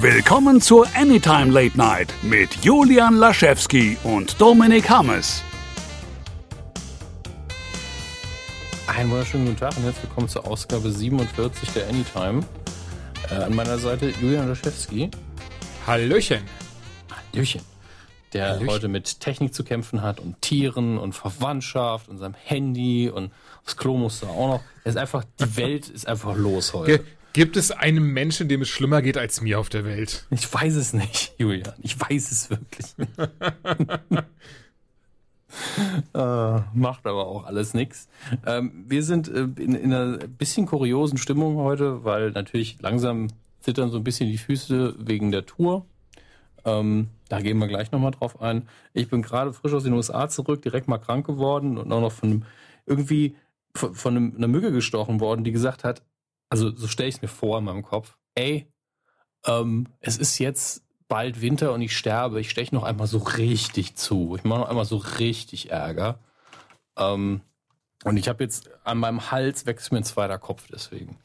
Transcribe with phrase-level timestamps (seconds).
[0.00, 5.42] Willkommen zur Anytime Late Night mit Julian Laschewski und Dominik Hammes.
[8.88, 12.40] Einen wunderschönen guten Tag und herzlich willkommen zur Ausgabe 47 der Anytime.
[13.30, 15.10] Äh, an meiner Seite Julian Laschewski.
[15.86, 16.42] Hallöchen.
[17.32, 17.62] Hallöchen.
[18.32, 18.68] Der Hallöchen.
[18.68, 23.30] heute mit Technik zu kämpfen hat und Tieren und Verwandtschaft und seinem Handy und
[23.64, 24.60] aufs Klo musste auch noch.
[24.82, 27.04] Es ist einfach, die Welt ist einfach los heute.
[27.34, 30.24] Gibt es einen Menschen, dem es schlimmer geht als mir auf der Welt?
[30.30, 31.74] Ich weiß es nicht, Julian.
[31.82, 33.10] Ich weiß es wirklich nicht.
[36.14, 38.08] äh, macht aber auch alles nichts.
[38.46, 43.26] Ähm, wir sind äh, in, in einer bisschen kuriosen Stimmung heute, weil natürlich langsam
[43.58, 45.86] zittern so ein bisschen die Füße wegen der Tour.
[46.64, 48.68] Ähm, da gehen wir gleich nochmal drauf ein.
[48.92, 52.12] Ich bin gerade frisch aus den USA zurück, direkt mal krank geworden und auch noch
[52.12, 52.44] von einem,
[52.86, 53.34] irgendwie
[53.74, 56.02] von, von einem, einer Mücke gestochen worden, die gesagt hat,
[56.54, 58.70] also so stelle ich es mir vor in meinem Kopf, ey,
[59.44, 63.96] ähm, es ist jetzt bald Winter und ich sterbe, ich steche noch einmal so richtig
[63.96, 64.36] zu.
[64.36, 66.20] Ich mache noch einmal so richtig Ärger.
[66.96, 67.40] Ähm,
[68.04, 71.18] und ich habe jetzt an meinem Hals wächst mir ein zweiter Kopf deswegen.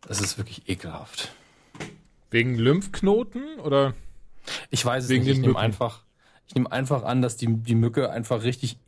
[0.00, 1.32] Das ist wirklich ekelhaft.
[2.30, 3.92] Wegen Lymphknoten oder?
[4.70, 5.34] Ich weiß es Wegen nicht.
[5.34, 6.02] Ich nehme einfach,
[6.46, 8.78] ich nehme einfach an, dass die, die Mücke einfach richtig,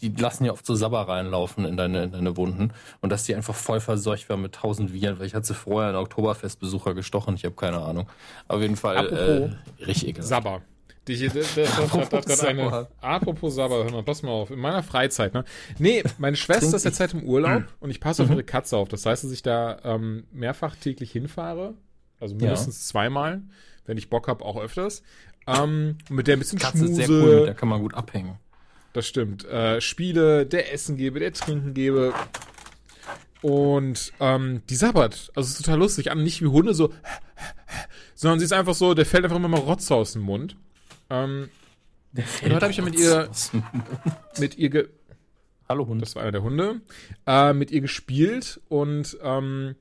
[0.00, 3.34] die lassen ja oft so Sabber reinlaufen in deine, in deine Wunden und dass die
[3.34, 7.34] einfach voll verseucht war mit tausend Viren, weil ich hatte sie vorher einen Oktoberfestbesucher gestochen,
[7.34, 8.08] ich habe keine Ahnung.
[8.48, 10.28] Auf jeden Fall Apropos äh, richtig ekelhaft.
[10.28, 10.62] Sabber.
[11.04, 12.88] Das, das, das, das, Apropos gerade eine, Sabber.
[13.00, 14.50] apropos Sabber, hör mal, pass mal auf.
[14.52, 15.44] In meiner Freizeit, ne?
[15.78, 18.34] Nee, meine Schwester ist derzeit im Urlaub und ich passe auf Mhm.
[18.36, 18.88] ihre Katze auf.
[18.88, 21.74] Das heißt, dass ich da ähm, mehrfach täglich hinfahre.
[22.20, 23.42] Also mindestens zweimal.
[23.84, 25.02] Wenn ich Bock habe, auch öfters.
[25.48, 27.06] Ähm, und mit der ein bisschen Katze ist schmuse.
[27.06, 28.38] sehr cool, mit der kann man gut abhängen.
[28.92, 29.44] Das stimmt.
[29.46, 32.12] Äh, Spiele, der Essen gebe, der Trinken gebe.
[33.40, 35.32] Und ähm, die sabbert.
[35.34, 36.22] Also ist total lustig an.
[36.22, 36.92] Nicht wie Hunde so,
[38.14, 40.56] sondern sie ist einfach so, der fällt einfach immer mal Rotze aus dem Mund.
[41.10, 41.48] Ähm,
[42.14, 43.30] und heute habe ich ja mit ihr,
[44.38, 44.88] mit ihr, ge
[45.68, 46.02] Hallo Hund.
[46.02, 46.82] das war einer der Hunde,
[47.26, 49.74] äh, mit ihr gespielt und, ähm,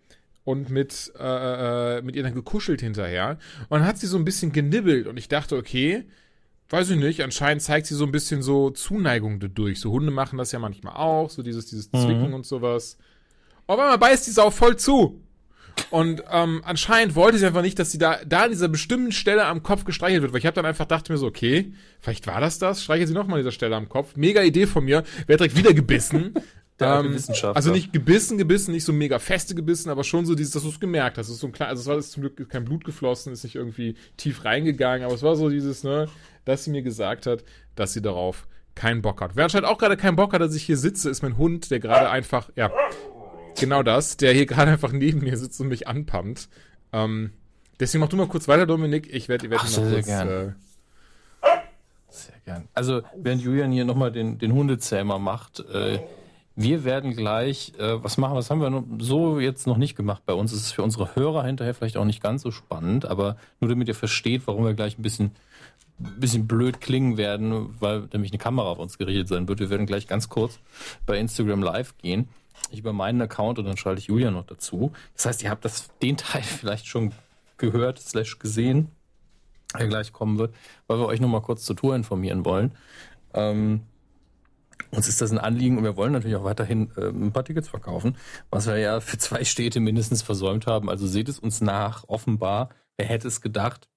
[0.44, 3.38] und mit, äh, äh, mit ihr dann gekuschelt hinterher.
[3.70, 6.06] Und dann hat sie so ein bisschen genibbelt und ich dachte, okay,
[6.72, 9.80] weiß ich nicht, anscheinend zeigt sie so ein bisschen so Zuneigung dadurch.
[9.80, 12.98] So Hunde machen das ja manchmal auch, so dieses, dieses Zwicken und sowas.
[13.68, 15.22] Auf einmal beißt die Sau voll zu.
[15.90, 19.46] Und ähm, anscheinend wollte sie einfach nicht, dass sie da, da an dieser bestimmten Stelle
[19.46, 22.40] am Kopf gestreichelt wird, weil ich habe dann einfach dachte mir so, okay, vielleicht war
[22.40, 24.16] das das, streichelt sie nochmal an dieser Stelle am Kopf.
[24.16, 26.34] Mega Idee von mir, wäre direkt wieder gebissen.
[26.82, 27.56] Der alte Wissenschaftler.
[27.56, 30.70] also nicht gebissen, gebissen, nicht so mega feste gebissen, aber schon so dieses, dass du
[30.70, 31.28] es gemerkt hast.
[31.28, 33.44] Es ist so ein klein, also es war jetzt zum Glück kein Blut geflossen, ist
[33.44, 36.08] nicht irgendwie tief reingegangen, aber es war so dieses, ne,
[36.46, 37.44] dass sie mir gesagt hat,
[37.76, 39.32] dass sie darauf keinen Bock hat.
[39.36, 41.80] Wer anscheinend auch gerade keinen Bock hat, dass ich hier sitze, ist mein Hund, der
[41.80, 42.72] gerade einfach, ja,
[43.60, 46.48] genau das, der hier gerade einfach neben mir sitzt und mich anpammt.
[46.94, 47.32] Ähm,
[47.80, 49.14] deswegen mach du mal kurz weiter, Dominik.
[49.14, 50.28] Ich werde werd Ach, sehr, noch sehr kurz, gern.
[50.30, 51.48] äh,
[52.10, 52.68] Sehr gern.
[52.74, 56.00] Also, während Julian hier nochmal den, den Hundezähmer macht, äh,
[56.62, 60.34] wir werden gleich, äh, was machen, was haben wir so jetzt noch nicht gemacht bei
[60.34, 60.52] uns.
[60.52, 63.88] Es ist für unsere Hörer hinterher vielleicht auch nicht ganz so spannend, aber nur damit
[63.88, 65.32] ihr versteht, warum wir gleich ein bisschen,
[65.98, 69.60] bisschen blöd klingen werden, weil nämlich eine Kamera auf uns gerichtet sein wird.
[69.60, 70.60] Wir werden gleich ganz kurz
[71.06, 72.30] bei Instagram Live gehen.
[72.70, 74.92] Ich über meinen Account und dann schalte ich Julian noch dazu.
[75.16, 77.12] Das heißt, ihr habt das, den Teil vielleicht schon
[77.58, 78.90] gehört, slash gesehen
[79.80, 80.54] der gleich kommen wird,
[80.88, 82.72] weil wir euch noch mal kurz zur Tour informieren wollen.
[83.34, 83.82] Ähm,
[84.90, 87.70] uns ist das ein Anliegen und wir wollen natürlich auch weiterhin ähm, ein paar Tickets
[87.70, 88.18] verkaufen,
[88.50, 90.90] was wir ja für zwei Städte mindestens versäumt haben.
[90.90, 93.88] Also seht es uns nach, offenbar, wer hätte es gedacht,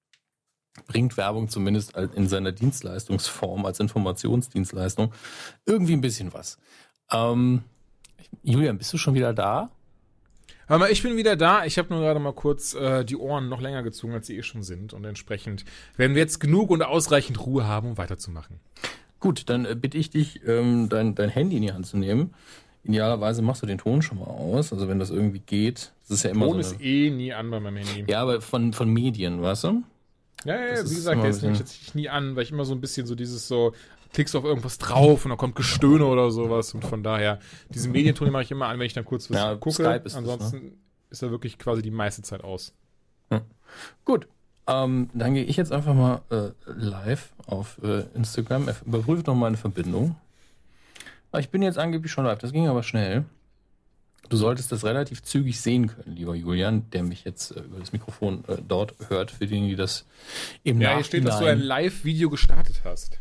[0.87, 5.13] bringt Werbung zumindest in seiner Dienstleistungsform, als Informationsdienstleistung,
[5.65, 6.57] irgendwie ein bisschen was.
[7.11, 7.63] Ähm,
[8.43, 9.71] Julian, bist du schon wieder da?
[10.67, 11.63] Hör mal, ich bin wieder da.
[11.63, 14.41] Ich habe nur gerade mal kurz äh, die Ohren noch länger gezogen, als sie eh
[14.41, 14.93] schon sind.
[14.93, 15.63] Und entsprechend
[15.95, 18.59] werden wir jetzt genug und ausreichend Ruhe haben, um weiterzumachen.
[19.25, 22.35] Gut, dann äh, bitte ich dich, ähm, dein, dein Handy in die Hand zu nehmen.
[22.83, 24.71] Idealerweise machst du den Ton schon mal aus.
[24.71, 25.93] Also wenn das irgendwie geht.
[26.03, 28.05] Das ist ja immer Ton so ist eine, eh nie an bei meinem Handy.
[28.07, 29.81] Ja, aber von, von Medien, weißt du?
[30.43, 32.65] Ja, ja, Das ist wie gesagt, der ist nämlich tatsächlich nie an, weil ich immer
[32.65, 33.73] so ein bisschen so dieses so,
[34.13, 36.75] klickst auf irgendwas drauf und dann kommt Gestöhne oder sowas.
[36.75, 37.39] Und von daher,
[37.69, 39.73] diesen Medienton mache ich immer an, wenn ich dann kurz was Ja, gucke.
[39.73, 40.77] Skype ist das, Ansonsten
[41.09, 42.75] ist er wirklich quasi die meiste Zeit aus.
[44.05, 44.27] Gut.
[44.67, 48.67] Ähm, dann gehe ich jetzt einfach mal äh, live auf äh, Instagram.
[48.67, 50.15] Er überprüft noch meine Verbindung.
[51.31, 52.39] Ah, Ich bin jetzt angeblich schon live.
[52.39, 53.25] Das ging aber schnell.
[54.29, 57.93] Du solltest das relativ zügig sehen können, lieber Julian, der mich jetzt äh, über das
[57.93, 60.05] Mikrofon äh, dort hört, für diejenigen, die das
[60.63, 63.19] im Ja, hier steht, dass du ein Live-Video gestartet hast.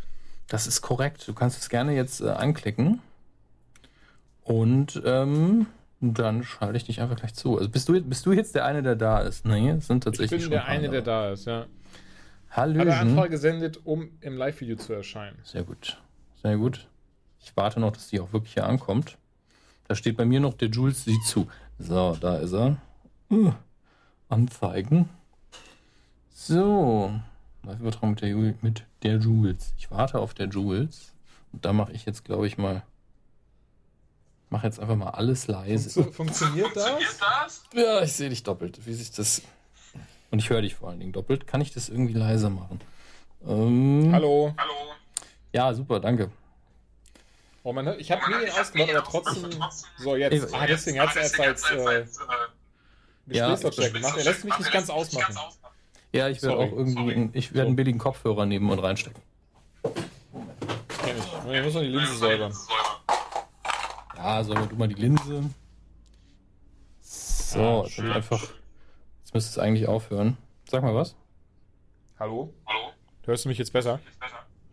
[0.48, 1.28] Das ist korrekt.
[1.28, 3.00] Du kannst es gerne jetzt äh, anklicken.
[4.44, 5.66] Und ähm,
[6.00, 7.56] Dann schalte ich dich einfach gleich zu.
[7.56, 9.46] Also bist du, bist du jetzt der eine, der da ist?
[9.46, 11.66] Nee, es sind Ich tatsächlich bin schon der eine, der da ist, ja.
[12.50, 13.00] Hat er.
[13.00, 15.38] Anfrage gesendet, um im Live-Video zu erscheinen.
[15.42, 16.00] Sehr gut.
[16.42, 16.86] Sehr gut.
[17.40, 19.18] Ich warte noch, dass die auch wirklich hier ankommt.
[19.88, 21.48] Da steht bei mir noch, der Jules sieht zu.
[21.78, 22.76] So, da ist er.
[23.30, 23.52] Uh,
[24.28, 25.08] anzeigen.
[26.32, 27.12] So.
[27.64, 29.74] Live-Übertragung mit mit der Jules.
[29.76, 31.12] Ich warte auf der Jules.
[31.52, 32.82] Und da mache ich jetzt, glaube ich, mal.
[34.54, 35.88] Mache jetzt einfach mal alles leise.
[36.00, 37.18] Funktio- Funktioniert das?
[37.74, 38.78] Ja, ich sehe dich doppelt.
[38.86, 39.42] Wie sich das.
[40.30, 41.48] Und ich höre dich vor allen Dingen doppelt.
[41.48, 42.80] Kann ich das irgendwie leiser machen?
[43.44, 44.54] Ähm, Hallo.
[45.52, 46.30] Ja, super, danke.
[47.64, 49.50] Oh, man, hört- ich habe nie ausgemacht, aber trotzdem.
[49.98, 50.54] So, jetzt.
[50.54, 52.04] Ah, deswegen hat es als äh,
[53.26, 54.16] Gesprächslautstärke gemacht.
[54.18, 55.36] Er lässt mich nicht ganz ausmachen.
[56.12, 59.20] Ja, ich werde auch irgendwie, einen- ich werde einen billigen Kopfhörer nehmen und reinstecken.
[59.82, 61.54] Kenn ich.
[61.56, 62.52] Ich muss noch die Linse säubern.
[64.24, 65.50] Ja, säuber du mal die Linse.
[67.02, 68.40] So, Ah, jetzt, ich einfach,
[69.20, 70.38] jetzt müsste es eigentlich aufhören.
[70.66, 71.14] Sag mal was.
[72.18, 72.54] Hallo?
[73.26, 74.00] Hörst du mich jetzt besser?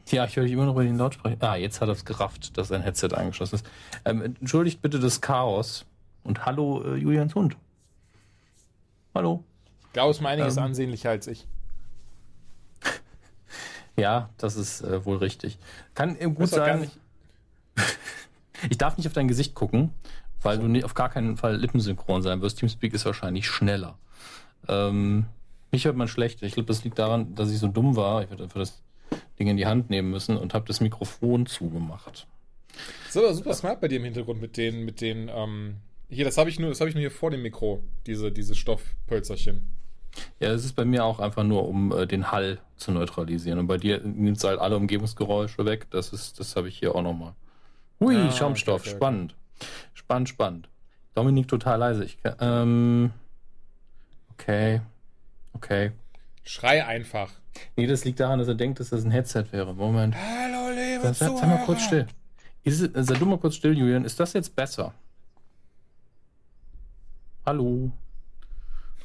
[0.07, 1.35] Ja, ich höre dich immer noch über den Lautsprecher.
[1.41, 3.65] Ah, jetzt hat er es gerafft, dass sein Headset angeschlossen ist.
[4.05, 5.85] Ähm, entschuldigt bitte das Chaos.
[6.23, 7.57] Und hallo, äh, Julians Hund.
[9.13, 9.43] Hallo.
[9.93, 10.63] Ist mal einiges Ähm.
[10.63, 11.45] ansehnlicher als ich.
[13.97, 15.59] Ja, das ist äh, wohl richtig.
[15.93, 16.89] Kann äh, gut sein.
[18.69, 19.91] Ich darf nicht auf dein Gesicht gucken,
[20.41, 22.59] weil du auf gar keinen Fall lippensynchron sein wirst.
[22.59, 23.97] Teamspeak ist wahrscheinlich schneller.
[24.67, 25.25] Ähm,
[25.71, 26.41] mich hört man schlecht.
[26.43, 28.23] Ich glaube, das liegt daran, dass ich so dumm war.
[28.23, 28.81] Ich würde einfach das
[29.39, 32.27] Ding in die Hand nehmen müssen und habe das Mikrofon zugemacht.
[33.09, 35.77] So, super smart bei dir im Hintergrund mit den, mit den, ähm,
[36.09, 38.55] hier, das habe ich nur, das habe ich nur hier vor dem Mikro, diese, diese
[38.55, 39.61] Stoffpölzerchen.
[40.39, 43.59] Ja, es ist bei mir auch einfach nur, um äh, den Hall zu neutralisieren.
[43.59, 45.87] Und bei dir nimmt es halt alle Umgebungsgeräusche weg.
[45.91, 47.33] Das ist, das habe ich hier auch nochmal.
[48.01, 48.97] Hui, Ah, Schaumstoff, okay, okay.
[48.97, 49.35] spannend.
[49.93, 50.69] Spannend, spannend.
[51.13, 52.03] Dominik total leise.
[52.03, 53.11] Ich, ähm,
[54.33, 54.81] okay.
[55.53, 55.91] Okay.
[56.43, 57.29] Schrei einfach.
[57.75, 59.73] Nee, das liegt daran, dass er denkt, dass das ein Headset wäre.
[59.75, 60.15] Moment.
[60.15, 62.07] Hallo, liebe Sei, sei, sei mal kurz still.
[62.63, 64.03] Ist, sei du mal kurz still, Julian.
[64.05, 64.93] Ist das jetzt besser?
[67.45, 67.91] Hallo.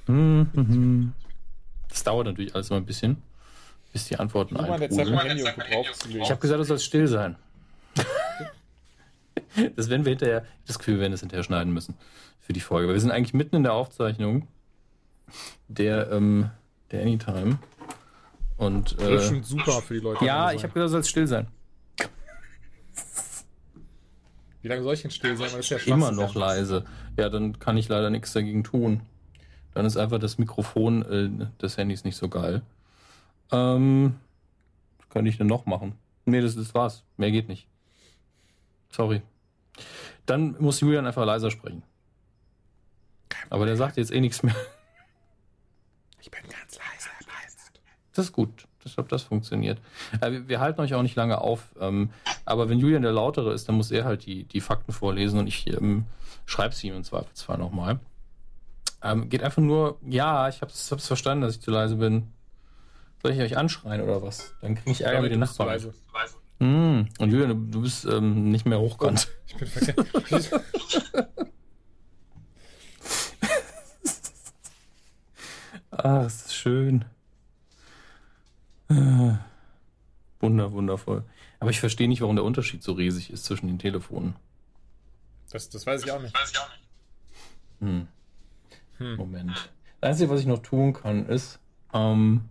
[0.06, 1.12] Hm, hm, hm.
[1.88, 3.22] Das dauert natürlich alles mal ein bisschen,
[3.92, 6.22] bis die Antworten draufzulegen.
[6.22, 7.36] Ich habe gesagt, du sollst still sein.
[9.76, 11.94] das werden wir hinterher, das Gefühl, wir werden das hinterher schneiden müssen
[12.40, 12.88] für die Folge.
[12.88, 14.46] Weil wir sind eigentlich mitten in der Aufzeichnung
[15.68, 16.50] der, ähm,
[16.90, 17.58] der Anytime.
[18.56, 20.24] Und Das ist äh, bestimmt super für die Leute.
[20.24, 21.48] ja, ich habe gesagt, du sollst still sein.
[24.62, 25.50] Wie lange soll ich denn still sein?
[25.62, 26.84] Ja Immer noch leise.
[27.16, 29.02] Ja, dann kann ich leider nichts dagegen tun.
[29.74, 32.62] Dann ist einfach das Mikrofon äh, des Handys nicht so geil.
[33.52, 34.16] Ähm,
[34.98, 35.94] was könnte ich denn noch machen?
[36.24, 37.04] Nee, das, das war's.
[37.16, 37.68] Mehr geht nicht.
[38.90, 39.22] Sorry.
[40.26, 41.82] Dann muss Julian einfach leiser sprechen.
[43.50, 44.56] Aber der sagt jetzt eh nichts mehr.
[46.20, 47.08] Ich bin ganz leise.
[48.16, 48.66] Das ist gut.
[48.84, 49.78] Ich glaube, das funktioniert.
[50.20, 51.74] Äh, wir, halten euch auch nicht lange auf.
[51.78, 52.10] Ähm,
[52.44, 55.46] aber wenn Julian der Lautere ist, dann muss er halt die, die Fakten vorlesen und
[55.46, 56.06] ich ähm,
[56.46, 57.98] schreibe sie ihm im Zweifelsfall nochmal.
[59.02, 62.32] Ähm, geht einfach nur, ja, ich habe es verstanden, dass ich zu leise bin.
[63.22, 64.54] Soll ich euch anschreien oder was?
[64.62, 65.78] Dann kriege ich Ärger mit den bist zu Nachbarn.
[65.78, 65.94] leise.
[66.58, 67.08] Hm.
[67.18, 69.28] Und Julian, du, du bist ähm, nicht mehr hochkant.
[69.46, 70.06] Ich bin verkehrt.
[75.90, 77.04] Ah, es ist schön.
[78.88, 79.38] Ah,
[80.40, 81.24] Wunder, wundervoll.
[81.58, 84.36] Aber ich verstehe nicht, warum der Unterschied so riesig ist zwischen den Telefonen.
[85.50, 86.36] Das, das weiß ich auch nicht.
[87.80, 88.08] Hm.
[88.98, 89.16] Hm.
[89.16, 89.72] Moment.
[90.00, 91.58] Das Einzige, was ich noch tun kann, ist.
[91.92, 92.48] Ähm,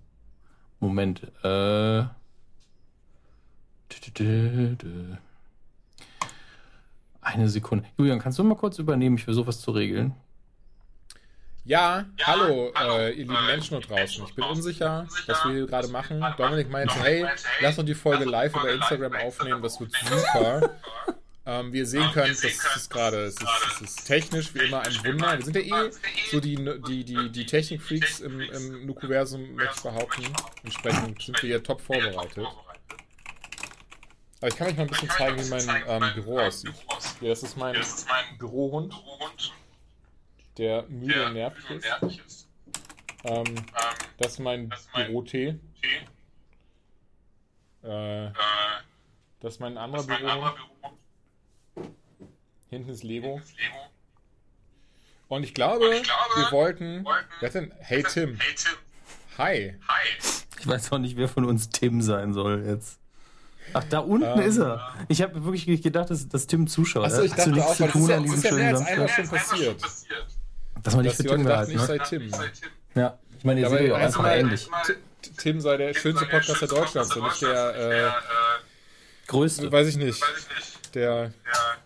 [0.80, 1.24] Moment.
[1.44, 2.06] Äh.
[7.22, 7.86] Eine Sekunde.
[7.98, 9.18] Julian, kannst du mal kurz übernehmen?
[9.18, 10.14] Ich versuche was zu regeln.
[11.68, 14.24] Ja, hallo, äh, ihr lieben Menschen da draußen.
[14.28, 16.24] Ich bin unsicher, was wir hier gerade machen.
[16.38, 17.26] Dominik meinte, hey,
[17.60, 20.70] lass uns die Folge live über Instagram aufnehmen, das wird super.
[21.48, 24.82] Ähm, wie ihr sehen könnt, das ist gerade, es ist, es ist technisch wie immer
[24.82, 25.38] ein Wunder.
[25.38, 25.92] Wir sind ja eh
[26.32, 26.56] so die,
[26.88, 30.24] die, die, die Technikfreaks im, im Nukuversum, möchte ich behaupten.
[30.64, 32.48] Entsprechend sind wir hier top vorbereitet.
[34.46, 36.76] Aber ich kann euch mal ein bisschen zeigen, wie mein ähm, Büro aussieht.
[37.20, 37.76] Hier, das ist mein
[38.38, 38.94] Bürohund,
[40.60, 42.48] der müde und nervig ist.
[43.24, 43.44] Ähm,
[44.20, 45.58] das ist mein Bürotee.
[47.82, 48.30] Äh,
[49.40, 50.56] das ist mein anderer Bürohund.
[52.70, 53.42] Hinten ist Lego.
[55.28, 57.04] Und ich glaube, wir wollten.
[57.40, 57.74] Wer denn?
[57.80, 58.38] Hey Tim.
[59.40, 59.80] Hi.
[60.60, 63.00] Ich weiß auch nicht, wer von uns Tim sein soll jetzt.
[63.74, 64.94] Ach, da unten Ähm, ist er.
[65.08, 67.06] Ich habe wirklich gedacht, dass, dass Tim zuschaut.
[67.06, 68.32] Achso, ich Hast du dachte nichts auch, zu weil das tun ist ja, an das
[68.32, 69.26] diesem ist ja mehr schönen als einmal Samstag.
[69.26, 69.82] schon passiert.
[70.84, 71.88] Dass man nicht für Tim gehalten ich hat.
[71.88, 72.32] sei Tim.
[72.96, 74.70] Ja, ich meine, ihr seht ja auch einfach ähnlich.
[75.38, 78.16] Tim sei der schönste Podcaster Deutschlands und nicht der,
[79.28, 79.72] Größte.
[79.72, 80.24] weiß ich nicht,
[80.94, 81.34] der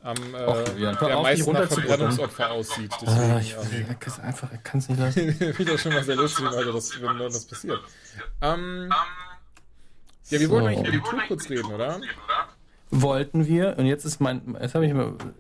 [0.04, 1.68] am äh, Och, hör der meisten nach.
[1.68, 2.92] Verbrennungsopfer aussieht.
[3.06, 5.56] Ah, ich, ähm, er kann es einfach, er kann es nicht lassen.
[5.66, 7.80] das schon mal sehr lustig, das, wenn das passiert.
[8.42, 8.90] Ähm,
[10.30, 10.54] ja, wir So.
[10.54, 12.00] wollten eigentlich über die Tour kurz reden, oder?
[12.92, 14.94] Wollten wir, und jetzt ist mein, jetzt habe ich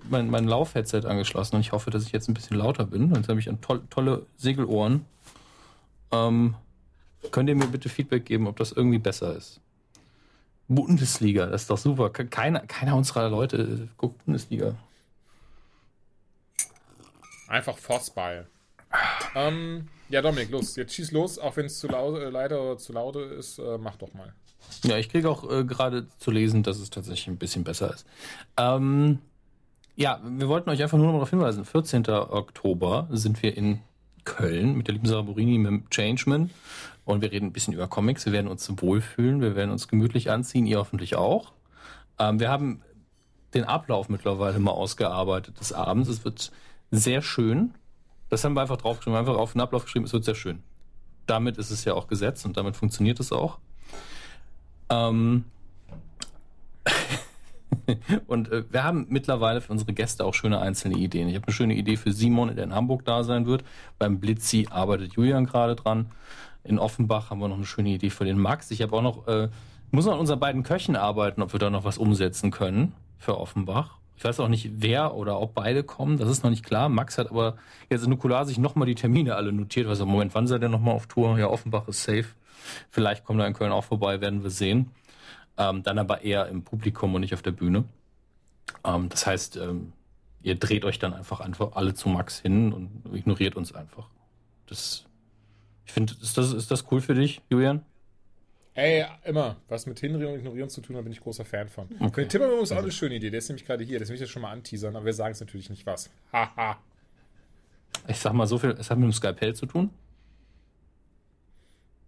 [0.09, 3.13] mein, mein Lauf-Headset angeschlossen und ich hoffe, dass ich jetzt ein bisschen lauter bin.
[3.15, 5.05] Jetzt habe ich ein toll, tolle Segelohren.
[6.11, 6.53] Ähm,
[7.31, 9.59] könnt ihr mir bitte Feedback geben, ob das irgendwie besser ist?
[10.67, 12.11] Bundesliga, das ist doch super.
[12.11, 14.75] Ke- Keiner, keiner unserer Leute guckt Bundesliga.
[17.47, 18.45] Einfach Fußball.
[19.33, 22.77] Ähm, ja, Dominik, los, jetzt schieß los, auch wenn es zu laut, äh, leider oder
[22.77, 24.33] zu laut ist, äh, mach doch mal.
[24.83, 28.05] Ja, ich kriege auch äh, gerade zu lesen, dass es tatsächlich ein bisschen besser ist.
[28.57, 29.19] Ähm,
[29.95, 31.65] ja, wir wollten euch einfach nur noch darauf hinweisen.
[31.65, 32.07] 14.
[32.07, 33.79] Oktober sind wir in
[34.23, 36.51] Köln mit der lieben Sarah Borini, mit dem Changeman.
[37.03, 38.25] Und wir reden ein bisschen über Comics.
[38.25, 39.41] Wir werden uns wohlfühlen.
[39.41, 40.65] Wir werden uns gemütlich anziehen.
[40.65, 41.51] Ihr hoffentlich auch.
[42.19, 42.81] Ähm, wir haben
[43.53, 46.07] den Ablauf mittlerweile mal ausgearbeitet des Abends.
[46.07, 46.51] Es wird
[46.91, 47.73] sehr schön.
[48.29, 49.17] Das haben wir einfach draufgeschrieben.
[49.17, 50.63] Einfach auf den Ablauf geschrieben, es wird sehr schön.
[51.25, 53.59] Damit ist es ja auch gesetzt und damit funktioniert es auch.
[54.89, 55.45] Ähm
[58.27, 61.27] und äh, wir haben mittlerweile für unsere Gäste auch schöne einzelne Ideen.
[61.29, 63.63] Ich habe eine schöne Idee für Simon, der in Hamburg da sein wird.
[63.97, 66.11] Beim Blitzi arbeitet Julian gerade dran.
[66.63, 68.71] In Offenbach haben wir noch eine schöne Idee für den Max.
[68.71, 69.49] Ich habe auch noch, äh,
[69.91, 73.37] muss noch an unseren beiden Köchen arbeiten, ob wir da noch was umsetzen können für
[73.37, 73.97] Offenbach.
[74.17, 76.89] Ich weiß auch nicht, wer oder ob beide kommen, das ist noch nicht klar.
[76.89, 77.55] Max hat aber
[77.89, 79.87] jetzt in Nukular sich nochmal die Termine alle notiert.
[79.87, 81.39] Also Moment, wann seid ihr nochmal auf Tour?
[81.39, 82.25] Ja, Offenbach ist safe.
[82.89, 84.91] Vielleicht kommt er in Köln auch vorbei, werden wir sehen.
[85.57, 87.83] Ähm, dann aber eher im Publikum und nicht auf der Bühne.
[88.85, 89.93] Ähm, das heißt, ähm,
[90.41, 94.07] ihr dreht euch dann einfach einfach alle zu Max hin und ignoriert uns einfach.
[94.67, 95.05] Das,
[95.85, 97.83] ich finde, ist das, ist das cool für dich, Julian?
[98.75, 99.57] Ey, immer.
[99.67, 101.89] Was mit Hinreden und Ignorieren zu tun hat, bin ich großer Fan von.
[101.99, 102.21] Okay.
[102.21, 103.29] Den Timmerman ist auch eine schöne Idee.
[103.29, 103.99] Der ist nämlich gerade hier.
[103.99, 106.09] Das will ich jetzt schon mal anteasern, aber wir sagen es natürlich nicht was.
[106.31, 106.77] Haha.
[108.07, 109.89] Ich sag mal so viel, es hat mit dem Skypel zu tun.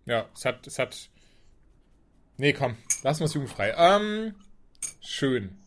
[0.06, 1.10] Ja, es hat, es hat.
[2.38, 2.76] Nee, komm.
[3.04, 3.74] Lassen wir es jugendfrei.
[3.78, 4.36] Ähm,
[5.00, 5.58] schön.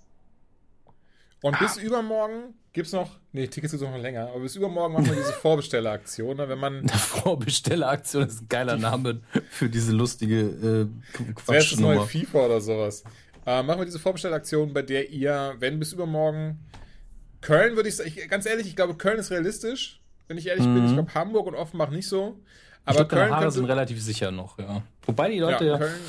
[1.43, 3.19] Und bis übermorgen gibt's noch.
[3.33, 4.29] Nee, Tickets gibt's noch länger.
[4.29, 6.37] Aber bis übermorgen machen wir diese Vorbestelleraktion.
[6.37, 6.89] ne, Wenn man.
[6.89, 10.89] Vorbestelleraktion ist ein geiler Name für diese lustige
[11.49, 12.07] äh, ist das neue.
[12.07, 13.05] FIFA oder sowas?
[13.47, 16.61] Äh, machen wir diese Vorbestellaktion, bei der ihr, wenn bis übermorgen
[17.43, 20.87] Köln würde ich sagen, ganz ehrlich, ich glaube, Köln ist realistisch, wenn ich ehrlich bin.
[20.87, 22.41] Ich glaube, Hamburg und Offenbach nicht so.
[22.85, 24.83] Aber ich glaube, Köln Haare sind relativ sicher noch, ja.
[25.07, 26.01] Wobei die Leute ja, Köln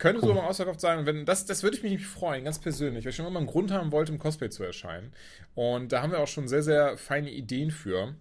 [0.00, 1.06] könnte so mal ausverkauft sein.
[1.06, 3.70] Wenn, das, das würde ich mich freuen, ganz persönlich, weil ich schon immer einen Grund
[3.70, 5.12] haben wollte, im Cosplay zu erscheinen.
[5.54, 8.14] Und da haben wir auch schon sehr, sehr feine Ideen für.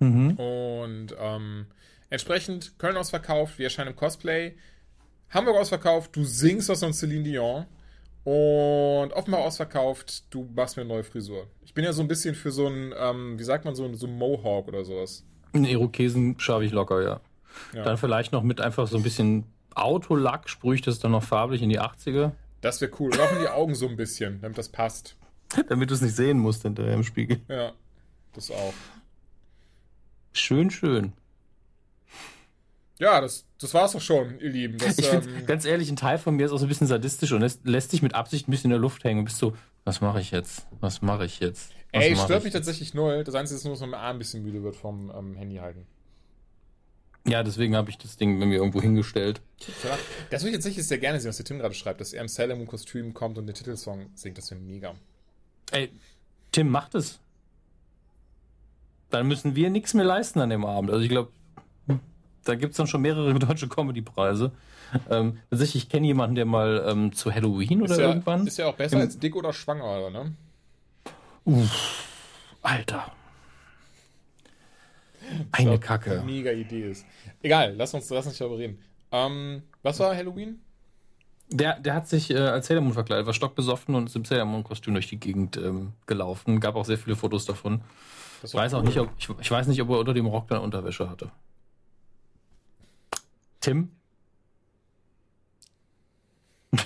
[0.00, 0.32] Mhm.
[0.32, 1.66] Und ähm,
[2.10, 4.56] entsprechend Köln ausverkauft, wir erscheinen im Cosplay.
[5.30, 7.66] Hamburg ausverkauft, du singst was von Celine Dion.
[8.24, 11.46] Und Offenbach ausverkauft, du machst mir eine neue Frisur.
[11.64, 13.94] Ich bin ja so ein bisschen für so ein, ähm, wie sagt man, so ein,
[13.94, 15.24] so ein Mohawk oder sowas.
[15.52, 17.20] Einen Irokesen schaffe ich locker, ja.
[17.72, 17.82] Ja.
[17.82, 21.62] Dann vielleicht noch mit einfach so ein bisschen Autolack, sprühe ich das dann noch farblich
[21.62, 23.12] in die 80er, Das wäre cool.
[23.12, 25.16] Und auch in die Augen so ein bisschen, damit das passt.
[25.68, 27.40] damit du es nicht sehen musst hinterher im Spiegel.
[27.48, 27.72] Ja,
[28.34, 28.74] das auch.
[30.32, 31.12] Schön, schön.
[32.98, 34.78] Ja, das, das war's doch schon, ihr Lieben.
[34.78, 37.30] Das, Ich ähm, ganz ehrlich, ein Teil von mir ist auch so ein bisschen sadistisch
[37.32, 39.56] und lässt, lässt sich mit Absicht ein bisschen in der Luft hängen und bist so,
[39.84, 40.66] was mache ich jetzt?
[40.80, 41.72] Was mache ich jetzt?
[41.92, 43.24] Ey, stört ich mich tatsächlich null.
[43.24, 45.86] Das Einzige ist nur, dass mein Arm ein bisschen müde wird vom ähm, Handy halten.
[47.26, 49.40] Ja, deswegen habe ich das Ding bei mir irgendwo hingestellt.
[50.30, 52.58] Das würde ich tatsächlich sehr gerne sehen, was der Tim gerade schreibt, dass er im
[52.58, 54.38] Moon Kostüm kommt und den Titelsong singt.
[54.38, 54.94] Das wäre mega.
[55.72, 55.90] Ey,
[56.52, 57.20] Tim, macht es.
[59.10, 60.90] Dann müssen wir nichts mehr leisten an dem Abend.
[60.90, 61.30] Also ich glaube,
[62.44, 64.52] da gibt's dann schon mehrere deutsche Comedy-Preise.
[65.10, 68.46] Ähm, tatsächlich, ich kenne jemanden, der mal ähm, zu Halloween oder Ist ja, irgendwann.
[68.46, 70.34] ist ja auch besser Im- als dick oder schwanger, oder, ne?
[72.62, 73.12] Alter.
[75.52, 76.22] Eine Was Kacke.
[76.24, 77.06] Mega Idee ist.
[77.42, 78.78] Egal, lass uns, lass uns darüber reden.
[79.12, 80.60] Ähm, was war Halloween?
[81.50, 84.44] Der, der hat sich äh, als Sailor Moon verkleidet, war stockbesoffen und ist im Sailor
[84.44, 86.60] Moon-Kostüm durch die Gegend ähm, gelaufen.
[86.60, 87.80] Gab auch sehr viele Fotos davon.
[88.42, 90.60] Ich weiß auch nicht, ob, ich, ich weiß nicht, ob er unter dem Rock dann
[90.60, 91.30] Unterwäsche hatte.
[93.60, 93.90] Tim?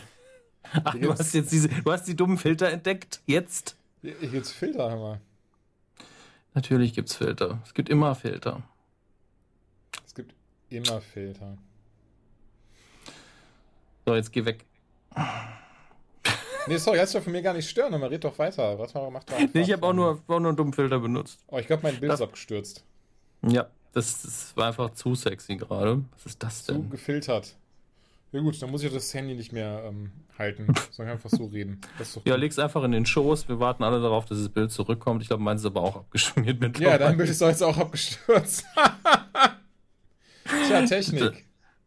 [0.84, 3.20] Ach, du hast jetzt diese, du hast die dummen Filter entdeckt.
[3.26, 3.76] Jetzt?
[4.02, 5.20] Gibt's Filter, hör mal.
[6.54, 7.60] Natürlich gibt's Filter.
[7.64, 8.62] Es gibt immer Filter.
[10.06, 10.34] Es gibt
[10.70, 11.56] immer Filter.
[14.06, 14.64] So, jetzt geh weg.
[16.66, 18.78] Nee, sorry, lass doch von mir gar nicht stören, aber red doch weiter.
[18.78, 19.36] Warte mal, mach doch.
[19.52, 21.40] Nee, ich habe auch nur, auch nur einen dummen Filter benutzt.
[21.48, 22.84] Oh, ich glaube, mein Bild Das- ist abgestürzt.
[23.44, 26.04] Ja, das, das war einfach zu sexy gerade.
[26.12, 26.90] Was ist das Zu denn?
[26.90, 27.56] gefiltert.
[28.32, 31.82] Ja gut, dann muss ich das Handy nicht mehr ähm, halten, sondern einfach so reden.
[32.24, 33.48] Ja, leg's einfach in den Schoß.
[33.48, 35.20] Wir warten alle darauf, dass das Bild zurückkommt.
[35.22, 38.64] Ich glaube, meins ist aber auch abgeschmiert mit ja, dein Bild ist jetzt auch abgestürzt.
[40.66, 41.44] Tja, Technik.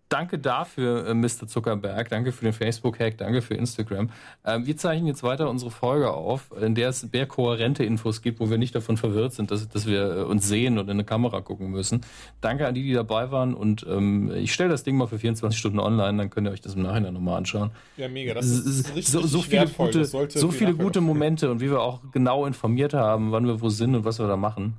[0.10, 1.48] Danke dafür, äh, Mr.
[1.48, 2.10] Zuckerberg.
[2.10, 3.18] Danke für den Facebook-Hack.
[3.18, 4.10] Danke für Instagram.
[4.46, 8.40] Ähm, wir zeichnen jetzt weiter unsere Folge auf, in der es mehr kohärente Infos gibt,
[8.40, 11.06] wo wir nicht davon verwirrt sind, dass, dass wir äh, uns sehen und in eine
[11.06, 12.02] Kamera gucken müssen.
[12.42, 13.54] Danke an die, die dabei waren.
[13.54, 16.62] Und ähm, ich stelle das Ding mal für 24 Stunden online, dann könnt ihr euch
[16.62, 17.72] das im Nachhinein nochmal anschauen.
[17.98, 18.34] Ja, mega.
[18.34, 19.88] Das ist richtig, so, so viele, wertvoll.
[19.88, 23.62] gute, so viel viele gute Momente und wie wir auch genau informiert haben, wann wir
[23.62, 24.78] wo sind und was wir da machen.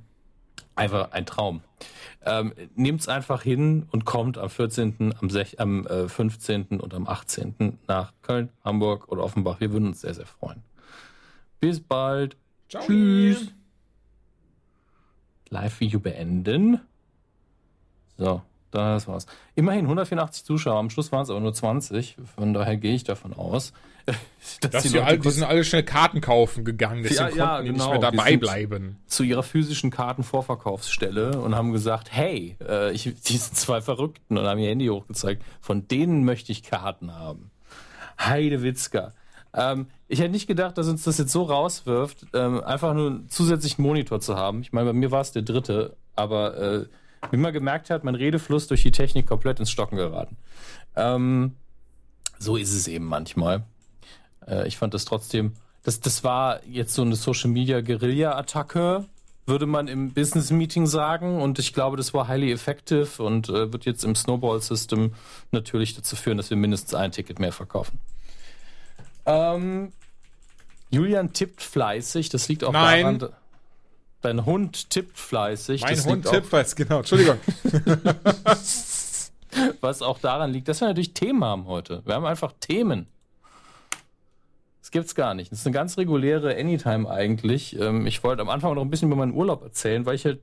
[0.75, 1.61] Einfach ein Traum.
[2.27, 6.79] Ähm, Nehmt's einfach hin und kommt am 14., am, 6, am äh, 15.
[6.81, 7.79] und am 18.
[7.87, 9.61] nach Köln, Hamburg oder Offenbach.
[9.61, 10.61] Wir würden uns sehr, sehr freuen.
[11.61, 12.35] Bis bald.
[12.67, 12.83] Ciao.
[12.83, 13.53] Tschüss.
[15.49, 16.81] Live-Video beenden.
[18.17, 19.25] So, das war's.
[19.55, 22.17] Immerhin 184 Zuschauer, am Schluss waren es aber nur 20.
[22.35, 23.73] Von daher gehe ich davon aus,
[24.61, 27.47] dass Dass die Leute alle, die sind alle schnell Karten kaufen gegangen, deswegen Ja, ja,
[27.47, 27.91] konnten die genau.
[27.91, 28.97] nicht mehr dabei bleiben.
[29.07, 34.45] zu ihrer physischen Kartenvorverkaufsstelle und haben gesagt, hey, äh, ich, die sind zwei Verrückten und
[34.45, 35.43] haben ihr Handy hochgezeigt.
[35.61, 37.51] Von denen möchte ich Karten haben.
[38.19, 39.13] Heidewitzka.
[39.53, 43.29] Ähm, ich hätte nicht gedacht, dass uns das jetzt so rauswirft, ähm, einfach nur einen
[43.29, 44.61] zusätzlichen Monitor zu haben.
[44.61, 46.85] Ich meine, bei mir war es der dritte, aber äh,
[47.31, 50.37] wie man gemerkt hat, mein Redefluss durch die Technik komplett ins Stocken geraten.
[50.95, 51.55] Ähm,
[52.39, 53.63] so ist es eben manchmal.
[54.47, 59.05] Äh, ich fand das trotzdem, das, das war jetzt so eine Social Media Guerilla-Attacke,
[59.45, 61.41] würde man im Business Meeting sagen.
[61.41, 65.13] Und ich glaube, das war highly effective und äh, wird jetzt im Snowball System
[65.51, 67.99] natürlich dazu führen, dass wir mindestens ein Ticket mehr verkaufen.
[69.25, 69.93] Ähm,
[70.89, 73.19] Julian tippt fleißig, das liegt auch Nein.
[73.19, 73.35] daran.
[74.27, 75.83] Dein Hund tippt fleißig.
[75.83, 76.97] Mein Hund tippt was, genau.
[76.97, 77.37] Entschuldigung.
[79.79, 82.01] was auch daran liegt, dass wir natürlich Themen haben heute.
[82.05, 83.07] Wir haben einfach Themen.
[84.81, 85.49] Das gibt's gar nicht.
[85.51, 87.79] Das ist eine ganz reguläre Anytime eigentlich.
[87.79, 90.41] Ähm, Ich wollte am Anfang noch ein bisschen über meinen Urlaub erzählen, weil ich halt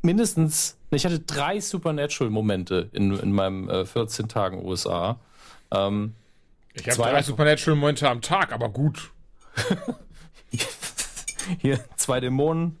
[0.00, 5.18] mindestens, ich hatte drei Supernatural-Momente in, in meinem äh, 14 Tagen USA.
[5.70, 6.14] Ähm,
[6.72, 9.10] Ich habe Zwei- drei Supernatural-Momente am Tag, aber gut.
[11.60, 12.78] hier zwei Dämonen,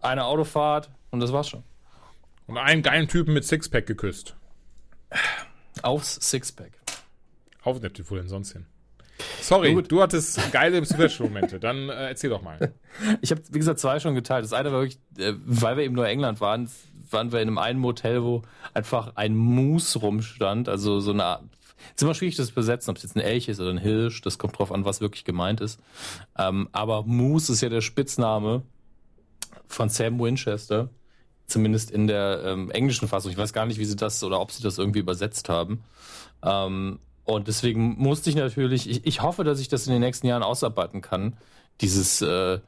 [0.00, 1.62] eine Autofahrt und das war's schon.
[2.46, 4.34] Und einen geilen Typen mit Sixpack geküsst.
[5.82, 6.72] Aufs Sixpack.
[7.62, 8.66] Auf Neptun, wo denn sonst hin?
[9.40, 9.90] Sorry, Gut.
[9.90, 11.60] du hattest geile Supernatural-Momente.
[11.60, 12.72] Dann äh, erzähl doch mal.
[13.20, 14.44] Ich habe, wie gesagt, zwei schon geteilt.
[14.44, 16.68] Das eine war wirklich, äh, weil wir eben nur England waren,
[17.10, 18.42] waren wir in einem einen Motel, wo
[18.74, 20.68] einfach ein Moose rumstand.
[20.68, 21.44] Also so eine Art.
[21.94, 24.22] ist immer schwierig, das zu besetzen, ob es jetzt ein Elch ist oder ein Hirsch.
[24.22, 25.80] Das kommt drauf an, was wirklich gemeint ist.
[26.36, 28.62] Ähm, aber Moose ist ja der Spitzname
[29.66, 30.88] von Sam Winchester.
[31.46, 33.32] Zumindest in der ähm, englischen Fassung.
[33.32, 35.82] Ich weiß gar nicht, wie sie das oder ob sie das irgendwie übersetzt haben.
[36.44, 40.28] Ähm, und deswegen musste ich natürlich, ich, ich hoffe, dass ich das in den nächsten
[40.28, 41.36] Jahren ausarbeiten kann.
[41.80, 42.60] Dieses, äh,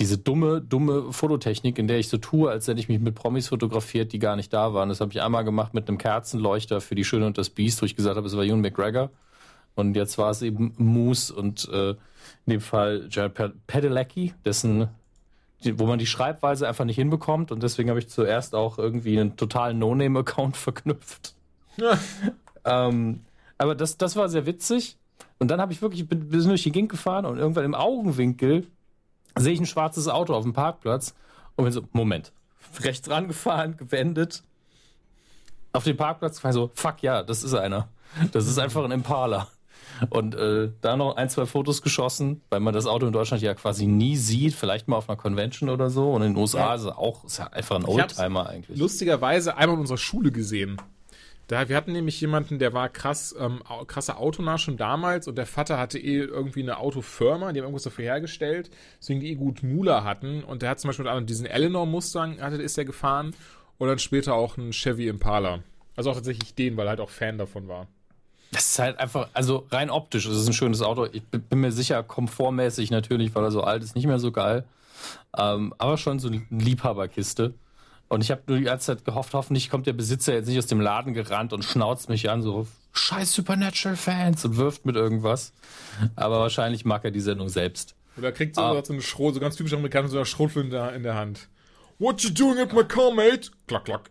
[0.00, 3.48] diese dumme, dumme Fototechnik, in der ich so tue, als hätte ich mich mit Promis
[3.48, 4.88] fotografiert, die gar nicht da waren.
[4.88, 7.86] Das habe ich einmal gemacht mit einem Kerzenleuchter für Die Schöne und das Biest, wo
[7.86, 9.10] ich gesagt habe, es war Ewan McGregor.
[9.76, 11.96] Und jetzt war es eben Moose und äh, in
[12.48, 14.88] dem Fall Jared Pad- Padalecki, dessen,
[15.74, 17.52] wo man die Schreibweise einfach nicht hinbekommt.
[17.52, 21.34] Und deswegen habe ich zuerst auch irgendwie einen totalen No-Name-Account verknüpft.
[22.64, 23.20] Ähm,
[23.56, 24.96] aber das, das war sehr witzig.
[25.38, 28.66] Und dann habe ich wirklich, bin, bin durch die Gegend gefahren und irgendwann im Augenwinkel
[29.36, 31.14] sehe ich ein schwarzes Auto auf dem Parkplatz
[31.56, 32.32] und bin so, Moment,
[32.80, 34.42] rechts rangefahren, gewendet,
[35.72, 37.88] auf den Parkplatz gefahren, so, fuck ja, das ist einer.
[38.32, 39.48] Das ist einfach ein Impala.
[40.10, 43.54] Und äh, da noch ein, zwei Fotos geschossen, weil man das Auto in Deutschland ja
[43.54, 46.12] quasi nie sieht, vielleicht mal auf einer Convention oder so.
[46.12, 46.74] Und in den USA Ja.
[46.74, 48.78] ist es auch ist ja einfach ein Oldtimer eigentlich.
[48.78, 50.80] Lustigerweise einmal in unserer Schule gesehen.
[51.48, 55.46] Da, wir hatten nämlich jemanden, der war krass, ähm, krasser Autonah schon damals und der
[55.46, 59.62] Vater hatte eh irgendwie eine Autofirma, die haben irgendwas dafür hergestellt, deswegen die eh gut
[59.62, 62.84] Mula hatten und der hat zum Beispiel mit anderem diesen Eleanor Mustang, hatte, ist der
[62.84, 63.34] gefahren
[63.78, 65.60] und dann später auch einen Chevy Impala.
[65.96, 67.86] Also auch tatsächlich den, weil er halt auch Fan davon war.
[68.52, 71.06] Das ist halt einfach, also rein optisch, es ist ein schönes Auto.
[71.12, 74.64] Ich bin mir sicher, komfortmäßig natürlich, weil er so alt ist, nicht mehr so geil.
[75.36, 77.52] Ähm, aber schon so eine Liebhaberkiste.
[78.08, 80.66] Und ich habe nur die ganze Zeit gehofft, hoffentlich kommt der Besitzer jetzt nicht aus
[80.66, 85.52] dem Laden gerannt und schnauzt mich an, so scheiß Supernatural-Fans und wirft mit irgendwas.
[86.16, 87.94] Aber wahrscheinlich mag er die Sendung selbst.
[88.16, 88.82] Oder kriegt so, Ah.
[88.82, 91.48] so eine Schrot, so ganz typisch Amerikaner, so eine Schrotflinte in der, in der Hand.
[91.98, 93.50] What you doing at my car, mate?
[93.66, 94.08] Klack, klack.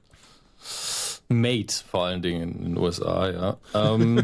[1.30, 3.58] Mate vor allen Dingen in den USA, ja.
[3.74, 4.24] Ähm,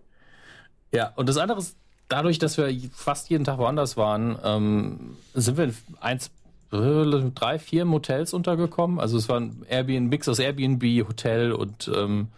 [0.92, 1.76] ja, und das andere ist,
[2.08, 6.30] dadurch, dass wir fast jeden Tag woanders waren, ähm, sind wir in eins,
[6.72, 9.00] äh, drei, vier Motels untergekommen.
[9.00, 12.28] Also es war ein Airbnb, Mix aus Airbnb, Hotel und, ähm,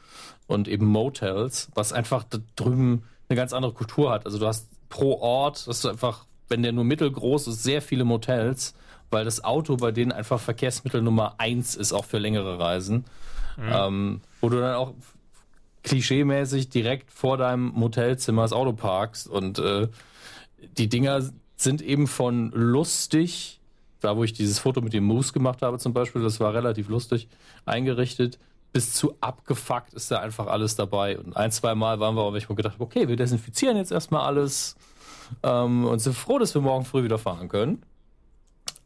[0.46, 4.26] und eben Motels, was einfach da drüben eine ganz andere Kultur hat.
[4.26, 8.04] Also du hast pro Ort, dass du einfach, wenn der nur mittelgroß ist, sehr viele
[8.04, 8.74] Motels,
[9.10, 13.04] weil das Auto bei denen einfach Verkehrsmittel Nummer eins ist, auch für längere Reisen.
[13.56, 13.72] Mhm.
[13.72, 14.94] Ähm, wo du dann auch
[15.82, 19.88] klischeemäßig direkt vor deinem Motelzimmer das Auto parkst und äh,
[20.76, 21.22] die Dinger
[21.56, 23.60] sind eben von lustig,
[24.00, 26.88] da wo ich dieses Foto mit dem Moose gemacht habe zum Beispiel, das war relativ
[26.88, 27.28] lustig
[27.64, 28.38] eingerichtet,
[28.72, 31.18] bis zu abgefuckt ist da einfach alles dabei.
[31.18, 33.92] Und ein, zwei Mal waren wir auch, wenn ich mir gedacht okay, wir desinfizieren jetzt
[33.92, 34.76] erstmal alles
[35.42, 37.82] ähm, und sind froh, dass wir morgen früh wieder fahren können.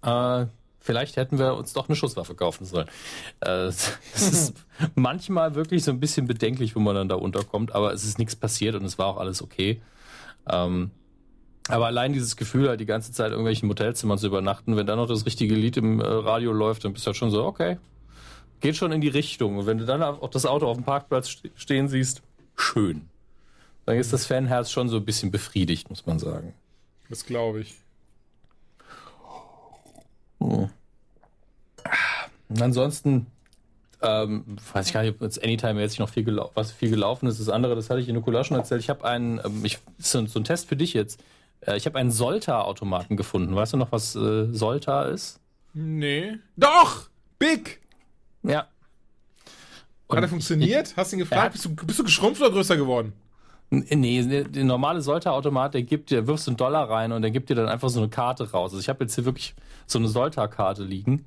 [0.03, 0.47] Äh,
[0.81, 2.89] vielleicht hätten wir uns doch eine Schusswaffe kaufen sollen.
[3.41, 4.55] Äh, es ist
[4.95, 8.35] manchmal wirklich so ein bisschen bedenklich, wo man dann da unterkommt, aber es ist nichts
[8.35, 9.81] passiert und es war auch alles okay.
[10.49, 10.91] Ähm,
[11.69, 14.99] aber allein dieses Gefühl, halt die ganze Zeit in irgendwelchen Motelzimmern zu übernachten, wenn dann
[14.99, 17.79] noch das richtige Lied im äh, Radio läuft, dann bist du halt schon so, okay,
[18.61, 19.59] geht schon in die Richtung.
[19.59, 22.23] Und wenn du dann auch das Auto auf dem Parkplatz stehen siehst,
[22.57, 23.09] schön.
[23.87, 26.55] Dann ist das Fanherz schon so ein bisschen befriedigt, muss man sagen.
[27.09, 27.75] Das glaube ich.
[30.41, 30.69] Hm.
[32.59, 33.27] Ansonsten
[34.03, 37.27] ähm, weiß ich gar nicht, ob jetzt Anytime jetzt noch viel, gelau was viel gelaufen
[37.27, 37.39] ist.
[37.39, 38.81] Das andere, das hatte ich in Nikola schon erzählt.
[38.81, 41.23] Ich habe einen, ähm, ich, so, so ein Test für dich jetzt.
[41.61, 43.55] Äh, ich habe einen Solta-Automaten gefunden.
[43.55, 45.39] Weißt du noch, was äh, Solta ist?
[45.75, 46.39] Nee.
[46.57, 47.09] Doch!
[47.39, 47.81] Big!
[48.43, 48.67] Ja.
[50.07, 50.89] Und Hat er funktioniert?
[50.89, 51.53] Ich, Hast du ihn gefragt?
[51.53, 53.13] Bist du, bist du geschrumpft oder größer geworden?
[53.71, 57.55] Nee, der normale Solta-Automat, der gibt dir, wirfst einen Dollar rein und der gibt dir
[57.55, 58.73] dann einfach so eine Karte raus.
[58.73, 59.55] Also ich habe jetzt hier wirklich
[59.87, 61.27] so eine Solta-Karte liegen.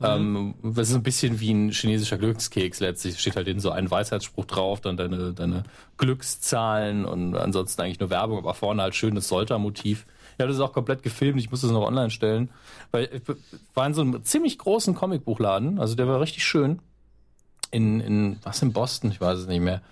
[0.00, 0.06] Mhm.
[0.06, 3.20] Ähm, das ist ein bisschen wie ein chinesischer Glückskeks letztlich.
[3.20, 5.64] Steht halt in so ein Weisheitsspruch drauf, dann deine, deine
[5.98, 10.06] Glückszahlen und ansonsten eigentlich nur Werbung, aber vorne halt schönes Solta-Motiv.
[10.38, 11.38] Ja, das ist auch komplett gefilmt.
[11.38, 12.50] Ich muss das noch online stellen.
[12.90, 13.22] Weil ich
[13.74, 15.78] war in so einem ziemlich großen Comicbuchladen.
[15.78, 16.80] Also der war richtig schön.
[17.70, 19.10] In, in was in Boston?
[19.10, 19.82] Ich weiß es nicht mehr.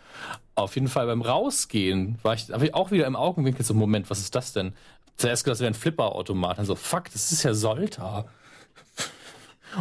[0.54, 4.20] Auf jeden Fall beim Rausgehen war ich, ich auch wieder im Augenwinkel so, Moment, was
[4.20, 4.74] ist das denn?
[5.16, 6.64] Zuerst gedacht, das wäre ein Flipper-Automat.
[6.66, 8.26] So, fuck, das ist ja Solta.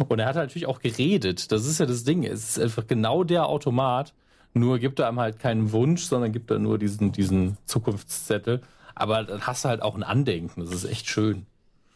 [0.08, 1.52] Und er hat natürlich auch geredet.
[1.52, 2.24] Das ist ja das Ding.
[2.24, 4.14] Es ist einfach genau der Automat.
[4.54, 8.60] Nur gibt er einem halt keinen Wunsch, sondern gibt er nur diesen, diesen Zukunftszettel.
[8.94, 10.64] Aber dann hast du halt auch ein Andenken.
[10.64, 11.46] Das ist echt schön.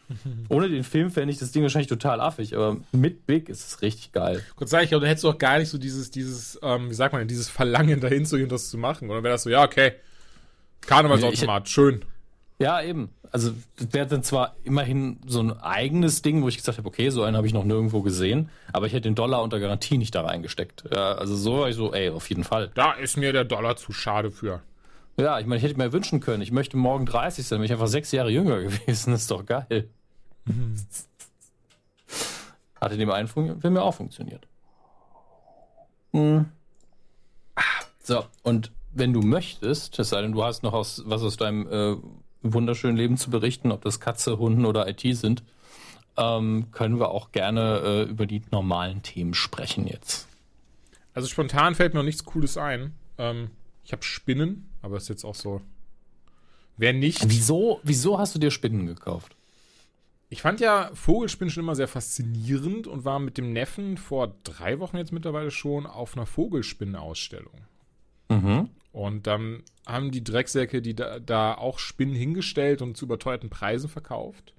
[0.49, 3.81] Ohne den Film fände ich das Ding wahrscheinlich total affig, aber mit Big ist es
[3.81, 4.43] richtig geil.
[4.55, 6.93] Kurz sage ich, aber da hättest du auch gar nicht so dieses, dieses, ähm, wie
[6.93, 9.09] sagt man, dieses Verlangen dahin zu gehen, das zu machen.
[9.09, 9.93] Oder wäre das so, ja, okay,
[10.81, 12.05] Karnevalsautomat, schön.
[12.59, 13.09] Ja, eben.
[13.31, 17.09] Also, das wäre dann zwar immerhin so ein eigenes Ding, wo ich gesagt habe, okay,
[17.09, 20.15] so einen habe ich noch nirgendwo gesehen, aber ich hätte den Dollar unter Garantie nicht
[20.15, 20.85] da reingesteckt.
[20.93, 22.71] Ja, also so war ich so, ey, auf jeden Fall.
[22.73, 24.61] Da ist mir der Dollar zu schade für.
[25.19, 27.71] Ja, ich meine, ich hätte mir wünschen können, ich möchte morgen 30 sein, wenn ich
[27.71, 29.89] einfach sechs Jahre jünger gewesen, das ist doch geil.
[30.47, 30.75] Mhm.
[32.79, 34.47] Hat in dem einen Film ja auch funktioniert.
[36.11, 36.45] Mhm.
[38.03, 41.67] So, und wenn du möchtest, es sei denn, du hast noch aus, was aus deinem
[41.67, 41.97] äh,
[42.41, 45.43] wunderschönen Leben zu berichten, ob das Katze, Hunden oder IT sind,
[46.17, 50.27] ähm, können wir auch gerne äh, über die normalen Themen sprechen jetzt.
[51.13, 52.93] Also spontan fällt mir noch nichts Cooles ein.
[53.17, 53.51] Ähm,
[53.83, 55.61] ich habe Spinnen, aber ist jetzt auch so.
[56.75, 57.29] Wer nicht.
[57.29, 59.36] Wieso, wieso hast du dir Spinnen gekauft?
[60.29, 64.79] Ich fand ja Vogelspinnen schon immer sehr faszinierend und war mit dem Neffen vor drei
[64.79, 67.61] Wochen jetzt mittlerweile schon auf einer Vogelspinnenausstellung.
[68.29, 68.69] Mhm.
[68.91, 73.89] Und dann haben die Drecksäcke, die da, da, auch Spinnen hingestellt und zu überteuerten Preisen
[73.89, 74.53] verkauft.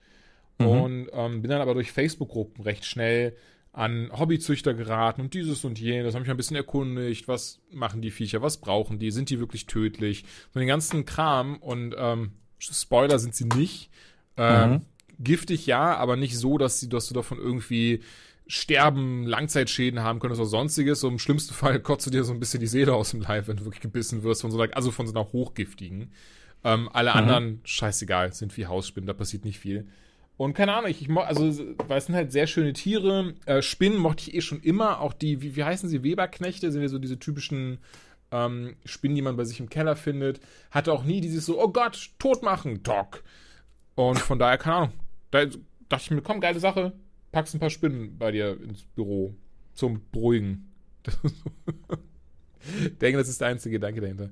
[0.58, 0.66] Mhm.
[0.66, 3.36] Und ähm, bin dann aber durch Facebook-Gruppen recht schnell
[3.72, 6.14] an Hobbyzüchter geraten und dieses und jenes.
[6.14, 9.66] Habe mich ein bisschen erkundigt, was machen die Viecher, was brauchen die, sind die wirklich
[9.66, 10.24] tödlich?
[10.54, 13.90] So den ganzen Kram und ähm, Spoiler sind sie nicht.
[14.38, 14.80] Ähm, mhm
[15.18, 18.02] giftig ja, aber nicht so, dass, sie, dass du davon irgendwie
[18.46, 21.00] sterben, Langzeitschäden haben könntest oder sonstiges.
[21.00, 23.46] So im schlimmsten Fall kotzt du dir so ein bisschen die Seele aus dem Leib,
[23.46, 26.12] wenn du wirklich gebissen wirst von so einer, also von so einer hochgiftigen.
[26.64, 27.16] Ähm, alle mhm.
[27.16, 29.86] anderen, scheißegal, sind wie Hausspinnen, da passiert nicht viel.
[30.36, 31.52] Und keine Ahnung, ich, ich also,
[31.88, 33.34] weil es sind halt sehr schöne Tiere.
[33.44, 35.00] Äh, Spinnen mochte ich eh schon immer.
[35.00, 37.78] Auch die, wie, wie heißen sie, Weberknechte, sind ja so diese typischen
[38.30, 40.40] ähm, Spinnen, die man bei sich im Keller findet.
[40.70, 43.24] Hatte auch nie dieses so, oh Gott, tot machen, Doc.
[43.96, 44.92] Und von daher, keine Ahnung,
[45.30, 46.92] da dachte ich mir, komm, geile Sache,
[47.32, 49.34] packst ein paar Spinnen bei dir ins Büro
[49.74, 50.72] zum Beruhigen.
[52.84, 54.30] ich denke, das ist der einzige Gedanke dahinter.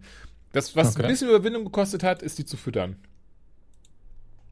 [0.52, 1.04] Das, was okay.
[1.04, 2.96] ein bisschen Überwindung gekostet hat, ist die zu füttern.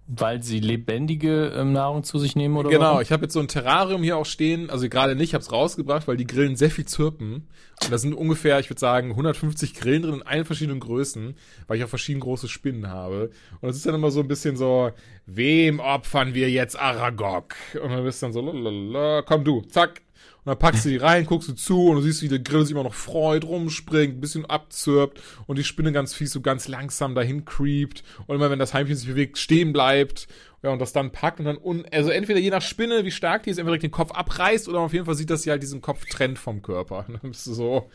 [0.07, 3.01] Weil sie lebendige ähm, Nahrung zu sich nehmen oder Genau, warum?
[3.01, 5.51] ich habe jetzt so ein Terrarium hier auch stehen, also gerade nicht, ich habe es
[5.51, 7.49] rausgebracht, weil die Grillen sehr viel zirpen.
[7.83, 11.35] Und da sind ungefähr, ich würde sagen, 150 Grillen drin in allen verschiedenen Größen,
[11.67, 13.31] weil ich auch verschieden große Spinnen habe.
[13.61, 14.93] Und es ist dann immer so ein bisschen so,
[15.27, 17.55] wem opfern wir jetzt Aragog?
[17.83, 20.03] Und dann bist du dann so, lalalala, komm du, zack.
[20.45, 22.63] Und dann packst du die rein, guckst du zu und du siehst, wie der Grill
[22.63, 26.69] sich immer noch freut, rumspringt, ein bisschen abzirpt und die Spinne ganz fies so ganz
[26.69, 30.29] langsam dahin creept und immer wenn das Heimchen sich bewegt, stehen bleibt
[30.65, 33.43] ja, und das dann packt und dann, un also entweder je nach Spinne, wie stark
[33.43, 35.83] die ist, entweder den Kopf abreißt oder auf jeden Fall sieht, dass sie halt diesen
[35.83, 37.05] Kopf trennt vom Körper.
[37.09, 37.91] Dann bist du so,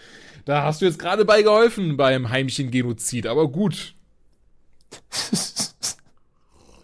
[0.46, 3.96] da hast du jetzt gerade bei geholfen beim Heimchen-Genozid, aber gut.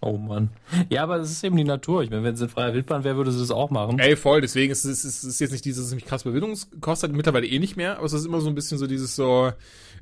[0.06, 0.52] Oh Mann.
[0.90, 2.04] Ja, aber das ist eben die Natur.
[2.04, 3.98] Ich meine, wenn es in freier Wildbahn wäre, würde sie das auch machen.
[3.98, 7.12] Ey, voll, deswegen ist es, es ist jetzt nicht dieses, es mich krass Bewilligung kostet,
[7.12, 9.52] mittlerweile eh nicht mehr, aber es ist immer so ein bisschen so dieses so,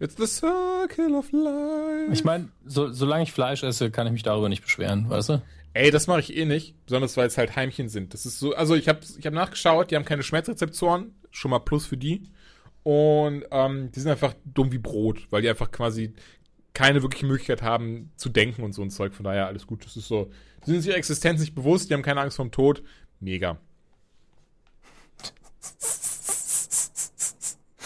[0.02, 2.12] it's the circle of life.
[2.12, 5.42] Ich meine, so, solange ich Fleisch esse, kann ich mich darüber nicht beschweren, weißt du?
[5.72, 8.14] Ey, das mache ich eh nicht, besonders weil es halt Heimchen sind.
[8.14, 11.60] Das ist so, also ich habe ich hab nachgeschaut, die haben keine Schmerzrezeptoren, schon mal
[11.60, 12.24] Plus für die.
[12.84, 16.14] Und ähm, die sind einfach dumm wie Brot, weil die einfach quasi
[16.74, 19.14] keine wirkliche Möglichkeit haben zu denken und so ein Zeug.
[19.14, 19.86] Von daher alles gut.
[19.86, 20.32] Das ist so,
[20.66, 22.84] die sind sich ihrer Existenz nicht bewusst, die haben keine Angst vorm Tod.
[23.20, 23.58] Mega.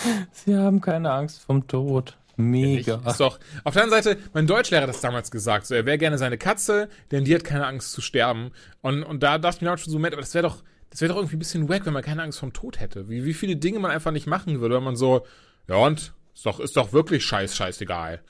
[0.46, 2.18] Sie haben keine Angst vom Tod.
[2.38, 3.02] Mega.
[3.06, 5.98] Ist doch, auf der anderen Seite, mein Deutschlehrer hat das damals gesagt, so, er wäre
[5.98, 8.52] gerne seine Katze, denn die hat keine Angst zu sterben.
[8.82, 11.02] Und, und da dachte ich mir auch schon so, Moment, aber das wäre doch, das
[11.02, 13.10] wäre doch irgendwie ein bisschen wack, wenn man keine Angst vom Tod hätte.
[13.10, 15.26] Wie, wie viele Dinge man einfach nicht machen würde, wenn man so,
[15.68, 18.22] ja und, ist doch, ist doch wirklich scheiß, scheißegal.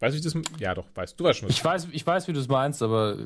[0.00, 1.48] Weißt du, wie das, ja doch, weißt du, weißt schon.
[1.50, 3.16] Ich weiß, ich weiß, wie du es meinst, aber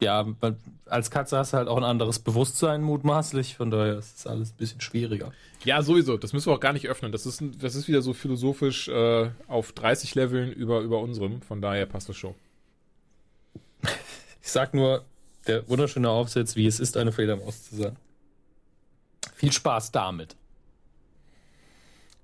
[0.00, 4.18] ja, man- als Katze hast du halt auch ein anderes Bewusstsein mutmaßlich, von daher ist
[4.18, 5.32] es alles ein bisschen schwieriger.
[5.64, 6.16] Ja, sowieso.
[6.16, 7.12] Das müssen wir auch gar nicht öffnen.
[7.12, 11.40] Das ist, das ist wieder so philosophisch äh, auf 30 Leveln über, über unserem.
[11.42, 12.34] Von daher passt das schon.
[14.40, 15.04] Ich sag nur,
[15.46, 17.96] der wunderschöne Aufsatz, wie es ist, eine Fledermaus zu sein.
[19.34, 20.34] Viel Spaß damit.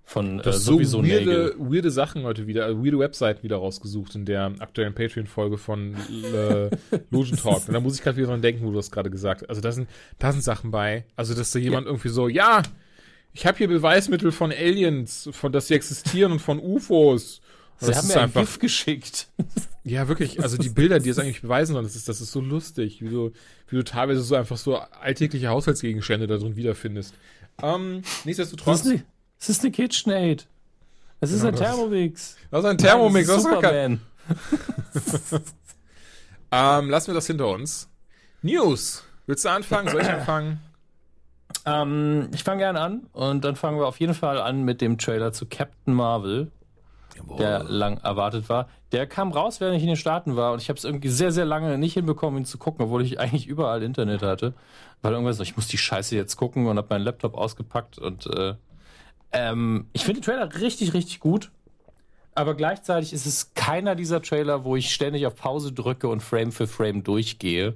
[0.09, 1.55] Von äh, Das so sowieso weirde, Nägel.
[1.59, 5.97] weirde Sachen heute wieder, also weirde Webseiten wieder rausgesucht in der aktuellen Patreon-Folge von
[6.33, 6.71] äh,
[7.11, 7.69] Logen Talk.
[7.69, 9.51] Und da muss ich gerade wieder dran denken, wo du das gerade gesagt hast.
[9.51, 9.87] Also da sind,
[10.19, 11.05] da sind Sachen bei.
[11.15, 12.63] Also, dass da jemand irgendwie so, ja,
[13.35, 17.43] ich habe hier Beweismittel von Aliens, von dass sie existieren und von UFOs.
[17.79, 19.29] Und Sie das haben mir ein einfach, GIF geschickt.
[19.85, 22.41] ja, wirklich, also die Bilder, die es eigentlich beweisen sollen, das ist, das ist so
[22.41, 23.33] lustig, wie du,
[23.69, 27.13] wie du teilweise so einfach so alltägliche Haushaltsgegenstände da drin wiederfindest.
[27.63, 29.05] Ähm, Das nichtsdestotrotz, ist eine,
[29.39, 30.47] das ist eine KitchenAid.
[31.21, 31.57] Das ist Genau ein.
[31.57, 32.37] Thermomix.
[32.51, 34.01] das ist ein Thermomix, das das ist Superman.
[36.51, 37.91] Ähm, lassen wir das hinter uns.
[38.43, 39.05] News.
[39.27, 39.89] Willst du anfangen?
[39.89, 40.61] Soll ich anfangen?
[41.67, 44.97] Ähm, ich fange gerne an und dann fangen wir auf jeden Fall an mit dem
[44.97, 46.51] Trailer zu Captain Marvel,
[47.39, 48.69] der lang erwartet war.
[48.93, 51.33] Der kam raus, während ich in den Staaten war und ich habe es irgendwie sehr,
[51.33, 54.55] sehr lange nicht hinbekommen, ihn zu gucken, obwohl ich eigentlich überall Internet hatte.
[55.03, 58.27] Weil irgendwas, so, ich muss die Scheiße jetzt gucken und habe meinen Laptop ausgepackt und
[58.27, 58.55] äh,
[59.33, 61.51] ähm, ich finde den Trailer richtig, richtig gut.
[62.35, 66.53] Aber gleichzeitig ist es keiner dieser Trailer, wo ich ständig auf Pause drücke und Frame
[66.53, 67.75] für Frame durchgehe,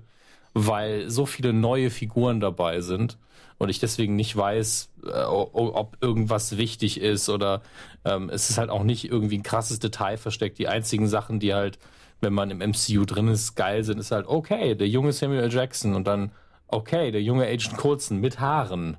[0.55, 3.19] weil so viele neue Figuren dabei sind
[3.59, 7.63] und ich deswegen nicht weiß, äh, ob irgendwas wichtig ist oder
[8.05, 10.59] ähm, es ist halt auch nicht irgendwie ein krasses Detail versteckt.
[10.59, 11.79] Die einzigen Sachen, die halt,
[12.21, 15.53] wenn man im MCU drin ist, geil sind, ist halt, okay, der junge Samuel.
[15.53, 16.33] Jackson und dann,
[16.69, 18.97] okay, der junge Agent Coulson mit Haaren,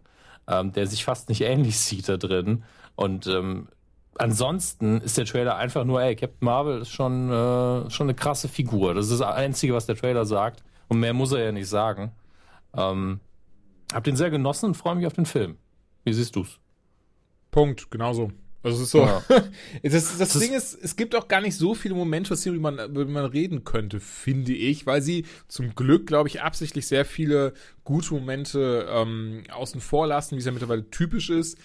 [0.47, 2.63] ähm, der sich fast nicht ähnlich sieht da drin.
[2.95, 3.67] Und ähm,
[4.15, 8.47] ansonsten ist der Trailer einfach nur, ey, Captain Marvel ist schon, äh, schon eine krasse
[8.47, 8.93] Figur.
[8.93, 10.63] Das ist das Einzige, was der Trailer sagt.
[10.87, 12.11] Und mehr muss er ja nicht sagen.
[12.75, 13.19] Ähm,
[13.93, 15.57] hab den sehr genossen und freue mich auf den Film.
[16.03, 16.59] Wie siehst du's?
[17.51, 18.31] Punkt, genauso.
[18.63, 18.99] Also es ist so.
[19.01, 19.23] Ja.
[19.83, 22.59] das, das ist- Ding ist, es gibt auch gar nicht so viele Momente, über die
[22.59, 26.87] man, über die man reden könnte, finde ich, weil sie zum Glück, glaube ich, absichtlich
[26.87, 31.57] sehr viele gute Momente ähm, außen vor lassen, wie es ja mittlerweile typisch ist.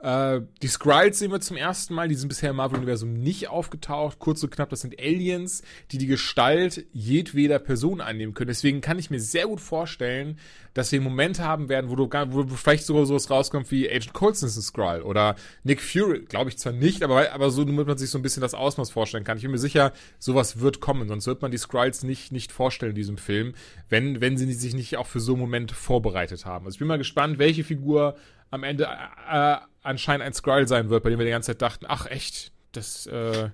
[0.00, 4.20] Äh, die Skrulls sehen wir zum ersten Mal, die sind bisher im Marvel-Universum nicht aufgetaucht.
[4.20, 8.48] Kurz und knapp, das sind Aliens, die die Gestalt jedweder Person annehmen können.
[8.48, 10.38] Deswegen kann ich mir sehr gut vorstellen,
[10.74, 13.88] dass wir einen Moment haben werden, wo du, gar, wo vielleicht sogar sowas rauskommt wie
[13.88, 15.34] Agent Coulson ist ein Skrull oder
[15.64, 18.42] Nick Fury, glaube ich zwar nicht, aber, aber so, damit man sich so ein bisschen
[18.42, 19.38] das Ausmaß vorstellen kann.
[19.38, 22.90] Ich bin mir sicher, sowas wird kommen, sonst wird man die Skrulls nicht, nicht vorstellen
[22.90, 23.54] in diesem Film,
[23.88, 26.66] wenn, wenn sie sich nicht auch für so Momente vorbereitet haben.
[26.66, 28.16] Also ich bin mal gespannt, welche Figur
[28.50, 28.88] am Ende
[29.30, 29.56] äh,
[29.88, 33.06] anscheinend ein Skrull sein wird, bei dem wir die ganze Zeit dachten, ach echt, das,
[33.06, 33.50] äh,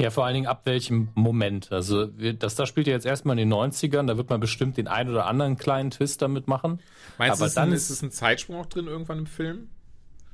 [0.00, 1.72] Ja, vor allen Dingen ab welchem Moment.
[1.72, 4.86] Also, das da spielt ja jetzt erstmal in den 90ern, da wird man bestimmt den
[4.86, 6.80] ein oder anderen kleinen Twist damit machen.
[7.18, 9.68] meinst du, Aber ist, dann ist- es ein Zeitsprung auch drin irgendwann im Film?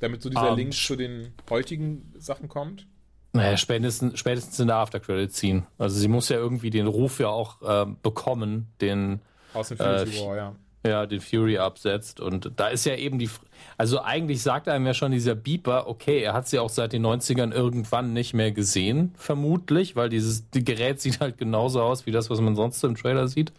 [0.00, 2.86] Damit so dieser Ähm, Link zu den heutigen Sachen kommt?
[3.32, 5.66] Naja, spätestens, spätestens in der Aftercredit ziehen.
[5.78, 9.20] Also sie muss ja irgendwie den Ruf ja auch äh, bekommen, den
[9.54, 10.54] Aus dem Äh, War, ja.
[10.86, 12.20] Ja, den Fury absetzt.
[12.20, 13.30] Und da ist ja eben die,
[13.78, 17.04] also eigentlich sagt einem ja schon dieser Beeper, okay, er hat sie auch seit den
[17.04, 22.12] 90ern irgendwann nicht mehr gesehen, vermutlich, weil dieses die Gerät sieht halt genauso aus wie
[22.12, 23.52] das, was man sonst so im Trailer sieht.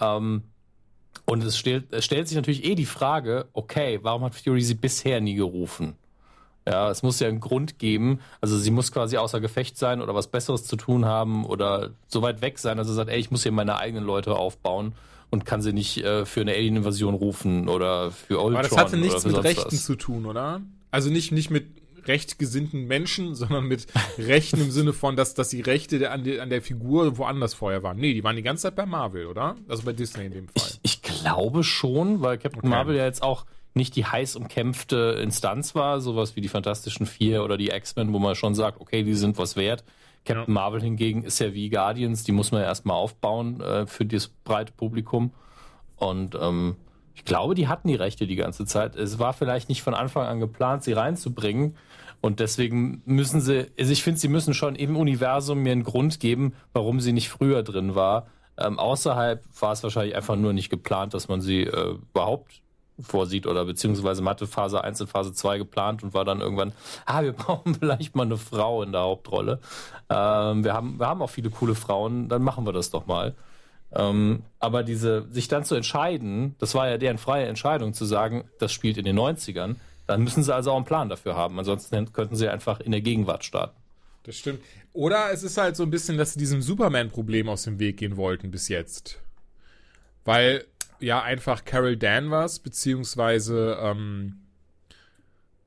[0.00, 0.42] Ähm,
[1.24, 4.74] und es stellt, es stellt sich natürlich eh die Frage, okay, warum hat Fury sie
[4.74, 5.94] bisher nie gerufen?
[6.66, 8.20] Ja, es muss ja einen Grund geben.
[8.42, 12.20] Also sie muss quasi außer Gefecht sein oder was Besseres zu tun haben oder so
[12.20, 14.92] weit weg sein, dass sie sagt, ey, ich muss hier meine eigenen Leute aufbauen
[15.30, 18.96] und kann sie nicht äh, für eine Alien-Invasion rufen oder für Ultron Aber das hatte
[18.96, 19.84] nichts mit Rechten was.
[19.84, 20.62] zu tun, oder?
[20.90, 21.66] Also nicht, nicht mit
[22.06, 23.86] rechtgesinnten Menschen, sondern mit
[24.18, 27.54] Rechten im Sinne von, dass, dass die Rechte der, an, der, an der Figur woanders
[27.54, 27.98] vorher waren.
[27.98, 29.56] Nee, die waren die ganze Zeit bei Marvel, oder?
[29.68, 30.70] Also bei Disney in dem Fall.
[30.82, 32.68] Ich glaube schon, weil Captain Okay.
[32.68, 37.44] Marvel ja jetzt auch nicht die heiß umkämpfte Instanz war, sowas wie die Fantastischen Vier
[37.44, 39.84] oder die X-Men, wo man schon sagt, okay, die sind was wert.
[40.24, 44.04] Captain Marvel hingegen ist ja wie Guardians, die muss man ja erstmal aufbauen äh, für
[44.04, 45.32] das breite Publikum.
[45.96, 46.76] Und ähm,
[47.14, 48.94] ich glaube, die hatten die Rechte die ganze Zeit.
[48.94, 51.76] Es war vielleicht nicht von Anfang an geplant, sie reinzubringen.
[52.20, 56.20] Und deswegen müssen sie, also ich finde, sie müssen schon im Universum mir einen Grund
[56.20, 58.26] geben, warum sie nicht früher drin war.
[58.56, 62.60] Ähm, außerhalb war es wahrscheinlich einfach nur nicht geplant, dass man sie äh, überhaupt
[63.00, 66.72] vorsieht oder beziehungsweise Mathe Phase 1 und Phase 2 geplant und war dann irgendwann,
[67.06, 69.60] ah, wir brauchen vielleicht mal eine Frau in der Hauptrolle.
[70.08, 73.34] Ähm, wir, haben, wir haben auch viele coole Frauen, dann machen wir das doch mal.
[73.94, 78.44] Ähm, aber diese, sich dann zu entscheiden, das war ja deren freie Entscheidung, zu sagen,
[78.58, 81.58] das spielt in den 90ern, dann müssen sie also auch einen Plan dafür haben.
[81.58, 83.76] Ansonsten könnten sie einfach in der Gegenwart starten.
[84.24, 84.60] Das stimmt.
[84.92, 88.16] Oder es ist halt so ein bisschen, dass sie diesem Superman-Problem aus dem Weg gehen
[88.16, 89.20] wollten bis jetzt.
[90.24, 90.64] Weil
[91.00, 94.40] ja einfach Carol Danvers, beziehungsweise ähm,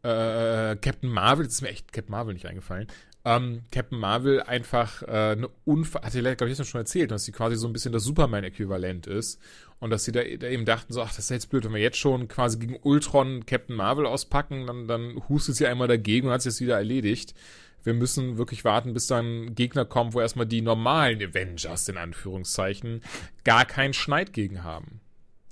[0.04, 2.88] äh, Captain Marvel, das ist mir echt Captain Marvel nicht eingefallen,
[3.24, 7.32] ähm, Captain Marvel einfach äh, eine Unfall, hat er glaube ich schon erzählt, dass sie
[7.32, 9.40] quasi so ein bisschen das Superman-Äquivalent ist
[9.80, 11.82] und dass sie da, da eben dachten, so, ach, das ist jetzt blöd, wenn wir
[11.82, 16.34] jetzt schon quasi gegen Ultron Captain Marvel auspacken, dann, dann hustet sie einmal dagegen und
[16.34, 17.36] hat es jetzt wieder erledigt.
[17.84, 23.02] Wir müssen wirklich warten, bis dann Gegner kommen, wo erstmal die normalen Avengers, in Anführungszeichen,
[23.44, 25.01] gar keinen Schneid gegen haben.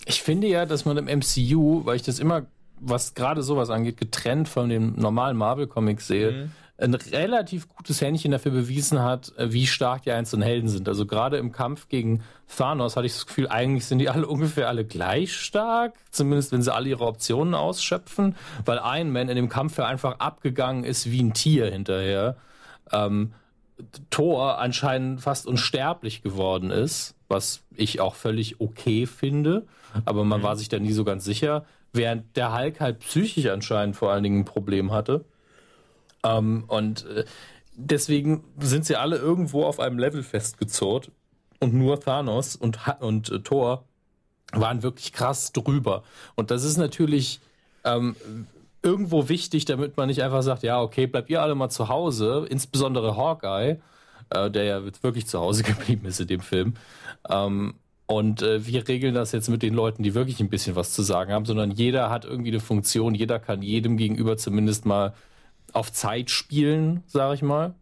[0.10, 2.48] Ich finde ja, dass man im MCU, weil ich das immer,
[2.80, 8.52] was gerade sowas angeht, getrennt von den normalen Marvel-Comics sehe, ein relativ gutes Händchen dafür
[8.52, 10.88] bewiesen hat, äh, wie stark die einzelnen Helden sind.
[10.88, 14.68] Also gerade im Kampf gegen Thanos hatte ich das Gefühl, eigentlich sind die alle ungefähr
[14.68, 19.50] alle gleich stark, zumindest wenn sie alle ihre Optionen ausschöpfen, weil Iron Man in dem
[19.50, 22.36] Kampf ja einfach abgegangen ist wie ein Tier hinterher.
[22.92, 23.34] Ähm,
[24.10, 29.66] Thor anscheinend fast unsterblich geworden ist, was ich auch völlig okay finde,
[30.06, 33.96] aber man war sich da nie so ganz sicher, während der Hulk halt psychisch anscheinend
[33.96, 35.26] vor allen Dingen ein Problem hatte.
[36.24, 37.26] Ähm, und äh,
[37.76, 41.12] deswegen sind sie alle irgendwo auf einem Level festgezurrt
[41.60, 43.86] und nur Thanos und, und äh, Thor
[44.52, 46.04] waren wirklich krass drüber.
[46.36, 47.40] Und das ist natürlich
[47.84, 48.16] ähm,
[48.82, 52.48] irgendwo wichtig, damit man nicht einfach sagt, ja, okay, bleibt ihr alle mal zu Hause,
[52.50, 53.80] insbesondere Hawkeye,
[54.30, 56.74] äh, der ja wirklich zu Hause geblieben ist in dem Film.
[57.30, 60.94] Ähm, und äh, wir regeln das jetzt mit den Leuten, die wirklich ein bisschen was
[60.94, 65.14] zu sagen haben, sondern jeder hat irgendwie eine Funktion, jeder kann jedem gegenüber zumindest mal
[65.74, 67.76] auf Zeit spielen, sage ich mal.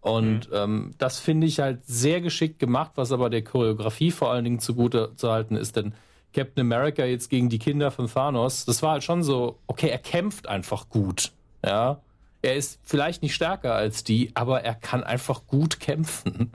[0.00, 4.44] Und ähm, das finde ich halt sehr geschickt gemacht, was aber der Choreografie vor allen
[4.44, 5.94] Dingen zugute zu halten ist, denn
[6.34, 9.98] Captain America jetzt gegen die Kinder von Thanos, das war halt schon so, okay, er
[9.98, 11.32] kämpft einfach gut,
[11.64, 12.00] ja.
[12.44, 16.52] Er ist vielleicht nicht stärker als die, aber er kann einfach gut kämpfen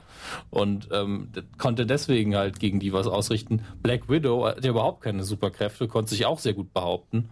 [0.52, 3.66] und ähm, konnte deswegen halt gegen die was ausrichten.
[3.82, 7.30] Black Widow hat ja überhaupt keine Superkräfte, konnte sich auch sehr gut behaupten,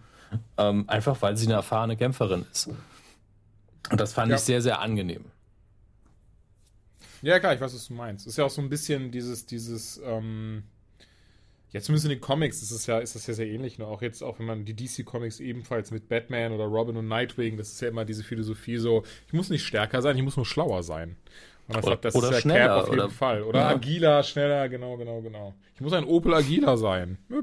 [0.56, 2.66] ähm, einfach weil sie eine erfahrene Kämpferin ist.
[3.90, 4.36] Und das fand Ja.
[4.36, 5.24] ich sehr, sehr angenehm.
[7.22, 8.26] Ja, klar, ich weiß, was du meinst.
[8.26, 10.64] Ist ja auch so ein bisschen dieses, dieses, ähm,
[11.72, 13.78] ja, zumindest in den Comics ist es ja, ist das ja sehr ähnlich.
[13.78, 13.86] Ne?
[13.86, 17.68] Auch jetzt, auch wenn man die DC-Comics ebenfalls mit Batman oder Robin und Nightwing, das
[17.72, 20.82] ist ja immer diese Philosophie so, ich muss nicht stärker sein, ich muss nur schlauer
[20.82, 21.16] sein.
[21.66, 23.42] Und das, Oder- hat, das oder ist ja schneller, Cap auf jeden oder- Fall.
[23.42, 23.68] Oder Ja.
[23.68, 25.54] agiler, schneller, genau, genau, genau.
[25.74, 27.18] Ich muss ein Opel agiler sein.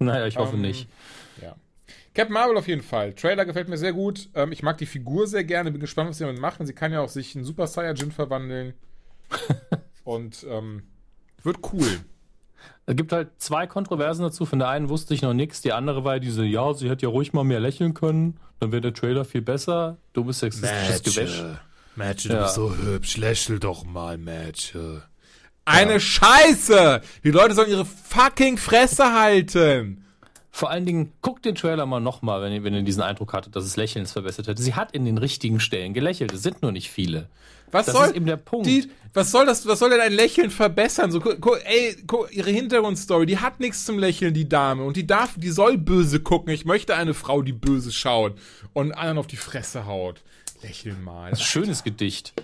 [0.00, 0.88] Naja, ich hoffe Ähm, nicht.
[1.42, 1.56] Ja.
[2.14, 3.14] Captain Marvel auf jeden Fall.
[3.14, 4.28] Trailer gefällt mir sehr gut.
[4.34, 5.70] Ähm, ich mag die Figur sehr gerne.
[5.72, 6.66] Bin gespannt, was sie damit machen.
[6.66, 8.74] Sie kann ja auch sich in Super Saiyajin verwandeln.
[10.04, 10.82] Und ähm,
[11.42, 12.00] wird cool.
[12.86, 14.46] Es gibt halt zwei Kontroversen dazu.
[14.46, 17.10] Von der einen wusste ich noch nichts, die andere war diese, ja, sie hätte ja
[17.10, 19.98] ruhig mal mehr lächeln können, dann wäre der Trailer viel besser.
[20.12, 21.38] Dummes sexistisches Gewäsch.
[21.38, 22.14] Ja.
[22.14, 23.16] du bist so hübsch.
[23.16, 25.02] Lächel doch mal, Mädchen.
[25.64, 27.02] Eine Scheiße!
[27.24, 30.04] Die Leute sollen ihre fucking Fresse halten.
[30.50, 33.54] Vor allen Dingen, guckt den Trailer mal nochmal, wenn ihr, wenn ihr diesen Eindruck hattet,
[33.54, 34.58] dass es Lächeln es verbessert hat.
[34.58, 36.32] Sie hat in den richtigen Stellen gelächelt.
[36.32, 37.28] Es sind nur nicht viele.
[37.70, 38.66] Was Das soll ist eben der Punkt.
[38.66, 39.66] Die, was soll das?
[39.66, 41.10] Was soll denn ein Lächeln verbessern?
[41.10, 45.34] So, ey, gu, ihre Hintergrundstory, die hat nichts zum Lächeln, die Dame, und die darf,
[45.36, 46.52] die soll böse gucken.
[46.52, 48.38] Ich möchte eine Frau, die böse schaut
[48.72, 50.22] und anderen auf die Fresse haut.
[50.62, 51.30] Lächeln mal.
[51.30, 52.32] Das ist ein schönes Gedicht.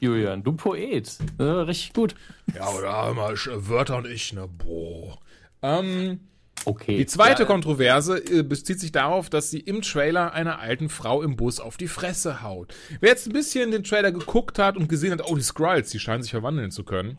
[0.00, 1.18] Julian, du Poet.
[1.38, 2.14] Richtig gut.
[2.54, 4.48] Ja, oder mal Sch- Wörter und ich, ne?
[4.48, 5.18] Boah.
[5.62, 6.20] Ähm,
[6.64, 6.96] Okay.
[6.98, 11.22] die zweite Ja, Kontroverse äh, bezieht sich darauf, dass sie im Trailer einer alten Frau
[11.22, 12.74] im Bus auf die Fresse haut.
[13.00, 15.98] Wer jetzt ein bisschen den Trailer geguckt hat und gesehen hat, oh, die Skrulls, die
[15.98, 17.18] scheinen sich verwandeln zu können,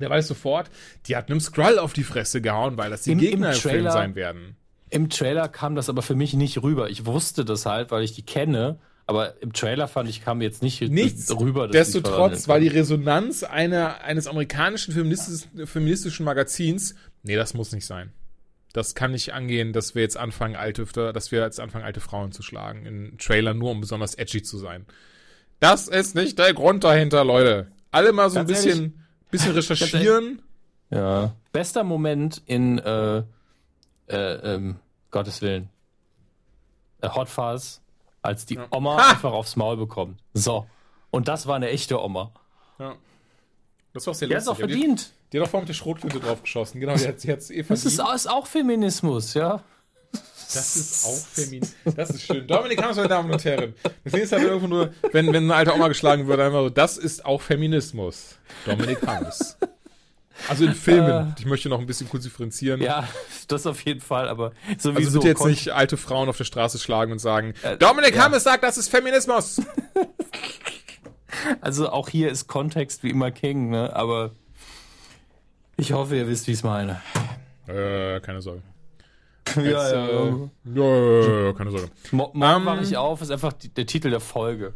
[0.00, 0.70] der weiß sofort,
[1.06, 3.58] die hat einem Skrull auf die Fresse gehauen, weil das die Im- im Gegner im,
[3.58, 4.56] Film Trailer- sein werden.
[4.90, 6.88] Im Trailer kam das aber für mich nicht rüber.
[6.88, 8.78] Ich wusste das halt, weil ich die kenne.
[9.04, 11.66] Aber im Trailer fand ich, kam jetzt nicht Nichts rüber.
[11.68, 17.72] dass die Destotrotz war die Resonanz einer, eines amerikanischen feministischen, feministischen Magazins, nee, das muss
[17.72, 18.12] nicht sein.
[18.78, 22.30] Das kann nicht angehen, dass wir jetzt anfangen, alte, dass wir jetzt anfangen, alte Frauen
[22.30, 24.86] zu schlagen in Trailer, nur um besonders edgy zu sein.
[25.58, 27.72] Das ist nicht der Grund dahinter, Leute.
[27.90, 30.42] Alle mal so ein Ganz bisschen, bisschen recherchieren.
[30.90, 31.34] Ja.
[31.50, 33.24] Bester Moment in äh,
[34.06, 34.76] äh, ähm,
[35.10, 35.70] Gottes Willen.
[37.00, 37.82] Äh, Hot Fuzz,
[38.22, 39.10] als die Oma Ha!
[39.10, 40.20] einfach aufs Maul bekommt.
[40.34, 40.68] So.
[41.10, 42.30] Und das war eine echte Oma.
[42.78, 42.94] Ja.
[43.92, 44.76] Das war auch sehr Die hat es auch lustig.
[44.76, 45.12] Die, verdient.
[45.32, 46.80] Die hat doch vorhin mit der Schrotflinte draufgeschossen.
[46.80, 47.70] Genau, die hat sie eh verdient.
[47.70, 49.62] Das ist, ist auch Feminismus, ja.
[50.54, 51.68] Das ist auch feminin.
[51.94, 52.46] Das ist schön.
[52.46, 53.74] Dominik Hammes, meine Damen und Herren.
[54.04, 56.96] Das nächste halt irgendwo nur, wenn, wenn eine alte Oma geschlagen wird, einfach so, das
[56.96, 58.36] ist auch Feminismus.
[58.64, 59.58] Dominik Hammes.
[60.48, 61.34] Also in Filmen.
[61.38, 62.80] Ich möchte noch ein bisschen kurz differenzieren.
[62.80, 63.06] Ja,
[63.48, 65.18] das auf jeden Fall, aber also sowieso.
[65.18, 68.24] bitte jetzt kon- nicht alte Frauen auf der Straße schlagen und sagen, Äh, Dominik ja.
[68.24, 69.60] Hammes sagt, das ist Feminismus.
[71.60, 73.94] Also auch hier ist Kontext wie immer King, ne?
[73.94, 74.32] Aber
[75.78, 77.00] ich hoffe, ihr wisst, wie ich es meine.
[77.66, 78.62] Äh, keine Sorge.
[79.56, 80.50] Ja, Jetzt, ja, äh, ja.
[80.74, 81.88] ja, ja, ja, keine Sorge.
[82.10, 84.74] Mo morgen Ähm, wache ich auf, ist einfach die, der Titel der Folge.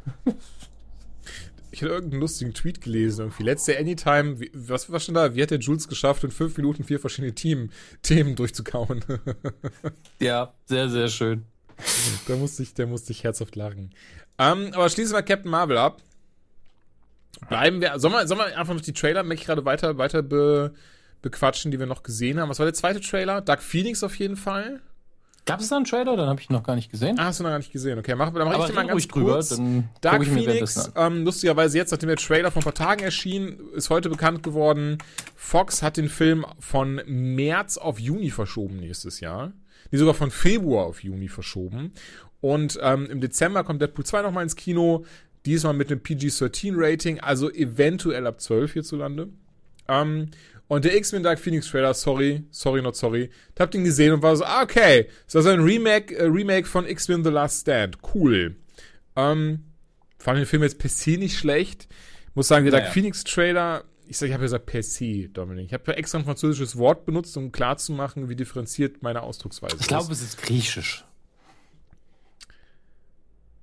[1.71, 3.43] Ich hatte irgendeinen lustigen Tweet gelesen, irgendwie.
[3.43, 5.35] Letzte Anytime, wie, was war schon da?
[5.35, 7.71] Wie hat der Jules geschafft, in fünf Minuten vier verschiedene Team,
[8.03, 9.05] Themen durchzukauen?
[10.21, 11.45] Ja, sehr, sehr schön.
[12.27, 13.91] da musste ich, da musste ich herzhaft lachen.
[14.39, 16.01] Ähm, aber schließen wir Captain Marvel ab.
[17.49, 20.23] Bleiben wir, sollen wir, sollen wir einfach noch die Trailer, merke ich gerade weiter, weiter
[20.23, 20.73] be,
[21.23, 22.49] bequatschen, die wir noch gesehen haben.
[22.49, 23.41] Was war der zweite Trailer?
[23.41, 24.81] Dark Phoenix auf jeden Fall.
[25.45, 26.17] Gab es da einen Trailer?
[26.17, 27.19] Dann habe ich ihn noch gar nicht gesehen.
[27.19, 27.99] Ah, hast du noch gar nicht gesehen.
[27.99, 29.49] Okay, mach, dann mach Aber ich dir mal ganz drüber, kurz.
[29.49, 33.03] dann Dark ich mir Phoenix, ähm, lustigerweise jetzt, nachdem der Trailer vor ein paar Tagen
[33.03, 34.99] erschien, ist heute bekannt geworden,
[35.35, 39.53] Fox hat den Film von März auf Juni verschoben nächstes Jahr.
[39.91, 41.93] Nee, sogar von Februar auf Juni verschoben.
[42.41, 45.05] Und ähm, im Dezember kommt Deadpool 2 nochmal ins Kino,
[45.47, 49.29] diesmal mit einem PG-13-Rating, also eventuell ab 12 hierzulande.
[49.89, 50.29] Ähm,
[50.69, 54.23] und der X-Men Dark Phoenix Trailer, sorry, sorry, not sorry, ich hab den gesehen und
[54.23, 57.99] war so, ah, okay, ist also ein Remake, äh, Remake von X-Men The Last Stand,
[58.15, 58.57] cool.
[59.17, 59.65] Ähm,
[60.19, 61.89] fand den Film jetzt per se nicht schlecht.
[62.35, 62.85] Muss sagen, der Naja.
[62.85, 65.67] Dark Phoenix Trailer, ich sag, ich habe gesagt per se, Dominik.
[65.67, 70.13] Ich habe extra ein französisches Wort benutzt, um klarzumachen, wie differenziert meine Ausdrucksweise Ich glaube,
[70.13, 71.05] es ist griechisch.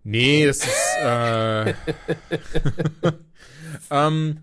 [0.03, 1.69] Nee, das ist, äh,
[3.91, 4.39] ähm,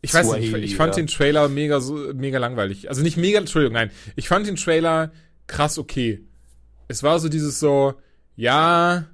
[0.00, 1.02] ich weiß nicht, ich, Swahili, fand ja.
[1.02, 2.88] den Trailer mega, so, mega langweilig.
[2.88, 3.90] Also nicht mega, Entschuldigung, nein.
[4.16, 5.12] Ich fand den Trailer
[5.46, 6.20] krass okay.
[6.88, 7.94] Es war so dieses so,
[8.36, 9.06] ja,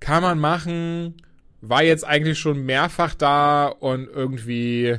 [0.00, 1.14] kann man machen,
[1.60, 4.98] war jetzt eigentlich schon mehrfach da und irgendwie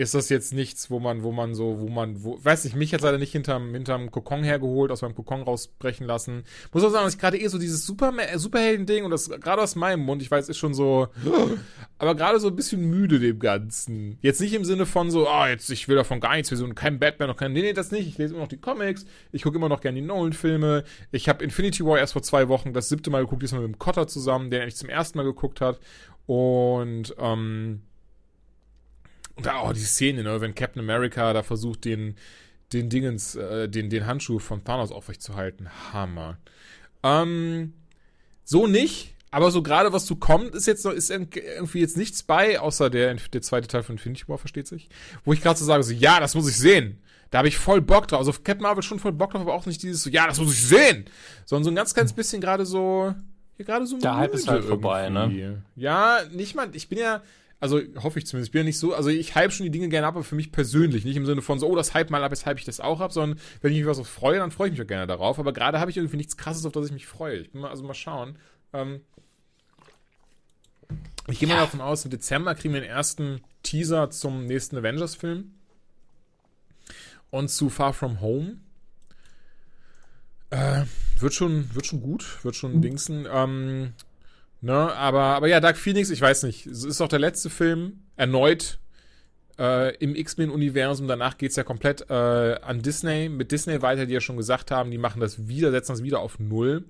[0.00, 2.94] ist das jetzt nichts, wo man, wo man so, wo man, wo, weiß nicht, mich
[2.94, 6.44] hat leider nicht hinterm, hinterm Kokon hergeholt, aus meinem Kokon rausbrechen lassen.
[6.72, 9.76] Muss auch sagen, dass ich gerade eh so dieses Super, Superhelden-Ding und das gerade aus
[9.76, 11.08] meinem Mund, ich weiß, ist schon so,
[11.98, 14.16] aber gerade so ein bisschen müde dem Ganzen.
[14.22, 16.74] Jetzt nicht im Sinne von so, ah, jetzt, ich will davon gar nichts wissen und
[16.74, 18.08] kein Batman, noch kein, nee, nee, das nicht.
[18.08, 20.84] Ich lese immer noch die Comics, ich gucke immer noch gerne die Nolan-Filme.
[21.12, 23.78] Ich habe Infinity War erst vor zwei Wochen das siebte Mal geguckt, diesmal mit dem
[23.78, 25.78] Cotter zusammen, der eigentlich zum ersten Mal geguckt hat.
[26.24, 27.89] Und, ähm, und
[29.46, 32.16] da auch die Szene, ne, wenn Captain America da versucht, den,
[32.72, 35.68] den Dingens, äh, den, den Handschuh von Thanos aufrechtzuerhalten.
[35.92, 36.38] Hammer.
[37.02, 37.72] Ähm,
[38.44, 42.22] so nicht, aber so gerade was so kommt, ist jetzt noch, ist irgendwie jetzt nichts
[42.22, 44.88] bei, außer der, der zweite Teil von Infinity War, versteht sich.
[45.24, 47.00] Wo ich gerade so sage, so, ja, das muss ich sehen.
[47.30, 48.18] Da habe ich voll Bock drauf.
[48.18, 50.52] Also Captain Marvel schon voll Bock drauf, aber auch nicht dieses so, ja, das muss
[50.52, 51.04] ich sehen.
[51.44, 53.14] Sondern so ein ganz kleines bisschen gerade so,
[53.56, 55.20] hier gerade so Der Hype ist halt vorbei, ne?
[55.20, 55.62] irgendwie.
[55.76, 57.22] Ja, nicht mal, ich bin ja,
[57.60, 59.90] also hoffe ich zumindest, ich bin ja nicht so, also ich hype schon die Dinge
[59.90, 62.24] gerne ab, aber für mich persönlich, nicht im Sinne von so, oh, das hype mal
[62.24, 64.68] ab, jetzt hype ich das auch ab, sondern wenn ich mich was freue, dann freue
[64.68, 66.92] ich mich auch gerne darauf, aber gerade habe ich irgendwie nichts krasses, auf das ich
[66.92, 67.38] mich freue.
[67.38, 68.36] Ich bin mal, also mal schauen.
[68.72, 69.02] Ähm,
[71.28, 75.52] ich gehe mal davon aus, im Dezember kriegen wir den ersten Teaser zum nächsten Avengers-Film.
[77.30, 78.56] Und zu Far From Home.
[80.48, 80.84] Äh,
[81.20, 83.28] wird schon, wird schon gut, wird schon Dingsen.
[83.30, 83.92] Ähm,
[84.60, 86.66] ne, aber, aber ja, Dark Phoenix, ich weiß nicht.
[86.66, 88.78] Es ist auch der letzte Film, erneut
[89.58, 91.06] äh, im X-Men-Universum.
[91.06, 94.90] Danach geht's ja komplett äh, an Disney, mit Disney weiter, die ja schon gesagt haben,
[94.90, 96.84] die machen das wieder, setzen das wieder auf Null.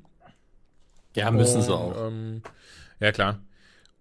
[1.17, 2.07] Ja, müssen sie Und, auch.
[2.07, 2.43] Ähm,
[3.01, 3.41] ja, klar.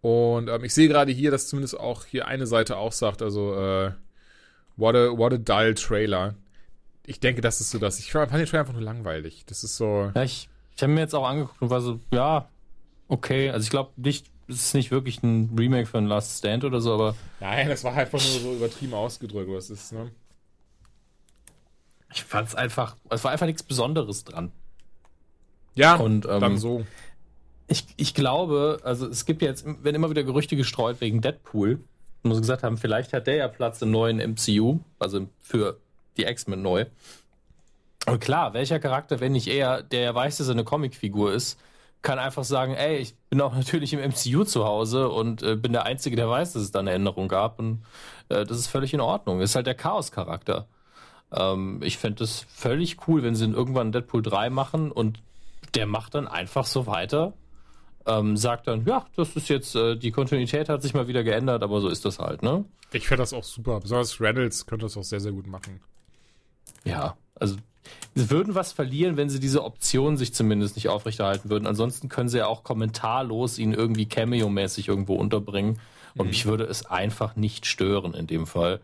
[0.02, 3.56] Und ähm, ich sehe gerade hier, dass zumindest auch hier eine Seite auch sagt, also,
[3.56, 3.92] äh,
[4.78, 6.36] what a, what a dull Trailer.
[7.06, 8.00] Ich denke, das ist so das.
[8.00, 9.44] Ich fand den Trailer einfach nur langweilig.
[9.48, 10.12] Das ist so.
[10.14, 12.48] Ja, ich, ich habe mir jetzt auch angeguckt und war so, ja,
[13.10, 13.50] okay.
[13.50, 16.94] Also ich glaube nicht, es ist nicht wirklich ein Remake von Last Stand oder so,
[16.94, 20.10] aber Nein, das war einfach nur so übertrieben ausgedrückt, was ist, ne?
[22.14, 24.52] ich fand es einfach, es war einfach nichts Besonderes dran.
[25.76, 26.86] Ja, Und, ähm, dann so.
[27.68, 31.80] Ich, ich glaube, also es gibt ja jetzt, wenn immer wieder Gerüchte gestreut wegen Deadpool,
[32.24, 35.78] wo sie gesagt haben, vielleicht hat der ja Platz im neuen MCU, also für
[36.18, 36.86] die X-Men neu.
[38.08, 41.60] Und klar, welcher Charakter, wenn nicht er, der ja weiß, dass er eine Comicfigur ist,
[42.02, 45.74] kann einfach sagen, ey, ich bin auch natürlich im MCU zu Hause und äh, bin
[45.74, 47.84] der Einzige, der weiß, dass es da eine Änderung gab und
[48.30, 49.40] äh, das ist völlig in Ordnung.
[49.40, 50.68] Das ist halt der Chaos-Charakter.
[51.32, 55.22] Ähm, ich fände es völlig cool, wenn sie irgendwann Deadpool 3 machen und
[55.76, 57.34] der macht dann einfach so weiter.
[58.06, 61.62] Ähm, sagt dann, ja, das ist jetzt, äh, die Kontinuität hat sich mal wieder geändert,
[61.62, 62.66] aber so ist das halt, ne?
[62.92, 63.80] Ich fände das auch super.
[63.82, 65.80] Besonders Reynolds könnte das auch sehr, sehr gut machen.
[66.86, 67.58] Ja, also
[68.16, 71.68] sie würden was verlieren, wenn sie diese Option sich zumindest nicht aufrechterhalten würden.
[71.68, 75.80] Ansonsten können sie ja auch kommentarlos ihn irgendwie Cameo-mäßig irgendwo unterbringen.
[76.18, 78.80] Und mich würde es einfach nicht stören in dem Fall.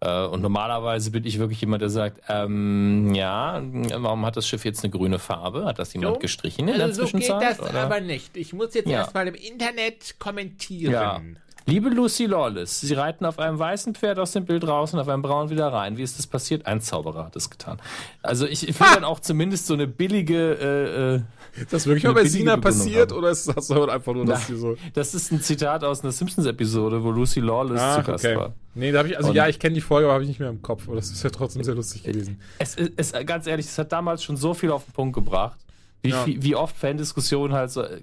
[0.00, 3.60] Äh, Und normalerweise bin ich wirklich jemand, der sagt, ähm, ja,
[3.96, 5.66] warum hat das Schiff jetzt eine grüne Farbe?
[5.66, 6.18] Hat das jemand So?
[6.20, 7.58] gestrichen in der Also so geht Zwischenzeit?
[7.58, 7.80] das oder?
[7.82, 8.36] aber nicht.
[8.36, 9.00] Ich muss jetzt Ja.
[9.00, 10.92] erstmal im Internet kommentieren.
[10.92, 11.20] Ja.
[11.66, 15.08] Liebe Lucy Lawless, Sie reiten auf einem weißen Pferd aus dem Bild raus und auf
[15.08, 15.96] einem braunen wieder rein.
[15.96, 16.66] Wie ist das passiert?
[16.66, 17.78] Ein Zauberer hat es getan.
[18.22, 21.20] Also ich, ich will dann auch zumindest so eine billige, äh, äh,
[21.62, 23.18] Ist das wirklich mal bei Sina passiert haben.
[23.18, 24.76] oder ist das einfach nur, dass Na, so.
[24.94, 28.36] das ist ein Zitat aus einer Simpsons-Episode, wo Lucy Lawless Ah, zu Gast okay.
[28.36, 28.54] war.
[28.74, 30.40] Nee, da habe ich, also Und- ja, ich kenne die Folge, aber habe ich nicht
[30.40, 30.86] mehr im Kopf.
[30.86, 32.40] Aber das ist ja trotzdem sehr lustig gewesen.
[32.58, 35.58] Es ist, ganz ehrlich, es hat damals schon so viel auf den Punkt gebracht.
[36.02, 36.22] Wie, Ja.
[36.24, 38.00] viel, wie oft Fan-Diskussionen halt so, äh,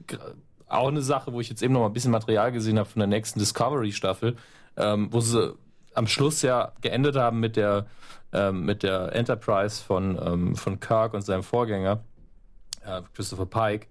[0.67, 2.99] auch eine Sache, wo ich jetzt eben noch mal ein bisschen Material gesehen habe von
[2.99, 4.35] der nächsten Discovery-Staffel,
[4.75, 5.55] ähm, wo sie
[5.93, 7.87] am Schluss ja geendet haben mit der,
[8.33, 12.03] ähm, mit der Enterprise von, ähm, von Kirk und seinem Vorgänger,
[12.85, 13.87] äh, Christopher Pike,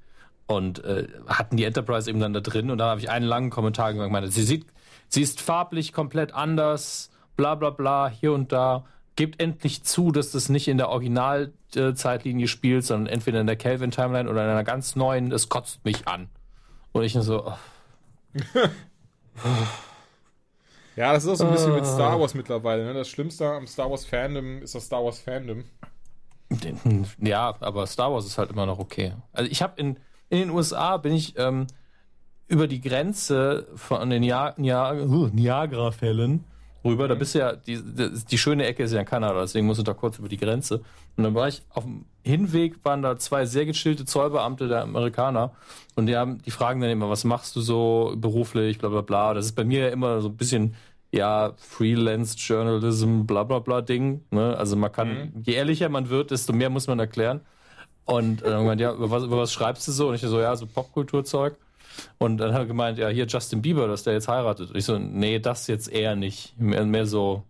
[0.46, 3.50] und äh, hatten die Enterprise eben dann da drin und da habe ich einen langen
[3.50, 4.66] Kommentar gemacht, meinte, sie sieht,
[5.08, 8.84] sie ist farblich komplett anders, bla bla bla, hier und da.
[9.16, 13.90] Gebt endlich zu, dass das nicht in der Originalzeitlinie spielt, sondern entweder in der Kelvin
[13.90, 15.30] Timeline oder in einer ganz neuen.
[15.30, 16.28] Das kotzt mich an.
[16.98, 17.52] Und ich nur so, oh,
[20.96, 21.94] Ja, das ist auch so ein bisschen mit Ah.
[21.94, 22.84] Star Wars mittlerweile.
[22.86, 22.94] Ne?
[22.94, 25.64] Das Schlimmste am Star Wars Fandom ist das Star Wars Fandom.
[27.20, 29.12] Ja, aber Star Wars ist halt immer noch okay.
[29.32, 29.98] Also ich habe in,
[30.30, 31.66] in den USA bin ich ähm,
[32.48, 36.44] über die Grenze von den Nia- Nia- uh, Niagara-Fällen
[36.82, 37.08] rüber.
[37.08, 39.80] Da bist du ja, die, die, die schöne Ecke ist ja in Kanada, deswegen musst
[39.80, 40.82] du da kurz über die Grenze.
[41.16, 45.52] Und dann war ich auf dem Hinweg, waren da zwei sehr gechillte Zollbeamte der Amerikaner
[45.94, 49.34] und die haben, die fragen dann immer, was machst du so beruflich, bla bla bla.
[49.34, 50.74] Das ist bei mir ja immer so ein bisschen
[51.12, 54.22] ja, Freelance Journalism, bla bla bla Ding.
[54.30, 54.56] Ne?
[54.56, 57.40] Also man kann, je ehrlicher man wird, desto mehr muss man erklären.
[58.04, 60.08] Und äh, dann gemeint, ja, über was, über was schreibst du so?
[60.08, 61.56] Und ich so, ja, so Popkulturzeug.
[62.18, 64.70] Und dann hat er gemeint, ja, hier Justin Bieber, dass der jetzt heiratet.
[64.70, 66.58] Und ich so, nee, das jetzt eher nicht.
[66.58, 67.42] Mehr, mehr so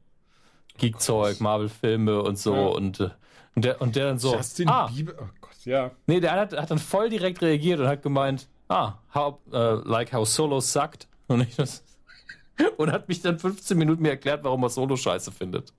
[0.78, 2.54] Geekzeug, Marvel-Filme und so.
[2.54, 2.66] Ja.
[2.68, 3.10] Und, äh,
[3.56, 5.14] und, der, und der dann so, Justin ah, Bieber.
[5.18, 5.90] Oh Gott, ja.
[6.06, 10.12] Nee, der hat, hat dann voll direkt reagiert und hat gemeint, ah, how, uh, like
[10.12, 11.08] how Solo sucked.
[11.26, 11.82] Und ich das,
[12.76, 15.72] und hat mich dann 15 Minuten mir erklärt, warum er Solo scheiße findet.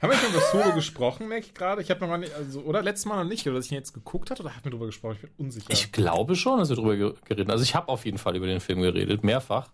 [0.00, 1.80] Haben wir schon über Solo gesprochen, merke ich gerade?
[1.80, 3.76] Ich habe noch mal nicht, also, oder letztes Mal noch nicht, oder dass ich ihn
[3.76, 5.14] jetzt geguckt hatte, oder haben wir drüber gesprochen?
[5.14, 5.70] Ich bin unsicher.
[5.70, 7.52] Ich glaube schon, dass wir drüber ge- geredet haben.
[7.52, 9.70] Also ich habe auf jeden Fall über den Film geredet, mehrfach.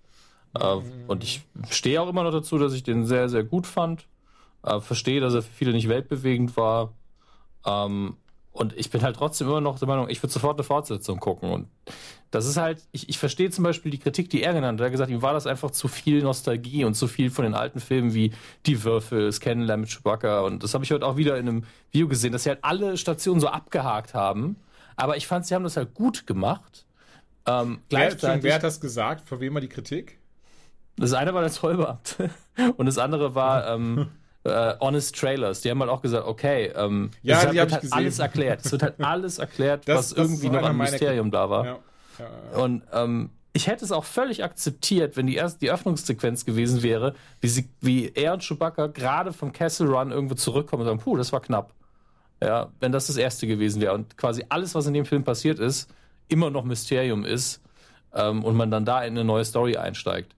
[0.55, 1.41] Äh, und ich
[1.71, 4.07] stehe auch immer noch dazu, dass ich den sehr, sehr gut fand.
[4.63, 6.95] Äh, verstehe, dass er für viele nicht weltbewegend war.
[7.65, 8.17] Ähm,
[8.53, 11.51] und ich bin halt trotzdem immer noch der Meinung, ich würde sofort eine Fortsetzung gucken.
[11.51, 11.69] Und
[12.33, 14.85] das ist halt, ich, ich verstehe zum Beispiel die Kritik, die er genannt hat.
[14.85, 17.55] Er hat gesagt, ihm war das einfach zu viel Nostalgie und zu viel von den
[17.55, 18.33] alten Filmen wie
[18.67, 20.41] Die Würfel, Kennenlernen mit Chewbacca.
[20.41, 22.97] Und das habe ich heute auch wieder in einem Video gesehen, dass sie halt alle
[22.97, 24.57] Stationen so abgehakt haben.
[24.97, 26.85] Aber ich fand, sie haben das halt gut gemacht.
[27.47, 29.29] Ähm, gleichzeitig, wer hat das gesagt?
[29.29, 30.19] Von wem war die Kritik?
[30.99, 32.31] das eine war der Zollbeamte
[32.77, 34.09] und das andere war ähm,
[34.49, 35.61] äh, Honest Trailers.
[35.61, 38.65] Die haben halt auch gesagt, okay, ähm, Ja, es wird halt alles erklärt.
[38.65, 41.65] Es wird halt alles erklärt, Das- was das irgendwie noch meiner Mysterium da war.
[41.65, 41.79] Ja.
[42.19, 42.59] ja.
[42.59, 47.15] Und ähm, ich hätte es auch völlig akzeptiert, wenn die erste die Öffnungssequenz gewesen wäre,
[47.41, 51.17] wie sie, wie er und Chewbacca gerade vom Castle Run irgendwo zurückkommen und sagen, puh,
[51.17, 51.73] das war knapp.
[52.43, 55.59] Ja, wenn das das erste gewesen wäre und quasi alles, was in dem Film passiert
[55.59, 55.91] ist,
[56.29, 57.61] immer noch Mysterium ist
[58.15, 60.37] ähm, und man dann da in eine neue Story einsteigt.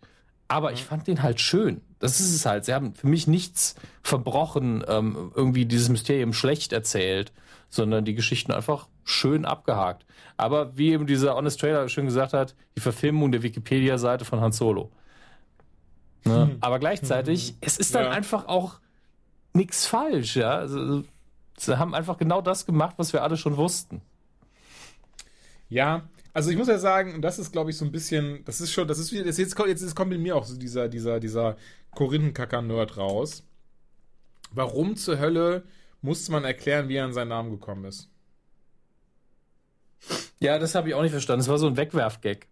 [0.50, 1.80] Aber ich fand den halt schön.
[2.00, 2.64] Das ist es halt.
[2.64, 7.32] Sie haben für mich nichts verbrochen, ähm, irgendwie dieses Mysterium schlecht erzählt,
[7.68, 10.04] sondern die Geschichten einfach schön abgehakt.
[10.36, 14.50] Aber wie eben dieser Honest Trailer schön gesagt hat, die Verfilmung der Wikipedia-Seite von Han
[14.50, 14.90] Solo.
[16.24, 16.56] Ne?
[16.60, 18.10] Aber gleichzeitig, es ist dann Ja.
[18.10, 18.80] einfach auch
[19.52, 20.50] nichts falsch, ja.
[20.50, 21.04] Also,
[21.58, 24.02] sie haben einfach genau das gemacht, was wir alle schon wussten.
[25.68, 26.02] Ja,
[26.32, 28.72] also ich muss ja sagen, und das ist, glaube ich, so ein bisschen, das ist
[28.72, 31.20] schon, das ist wieder, das jetzt, kommt- jetzt kommt in mir auch so dieser, dieser,
[31.20, 31.56] dieser
[31.94, 33.44] Korinthenkacker-Nerd raus.
[34.52, 35.64] Warum zur Hölle
[36.02, 38.08] musste man erklären, wie er an seinen Namen gekommen ist?
[40.40, 41.42] Ja, das habe ich auch nicht verstanden.
[41.42, 42.46] Es war so ein Wegwerfgag.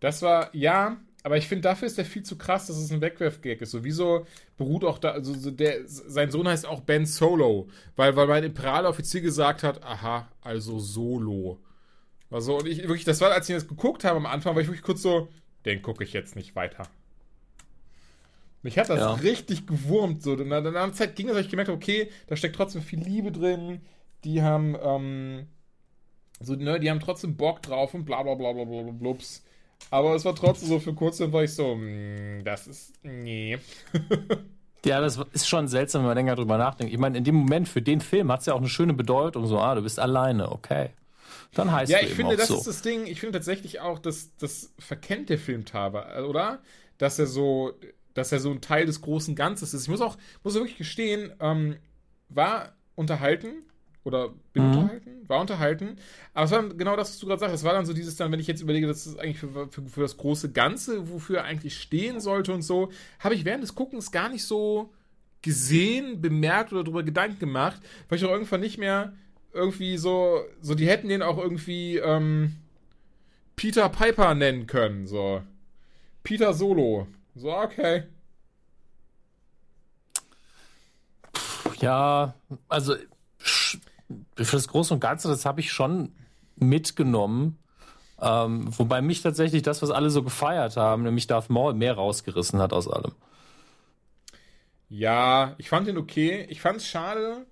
[0.00, 3.00] Das war, ja, aber ich finde, dafür ist der viel zu krass, dass es ein
[3.00, 3.70] Wegwerfgag ist.
[3.70, 4.26] So, wieso
[4.56, 8.44] beruht auch da, also so der, sein Sohn heißt auch Ben Solo, weil, weil mein
[8.44, 11.60] imperialer Offizier gesagt hat, aha, also Solo.
[12.30, 14.68] Also, und ich wirklich, das war, als ich das geguckt habe am Anfang, war ich
[14.68, 15.28] wirklich kurz so,
[15.64, 16.84] den gucke ich jetzt nicht weiter.
[18.62, 19.14] Mich hat das Ja.
[19.14, 20.22] richtig gewurmt.
[20.22, 20.36] So.
[20.36, 23.80] Dann, dann Zeit ging es, habe ich gemerkt, okay, da steckt trotzdem viel Liebe drin.
[24.24, 25.46] Die haben, ähm,
[26.40, 29.42] so, ne, die haben trotzdem Bock drauf und bla bla bla bla bla bla blups.
[29.90, 33.58] Aber es war trotzdem so, für kurz war ich so, mm, das ist, nee.
[34.84, 36.90] Ja, das ist schon seltsam, wenn man länger drüber nachdenkt.
[36.90, 39.46] Ich meine, in dem Moment für den Film hat es ja auch eine schöne Bedeutung.
[39.46, 40.88] So, ah, du bist alleine, okay.
[41.54, 42.56] Dann heißt Ja, du ich finde, das so.
[42.58, 43.06] ist das Ding.
[43.06, 46.62] Ich finde tatsächlich auch, dass das verkennt der Film teilweise, oder?
[46.98, 47.72] Dass er so,
[48.14, 49.82] dass er so ein Teil des großen Ganzes ist.
[49.82, 51.76] Ich muss auch, muss wirklich gestehen, ähm,
[52.28, 53.64] war unterhalten
[54.04, 54.66] oder bin Mhm.
[54.66, 55.96] unterhalten, war unterhalten.
[56.34, 57.54] Aber es war genau das, was du gerade sagst.
[57.56, 59.82] Es war dann so dieses dann, wenn ich jetzt überlege, das ist eigentlich für, für,
[59.88, 63.74] für das große Ganze, wofür er eigentlich stehen sollte und so, habe ich während des
[63.74, 64.92] Guckens gar nicht so
[65.42, 69.14] gesehen, bemerkt oder darüber Gedanken gemacht, weil ich auch irgendwann nicht mehr
[69.52, 72.56] irgendwie so, so die hätten den auch irgendwie ähm,
[73.56, 75.42] Peter Piper nennen können, so.
[76.22, 77.06] Peter Solo.
[77.34, 78.04] So, okay.
[81.80, 82.34] Ja,
[82.68, 82.94] also
[83.38, 86.12] für das Große und Ganze, das habe ich schon
[86.56, 87.58] mitgenommen.
[88.20, 92.60] Ähm, wobei mich tatsächlich das, was alle so gefeiert haben, nämlich Darth Maul mehr rausgerissen
[92.60, 93.12] hat aus allem.
[94.90, 96.46] Ja, ich fand den okay.
[96.50, 97.46] Ich fand es schade,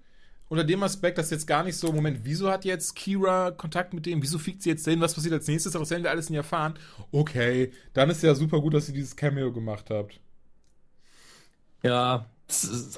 [0.48, 4.06] unter dem Aspekt, dass jetzt gar nicht so, Moment, wieso hat jetzt Kira Kontakt mit
[4.06, 4.22] dem?
[4.22, 5.00] Wieso fliegt sie jetzt hin?
[5.00, 5.72] Was passiert als nächstes?
[5.72, 6.78] Das werden wir alles nicht erfahren.
[7.12, 10.20] Okay, dann ist ja super gut, dass ihr dieses Cameo gemacht habt.
[11.82, 12.26] Ja,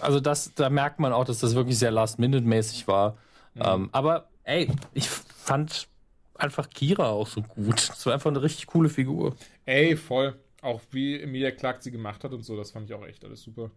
[0.01, 3.19] also das, da merkt man auch, dass das wirklich sehr Last-Minute-mäßig war.
[3.59, 5.89] Ähm, aber ey, ich fand
[6.35, 7.91] einfach Kira auch so gut.
[7.91, 9.37] Das war einfach eine richtig coole Figur.
[9.65, 10.39] Ey, voll.
[10.63, 13.43] Auch wie Emilia Clarke sie gemacht hat und so, das fand ich auch echt alles
[13.43, 13.71] super.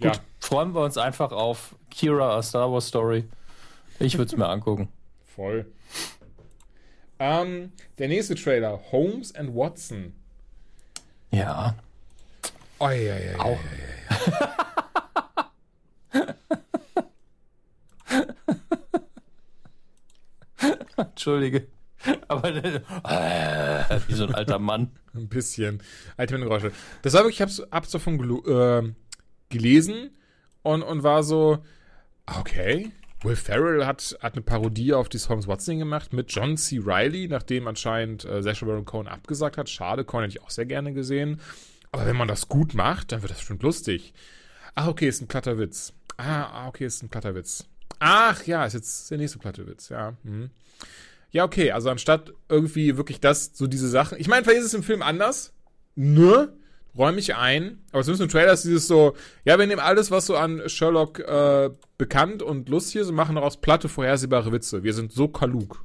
[0.00, 3.22] Gut, Ja, freuen wir uns einfach auf Kira, a Star Wars Story.
[4.00, 4.88] Ich würde es mir angucken.
[5.36, 5.64] voll.
[7.20, 10.12] Ähm, der nächste Trailer, Holmes and Watson.
[11.30, 11.76] Ja.
[12.80, 13.38] Oh, ja, ja, ja.
[13.38, 13.60] Auch.
[20.96, 21.68] Entschuldige.
[22.26, 22.80] Aber äh,
[24.08, 24.90] wie so ein alter Mann.
[25.14, 25.80] Ein bisschen.
[26.16, 26.72] Alte Geräusche.
[27.02, 28.92] Das war wirklich, ich hab's, hab's davon gelu- äh,
[29.48, 30.10] gelesen
[30.62, 31.58] und, und war so,
[32.26, 32.92] okay.
[33.22, 36.80] Will Ferrell hat, hat eine Parodie auf das Holmes Watson gemacht mit John C.
[36.82, 39.68] Reilly, nachdem anscheinend äh, Sacha Baron Cohen abgesagt hat.
[39.68, 41.38] Schade, Cohen hätte ich auch sehr gerne gesehen.
[41.92, 44.14] Aber wenn man das gut macht, dann wird das bestimmt lustig.
[44.74, 45.92] Ach, okay, ist ein platter Witz.
[46.16, 47.66] Ah, ah, okay, ist ein platter Witz.
[47.98, 50.14] Ach, ja, ist jetzt der nächste platte Witz, ja.
[50.22, 50.50] Mhm.
[51.30, 54.18] Ja, okay, also anstatt irgendwie wirklich das, so diese Sachen.
[54.18, 55.52] Ich meine, vielleicht ist es im Film anders.
[55.94, 56.52] Ne?
[56.96, 57.78] Räume ich ein.
[57.92, 59.14] Aber zumindest im Trailer ist dieses so,
[59.44, 63.36] ja, wir nehmen alles, was so an Sherlock äh, bekannt und lustig ist und machen
[63.36, 64.82] daraus platte, vorhersehbare Witze.
[64.82, 65.84] Wir sind so klug.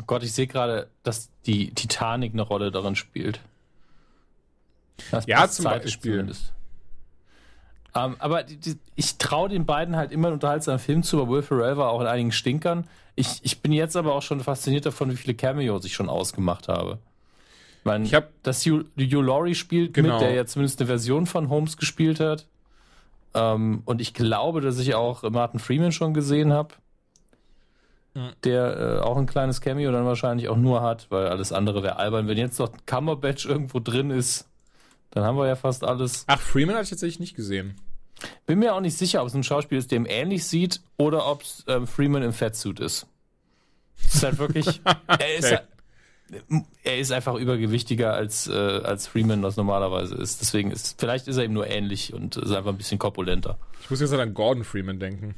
[0.00, 3.40] Oh Gott, ich sehe gerade, dass die Titanic eine Rolle darin spielt.
[5.10, 6.12] Das Ja, zum Beispiel.
[6.12, 6.52] Zumindest.
[7.94, 11.32] Ähm, aber die, die, ich traue den beiden halt immer einen unterhaltsamen Film zu, aber
[11.32, 12.86] Will Ferrell war auch in einigen Stinkern.
[13.16, 16.68] Ich, ich bin jetzt aber auch schon fasziniert davon, wie viele Cameos ich schon ausgemacht
[16.68, 16.98] habe.
[17.80, 20.14] Ich, mein, Ich hab- dass Hugh, Hugh Laurie spielt Genau.
[20.14, 22.46] mit, der ja zumindest eine Version von Holmes gespielt hat.
[23.34, 26.74] Ähm, und ich glaube, dass ich auch Martin Freeman schon gesehen habe.
[28.14, 28.30] Mhm.
[28.44, 31.96] Der äh, auch ein kleines Cameo dann wahrscheinlich auch nur hat, weil alles andere wäre
[31.96, 32.26] albern.
[32.28, 34.48] Wenn jetzt noch Cumberbatch irgendwo drin ist,
[35.10, 36.24] dann haben wir ja fast alles.
[36.26, 37.76] Ach, Freeman hatte ich tatsächlich nicht gesehen.
[38.46, 41.26] Bin mir auch nicht sicher, ob es ein Schauspiel ist, der ihm ähnlich sieht oder
[41.30, 43.06] ob es ähm, Freeman im Fettsuit ist.
[44.02, 44.80] Das ist halt wirklich.
[45.06, 45.58] er ist Okay.
[46.84, 50.40] Er ist einfach übergewichtiger als, äh, als Freeman das normalerweise ist.
[50.40, 53.58] Deswegen ist, vielleicht ist er ihm nur ähnlich und ist einfach ein bisschen korpulenter.
[53.82, 55.34] Ich muss jetzt halt an Gordon Freeman denken.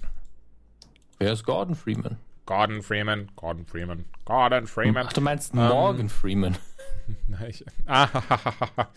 [1.19, 2.17] Wer ist Gordon Freeman?
[2.47, 5.07] Gordon Freeman, Gordon Freeman, Gordon Freeman.
[5.07, 6.57] Ach, du meinst Morgan Freeman.
[7.29, 8.09] Nein, ich, ah,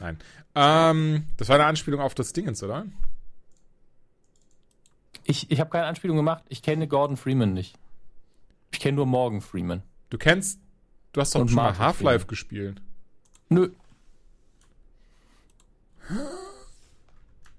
[0.00, 0.18] Nein.
[0.54, 2.86] Ähm, das war eine Anspielung auf das Dingens, oder?
[5.24, 6.42] Ich, ich habe keine Anspielung gemacht.
[6.48, 7.76] Ich kenne Gordon Freeman nicht.
[8.72, 9.82] Ich kenne nur Morgan Freeman.
[10.10, 10.60] Du kennst,
[11.18, 12.80] du hast doch Und schon mal Half-Life gespielt.
[13.48, 13.70] Nö.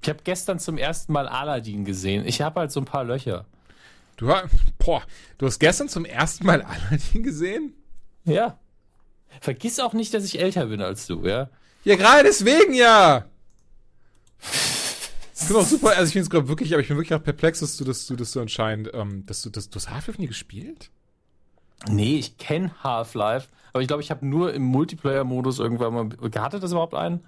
[0.02, 2.26] Ich habe gestern zum ersten Mal Aladdin gesehen.
[2.26, 3.46] Ich habe halt so ein paar Löcher.
[4.16, 4.28] Du,
[4.78, 5.04] boah,
[5.38, 7.74] du hast gestern zum ersten Mal Aladdin gesehen?
[8.24, 8.58] Ja.
[9.42, 11.50] Vergiss auch nicht, dass ich älter bin als du, ja?
[11.84, 13.26] Ja, gerade deswegen ja.
[14.42, 17.24] Ich bin auch super, also ich finde es gerade wirklich, aber ich bin wirklich auch
[17.24, 20.20] perplex, dass du das, du das so anscheinend, ähm, dass du das, du hast Half-Life
[20.20, 20.92] nie gespielt?
[21.88, 26.10] Nee, ich kenne Half-Life, aber ich glaube, ich habe nur im Multiplayer-Modus irgendwann mal.
[26.40, 27.26] Hatte das überhaupt einen?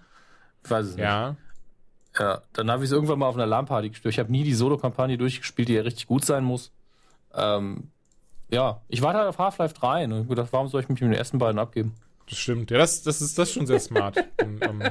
[0.63, 1.03] Ich weiß es nicht.
[1.03, 1.35] Ja.
[2.19, 4.13] Ja, dann habe ich es irgendwann mal auf einer LAN-Party gespielt.
[4.13, 6.71] Ich habe nie die Solo-Kampagne durchgespielt, die ja richtig gut sein muss.
[7.33, 7.89] Ähm,
[8.49, 11.11] ja, ich warte halt auf Half-Life 3 und hab gedacht, warum soll ich mich mit
[11.11, 11.95] den ersten beiden abgeben?
[12.29, 12.69] Das stimmt.
[12.69, 14.17] Ja, das, das ist das ist schon sehr smart.
[14.41, 14.83] Und, ähm,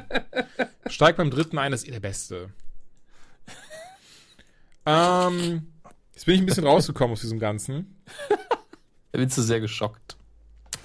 [0.88, 2.50] steig beim dritten ein, das ist eh der Beste.
[4.86, 5.70] Ähm,
[6.14, 8.02] jetzt bin ich ein bisschen rausgekommen aus diesem Ganzen.
[9.12, 10.16] Da bin zu sehr geschockt.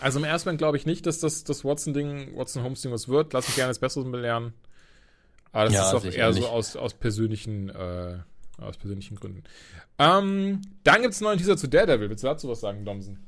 [0.01, 3.33] Also im ersten Moment glaube ich nicht, dass das, das Watson-Ding, Watson-Holmes-Ding was wird.
[3.33, 4.53] Lass mich gerne das Besseres belehren.
[5.51, 8.17] Aber das Ja, ist auch eher so aus, aus persönlichen, äh,
[8.57, 9.43] aus persönlichen Gründen.
[9.97, 12.09] Ähm, dann gibt es einen neuen Teaser zu Daredevil.
[12.09, 13.25] Willst du dazu was sagen, Domsen?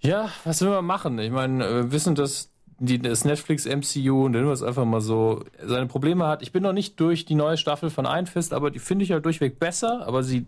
[0.00, 1.18] Ja, was will man machen?
[1.18, 5.00] Ich meine, äh, wir wissen, dass die, das Netflix MCU, nennen wir es einfach mal
[5.00, 6.42] so, seine Probleme hat.
[6.42, 9.12] Ich bin noch nicht durch die neue Staffel von Iron Fist, aber die finde ich
[9.12, 10.46] halt durchweg besser, aber sie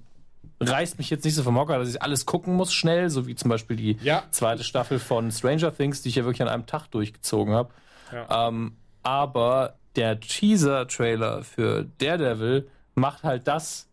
[0.61, 3.35] reißt mich jetzt nicht so vom Hocker, dass ich alles gucken muss schnell, so wie
[3.35, 4.25] zum Beispiel die Ja.
[4.31, 7.71] zweite Staffel von Stranger Things, die ich ja wirklich an einem Tag durchgezogen habe.
[8.13, 8.49] Ja.
[8.49, 13.87] Ähm, aber der Teaser-Trailer für Daredevil macht halt das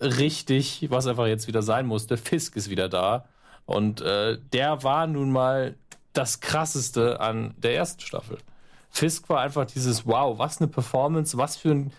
[0.00, 2.16] richtig, was einfach jetzt wieder sein musste.
[2.16, 3.24] Fisk ist wieder da.
[3.64, 5.76] Und äh, der war nun mal
[6.12, 8.38] das krasseste an der ersten Staffel.
[8.90, 11.92] Fisk war einfach dieses Wow, was eine Performance, was für ein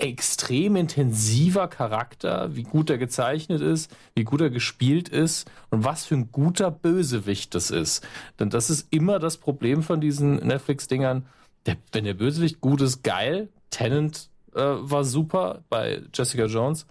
[0.00, 6.04] extrem intensiver Charakter, wie gut er gezeichnet ist, wie gut er gespielt ist und was
[6.04, 8.06] für ein guter Bösewicht das ist.
[8.38, 11.26] Denn das ist immer das Problem von diesen Netflix-Dingern.
[11.66, 13.48] Der, wenn der Bösewicht gut ist, geil.
[13.70, 16.86] Tennant äh, war super bei Jessica Jones.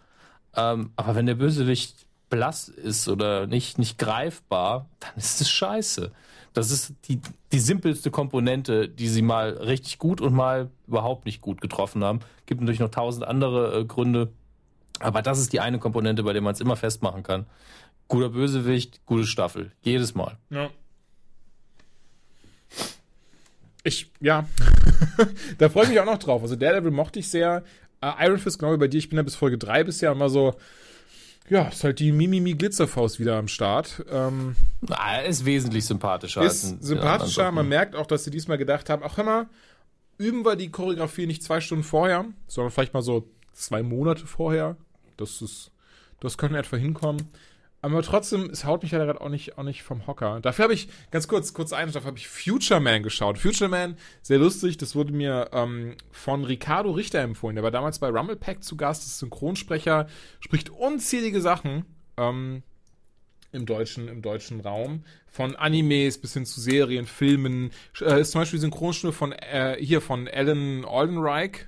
[0.56, 6.12] Ähm, aber wenn der Bösewicht blass ist oder nicht, nicht greifbar, dann ist es scheiße.
[6.56, 7.20] Das ist die,
[7.52, 12.22] die simpelste Komponente, die sie mal richtig gut und mal überhaupt nicht gut getroffen haben.
[12.46, 14.32] Gibt natürlich noch tausend andere äh, Gründe.
[15.00, 17.46] Aber das ist die eine Komponente, bei der man es immer festmachen kann.
[18.08, 19.74] Guter Bösewicht, gute Staffel.
[19.82, 20.38] Jedes Mal.
[20.50, 20.70] Ja.
[23.84, 24.48] Ich, ja.
[25.58, 26.42] da freue ich mich auch noch drauf.
[26.42, 27.66] Also Daredevil mochte ich sehr.
[28.00, 30.30] Äh, Iron Fist, genau wie bei dir, ich bin ja bis Folge 3 bisher immer
[30.30, 30.56] so,
[31.50, 34.04] ja, ist halt die Mimimi Glitzerfaust wieder am Start.
[34.10, 34.56] Ähm,
[34.90, 36.44] er ist wesentlich sympathischer.
[36.44, 37.52] ist sympathischer.
[37.52, 39.50] Man merkt auch, dass sie diesmal gedacht haben, ach hör mal,
[40.18, 44.76] üben wir die Choreografie nicht zwei Stunden vorher, sondern vielleicht mal so zwei Monate vorher.
[45.18, 45.72] Das ist,
[46.20, 47.30] das könnte etwa hinkommen.
[47.86, 50.40] Aber trotzdem, es haut mich ja gerade auch nicht, auch nicht vom Hocker.
[50.42, 53.38] Dafür habe ich, ganz kurz, kurz ein, dafür habe ich Future Man geschaut.
[53.38, 57.56] Future Man, sehr lustig, das wurde mir ähm, von Ricardo Richter empfohlen.
[57.56, 60.08] Der war damals bei Rumble Pack zu Gast, ist Synchronsprecher,
[60.40, 61.86] spricht unzählige Sachen.
[62.18, 62.64] Ähm,
[63.52, 65.04] im deutschen, im deutschen Raum.
[65.28, 67.70] Von Animes bis hin zu Serien, Filmen.
[68.02, 71.68] Äh, ist zum Beispiel Synchronstimme von, äh, hier von Alan Aldenreich.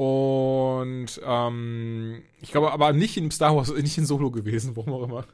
[0.00, 5.02] Und ähm, ich glaube aber nicht in Star Wars, nicht in Solo gewesen, warum auch
[5.02, 5.26] immer.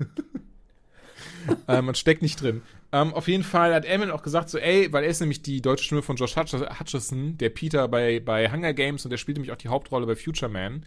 [1.69, 2.62] äh, man steckt nicht drin.
[2.91, 5.62] Ähm, auf jeden Fall hat Emin auch gesagt, so, ey, weil er ist nämlich die
[5.62, 9.37] deutsche Stimme von Josh Hutch- Hutcherson, der Peter bei, bei Hunger Games und der spielt
[9.37, 10.85] nämlich auch die Hauptrolle bei Future Man.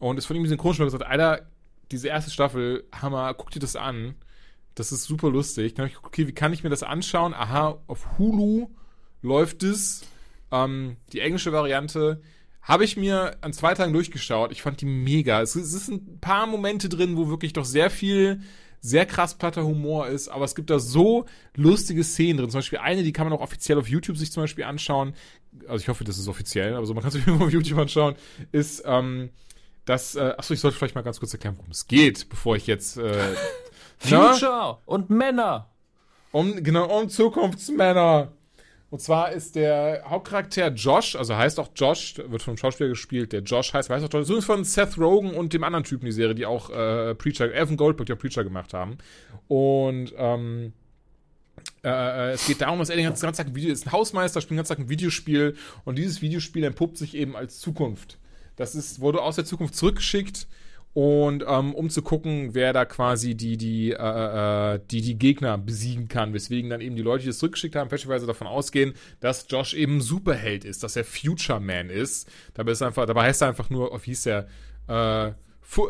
[0.00, 1.46] Und ist von ihm Synchronstimme gesagt, Alter,
[1.92, 4.16] diese erste Staffel, Hammer, guck dir das an.
[4.74, 5.74] Das ist super lustig.
[5.74, 7.32] Dann hab ich geguckt, okay, wie kann ich mir das anschauen?
[7.32, 8.70] Aha, auf Hulu
[9.22, 10.04] läuft es.
[10.50, 12.20] Ähm, die englische Variante
[12.64, 14.50] habe ich mir an zwei Tagen durchgeschaut.
[14.50, 15.40] Ich fand die mega.
[15.42, 18.40] Es, es ist ein paar Momente drin, wo wirklich doch sehr viel,
[18.80, 22.50] sehr krass platter Humor ist, aber es gibt da so lustige Szenen drin.
[22.50, 25.14] Zum Beispiel eine, die kann man auch offiziell auf YouTube sich zum Beispiel anschauen.
[25.68, 28.14] Also ich hoffe, das ist offiziell, aber so man kann sich auf YouTube anschauen.
[28.50, 29.28] Ist, ähm,
[29.84, 32.66] das, äh, achso, ich sollte vielleicht mal ganz kurz erklären, worum es geht, bevor ich
[32.66, 33.34] jetzt, äh,
[34.08, 34.32] na?
[34.32, 35.68] Future und Männer.
[36.32, 38.32] um, genau, um Zukunftsmänner.
[38.94, 43.40] Und zwar ist der Hauptcharakter Josh, also heißt auch Josh, wird vom Schauspieler gespielt, der
[43.40, 46.36] Josh heißt, weiß auch Josh, ist von Seth Rogen und dem anderen Typen die Serie,
[46.36, 48.98] die auch äh, Preacher, Evan Goldberg, der Preacher gemacht haben.
[49.48, 50.74] Und ähm,
[51.82, 54.52] äh, es geht darum, dass er den ganzen Tag ein Video ist ein Hausmeister, spielt
[54.52, 58.20] den ganzen Tag ein Videospiel und dieses Videospiel entpuppt sich eben als Zukunft.
[58.54, 60.46] Das ist, wurde aus der Zukunft zurückgeschickt
[60.94, 65.58] und ähm, um zu gucken, wer da quasi die, die, äh, äh, die, die Gegner
[65.58, 69.46] besiegen kann, weswegen dann eben die Leute, die das zurückgeschickt haben, fälschlicherweise davon ausgehen, dass
[69.48, 72.30] Josh eben Superheld ist, dass er Future Man ist.
[72.54, 74.46] Dabei ist einfach, dabei heißt er einfach nur, wie hieß der,
[74.86, 75.32] äh,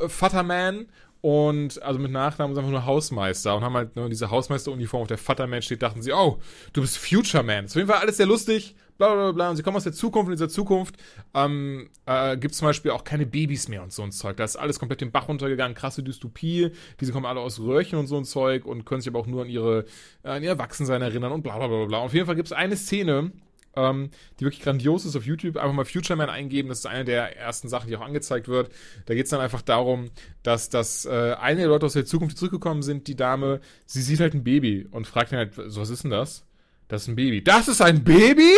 [0.08, 0.86] Vaterman
[1.20, 5.08] und also mit Nachnamen ist einfach nur Hausmeister und haben halt nur diese Hausmeisteruniform auf
[5.08, 6.38] der Vaterman steht, dachten sie, oh,
[6.72, 7.66] du bist Future Man.
[7.66, 9.50] Ist auf jeden Fall alles sehr lustig, bla bla bla.
[9.50, 10.96] Und sie kommen aus der Zukunft und in dieser Zukunft
[11.34, 14.36] ähm, äh, gibt es zum Beispiel auch keine Babys mehr und so ein Zeug.
[14.36, 16.70] Da ist alles komplett den Bach runtergegangen, krasse Dystopie.
[17.00, 19.42] Diese kommen alle aus Röhrchen und so ein Zeug und können sich aber auch nur
[19.42, 19.84] an ihre,
[20.22, 21.98] äh, an ihr Erwachsensein erinnern und bla bla bla bla.
[21.98, 23.32] Auf jeden Fall gibt es eine Szene,
[23.76, 25.56] ähm, die wirklich grandios ist auf YouTube.
[25.56, 28.70] Einfach mal Future Man eingeben, das ist eine der ersten Sachen, die auch angezeigt wird.
[29.06, 30.10] Da geht es dann einfach darum,
[30.42, 34.20] dass das äh, eine Leute aus der Zukunft, die zurückgekommen sind, die Dame, sie sieht
[34.20, 36.44] halt ein Baby und fragt ihn halt, so, was ist denn das?
[36.88, 37.42] Das ist ein Baby.
[37.42, 38.52] Das ist ein Baby?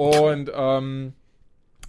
[0.00, 1.12] Und ähm,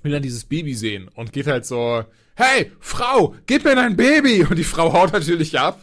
[0.04, 2.04] will dann dieses Baby sehen und geht halt so,
[2.36, 4.44] hey, Frau, gib mir dein Baby!
[4.44, 5.80] Und die Frau haut natürlich ab.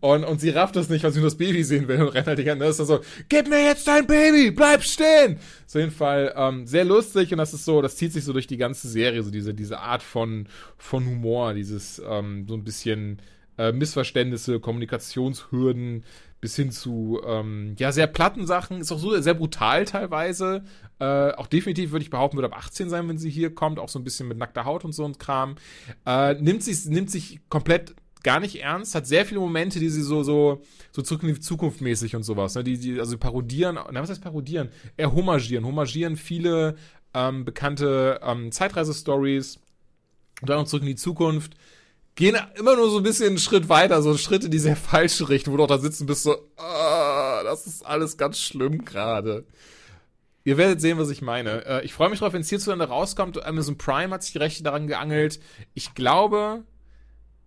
[0.00, 2.26] Und, und sie rafft das nicht, weil sie nur das Baby sehen will und rennt
[2.26, 2.98] halt die ganze Zeit so,
[3.28, 5.38] gib mir jetzt dein Baby, bleib stehen!
[5.68, 8.48] So jeden Fall ähm, sehr lustig und das ist so, das zieht sich so durch
[8.48, 10.48] die ganze Serie, so diese, diese Art von,
[10.78, 13.22] von Humor, dieses ähm, so ein bisschen
[13.56, 16.02] äh, Missverständnisse, Kommunikationshürden,
[16.40, 20.64] bis hin zu ähm, ja sehr platten Sachen, ist auch so sehr brutal teilweise.
[21.00, 23.88] Äh, auch definitiv würde ich behaupten, wird ab 18 sein, wenn sie hier kommt, auch
[23.88, 25.56] so ein bisschen mit nackter Haut und so ein Kram.
[26.06, 27.94] Äh, nimmt sich nimmt sich komplett
[28.24, 31.40] gar nicht ernst, hat sehr viele Momente, die sie so so so zurück in die
[31.40, 32.64] Zukunft mäßig und sowas, ne?
[32.64, 34.70] die die also parodieren, na was heißt parodieren?
[34.96, 36.76] Eher homagieren, homagieren viele
[37.14, 39.60] ähm, bekannte ähm, Zeitreise-Stories
[40.42, 41.54] dann zurück in die Zukunft
[42.18, 45.28] gehen immer nur so ein bisschen einen Schritt weiter, so Schritte in die sehr falsche
[45.28, 49.44] Richtung, wo du auch da sitzen bist, so, ah, das ist alles ganz schlimm gerade.
[50.48, 51.66] Ihr werdet sehen, was ich meine.
[51.66, 53.44] Äh, ich freue mich drauf, wenn es hierzulande rauskommt.
[53.44, 55.40] Amazon Prime hat sich die Rechte daran geangelt.
[55.74, 56.64] Ich glaube,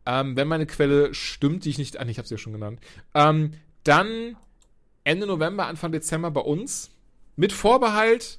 [0.05, 2.79] ähm, wenn meine Quelle stimmt, die ich nicht, ah, ich habe sie ja schon genannt,
[3.15, 4.37] ähm, dann
[5.03, 6.91] Ende November, Anfang Dezember bei uns
[7.35, 8.37] mit Vorbehalt.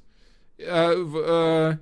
[0.55, 1.75] Äh, äh,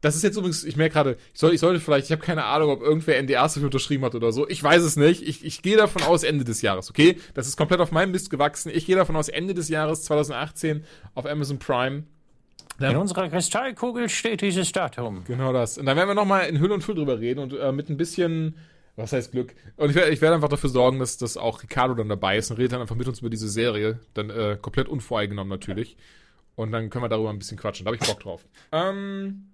[0.00, 2.44] das ist jetzt übrigens, ich merke gerade, ich, soll, ich sollte vielleicht, ich habe keine
[2.44, 4.48] Ahnung, ob irgendwer NDAs dafür unterschrieben hat oder so.
[4.48, 5.26] Ich weiß es nicht.
[5.26, 7.18] Ich, ich gehe davon aus, Ende des Jahres, okay?
[7.34, 8.70] Das ist komplett auf meinem Mist gewachsen.
[8.72, 10.84] Ich gehe davon aus, Ende des Jahres 2018
[11.16, 12.04] auf Amazon Prime.
[12.80, 15.24] In unserer Kristallkugel steht dieses Datum.
[15.24, 15.78] Genau das.
[15.78, 17.96] Und dann werden wir nochmal in Hülle und Füll drüber reden und äh, mit ein
[17.96, 18.56] bisschen,
[18.96, 19.54] was heißt Glück?
[19.76, 22.50] Und ich werde ich werd einfach dafür sorgen, dass, dass auch Ricardo dann dabei ist
[22.50, 23.98] und redet dann einfach mit uns über diese Serie.
[24.14, 25.96] Dann äh, komplett unvoreingenommen natürlich.
[26.54, 27.84] Und dann können wir darüber ein bisschen quatschen.
[27.84, 28.44] Da habe ich Bock drauf.
[28.72, 29.48] Ähm.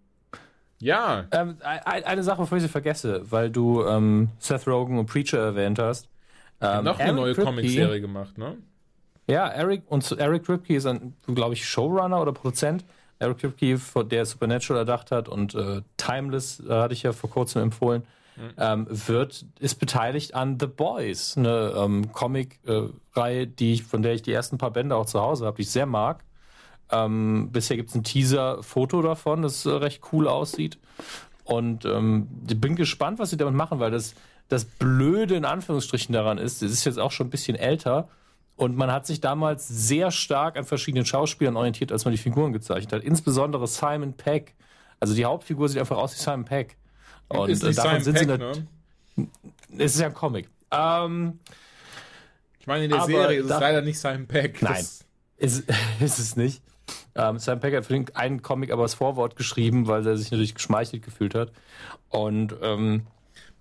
[0.81, 1.27] Ja.
[1.31, 5.39] Ähm, ein- eine Sache, bevor ich sie vergesse, weil du ähm, Seth Rogen und Preacher
[5.39, 6.09] erwähnt hast.
[6.61, 8.57] Ähm, noch eine Eric neue Comic-Serie gemacht, ne?
[9.27, 12.85] Ja, Eric und Eric Kripke ist ein, glaube ich, Showrunner oder Produzent.
[13.25, 17.63] Eric Kripke, der Supernatural erdacht hat und äh, Timeless, äh, hatte ich ja vor kurzem
[17.63, 18.03] empfohlen,
[18.59, 24.23] ähm, wird, ist beteiligt an The Boys, eine ähm, Comic-Reihe, die ich, von der ich
[24.23, 26.25] die ersten paar Bände auch zu Hause habe, die ich sehr mag.
[26.91, 30.79] Ähm, bisher gibt es ein Teaser-Foto davon, das äh, recht cool aussieht.
[31.45, 34.15] Und ähm, ich bin gespannt, was sie damit machen, weil das,
[34.49, 38.09] das Blöde in Anführungsstrichen daran ist, es ist jetzt auch schon ein bisschen älter
[38.57, 42.53] und man hat sich damals sehr stark an verschiedenen Schauspielern orientiert, als man die Figuren
[42.53, 43.03] gezeichnet hat.
[43.03, 44.55] Insbesondere Simon Peck.
[45.01, 46.77] Also die Hauptfigur sieht einfach aus wie Simon Peck.
[47.29, 49.29] Und ist äh, nicht davon Simon sind sie Peck, nat- ne?
[49.85, 50.49] Es ist ja ein Comic.
[50.71, 51.39] Ähm,
[52.61, 54.63] Ich meine, in der Serie ist es leider nicht Simon Peck.
[54.63, 54.75] Nein.
[54.75, 55.05] Das,
[55.37, 55.65] ist,
[56.01, 56.63] ist es nicht.
[57.17, 60.31] Ähm, Simon Peck hat für den einen Comic aber das Vorwort geschrieben, weil er sich
[60.31, 61.51] natürlich geschmeichelt gefühlt hat.
[62.09, 63.07] Und ähm,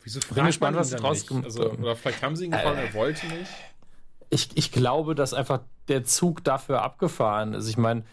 [0.04, 2.52] wieso Bin fragt gespannt, man was sie draus gemacht Also, oder vielleicht haben sie ihn
[2.52, 3.50] gefallen, er wollte nicht.
[4.34, 7.70] Ich, ich glaube, dass einfach der Zug dafür abgefahren ist.
[7.70, 8.04] Ich meine,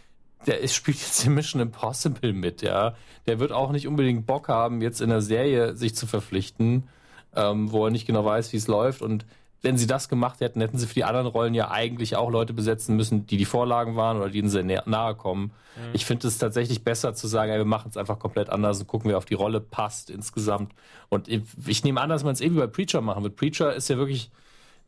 [0.46, 2.94] der ist, spielt jetzt in Mission Impossible mit, ja.
[3.26, 6.88] Der wird auch nicht unbedingt Bock haben, jetzt in der Serie sich zu verpflichten,
[7.34, 9.02] ähm, wo er nicht genau weiß, wie es läuft.
[9.02, 9.24] Und
[9.62, 12.54] wenn sie das gemacht hätten, hätten sie für die anderen Rollen ja eigentlich auch Leute
[12.54, 15.52] besetzen müssen, die die Vorlagen waren oder die ihnen sehr nahe kommen.
[15.92, 18.86] Ich finde es tatsächlich besser zu sagen, ey, wir machen es einfach komplett anders und
[18.86, 20.72] gucken, wer auf die Rolle passt insgesamt.
[21.08, 23.36] Und ich, ich nehme an, dass man es eh wie bei Preacher machen wird.
[23.36, 24.30] Preacher ist ja wirklich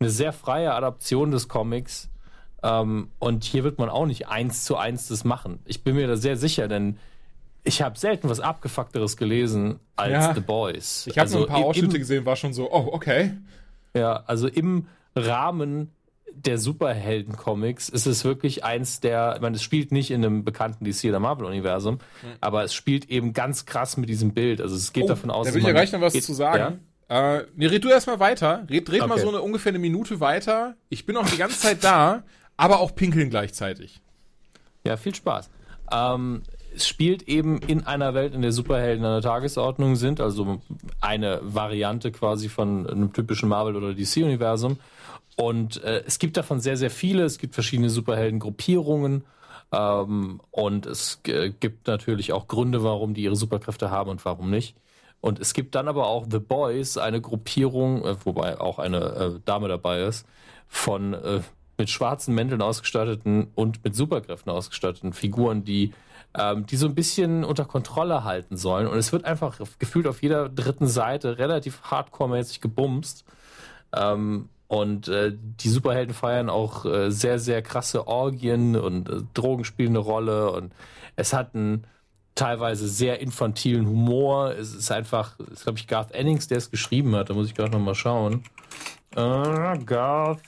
[0.01, 2.09] eine sehr freie Adaption des Comics.
[2.63, 5.59] Ähm, und hier wird man auch nicht eins zu eins das machen.
[5.65, 6.99] Ich bin mir da sehr sicher, denn
[7.65, 10.35] ich habe selten was abgefuckteres gelesen als Ja.
[10.35, 11.07] The Boys.
[11.09, 13.33] Ich habe nur ein paar im- Ausschnitte im, gesehen, war schon so, oh, okay.
[13.95, 15.91] Ja, also im Rahmen
[16.35, 20.85] der Superhelden-Comics ist es wirklich eins der, ich meine, es spielt nicht in einem bekannten
[20.85, 21.99] DC oder Marvel-Universum,
[22.41, 24.61] aber es spielt eben ganz krass mit diesem Bild.
[24.61, 26.25] Also es geht davon aus, Oh, Da will ich dass ja gleich noch was geht-
[26.25, 26.81] zu sagen.
[27.13, 28.67] Äh, nee, red du erstmal weiter.
[28.71, 29.21] Red, red mal Okay.
[29.21, 30.77] so eine ungefähr eine Minute weiter.
[30.89, 32.23] Ich bin auch die ganze Zeit da,
[32.57, 34.01] aber auch pinkeln gleichzeitig.
[34.87, 35.51] Ja, viel Spaß.
[35.93, 36.43] Ähm,
[36.75, 40.63] es spielt eben in einer Welt, in der Superhelden an der Tagesordnung sind, also
[41.03, 44.79] eine Variante quasi von einem typischen Marvel- oder DC-Universum.
[45.37, 47.25] Und äh, es gibt davon sehr, sehr viele.
[47.25, 49.25] Es gibt verschiedene Superhelden-Gruppierungen.
[49.71, 54.49] Ähm, und es äh, gibt natürlich auch Gründe, warum die ihre Superkräfte haben und warum
[54.49, 54.77] nicht.
[55.23, 59.41] Und es gibt dann aber auch The Boys, eine Gruppierung, äh, wobei auch eine äh,
[59.45, 60.27] Dame dabei ist,
[60.69, 61.41] von äh,
[61.79, 65.95] mit schwarzen Mänteln ausgestatteten und mit Superkräften ausgestatteten Figuren, die
[66.35, 68.87] ähm, die so ein bisschen unter Kontrolle halten sollen.
[68.87, 73.25] Und es wird einfach gefühlt auf jeder dritten Seite relativ hardcore-mäßig gebumst.
[73.95, 79.65] Ähm, und äh, die Superhelden feiern auch äh, sehr, sehr krasse Orgien und äh, Drogen
[79.65, 80.51] spielen eine Rolle.
[80.51, 80.73] Und
[81.15, 81.87] es hat einen
[82.35, 84.53] teilweise sehr infantilen Humor.
[84.53, 87.31] Es ist einfach, es ist, glaube ich, Garth Ennings, der es geschrieben hat.
[87.31, 88.45] Da muss ich gerade noch mal schauen.
[89.15, 90.41] Äh, Garth.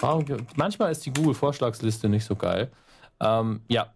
[0.00, 0.24] Warum,
[0.56, 2.70] manchmal ist die Google-Vorschlagsliste nicht so geil.
[3.20, 3.92] Ähm, ja,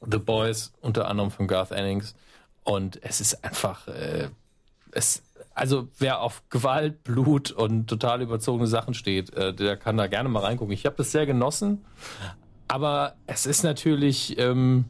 [0.00, 2.14] The Boys, unter anderem von Garth Ennings.
[2.64, 4.28] Und es ist einfach, äh,
[4.92, 5.22] es,
[5.54, 10.28] also wer auf Gewalt, Blut und total überzogene Sachen steht, äh, der kann da gerne
[10.28, 10.72] mal reingucken.
[10.72, 11.84] Ich habe das sehr genossen,
[12.68, 14.86] aber es ist natürlich ähm,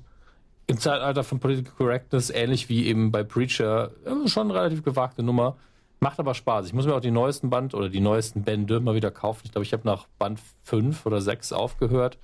[0.66, 5.22] im Zeitalter von Political Correctness ähnlich wie eben bei Preacher äh, schon eine relativ gewagte
[5.22, 5.56] Nummer.
[6.00, 6.66] Macht aber Spaß.
[6.66, 9.42] Ich muss mir auch die neuesten Band oder die neuesten Bände mal wieder kaufen.
[9.44, 12.18] Ich glaube, ich habe nach Band 5 oder 6 aufgehört.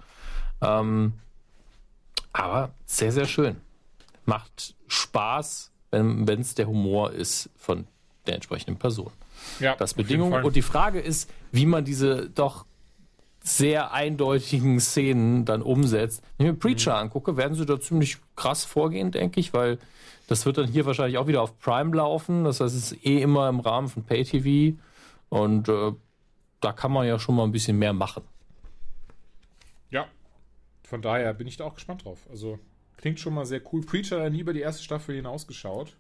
[0.61, 1.13] Ähm,
[2.33, 3.57] aber sehr, sehr schön.
[4.25, 7.87] Macht Spaß, wenn es der Humor ist von
[8.27, 9.13] der entsprechenden Person.
[9.61, 10.33] Ja, Das Bedingung.
[10.33, 12.67] Und die Frage ist, wie man diese doch
[13.57, 16.23] sehr eindeutigen Szenen dann umsetzt.
[16.37, 17.01] Wenn ich mir Preacher Mhm.
[17.03, 19.79] angucke, werden sie da ziemlich krass vorgehen, denke ich, weil
[20.27, 22.45] das wird dann hier wahrscheinlich auch wieder auf Prime laufen.
[22.45, 24.77] Das heißt, es ist eh immer im Rahmen von Pay-TV.
[25.31, 25.93] Und äh,
[26.61, 28.23] da kann man ja schon mal ein bisschen mehr machen.
[29.91, 30.07] Ja,
[30.83, 32.19] von daher bin ich da auch gespannt drauf.
[32.31, 32.59] Also
[32.97, 33.81] klingt schon mal sehr cool.
[33.83, 35.97] Preacher hat nie über die erste Staffel hinausgeschaut.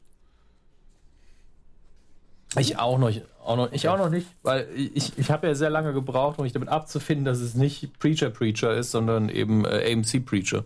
[2.60, 3.12] Ich auch noch,
[3.44, 6.44] auch noch, ich auch noch nicht, weil ich, ich habe ja sehr lange gebraucht, um
[6.44, 10.64] mich damit abzufinden, dass es nicht Preacher Preacher ist, sondern eben äh, AMC Preacher.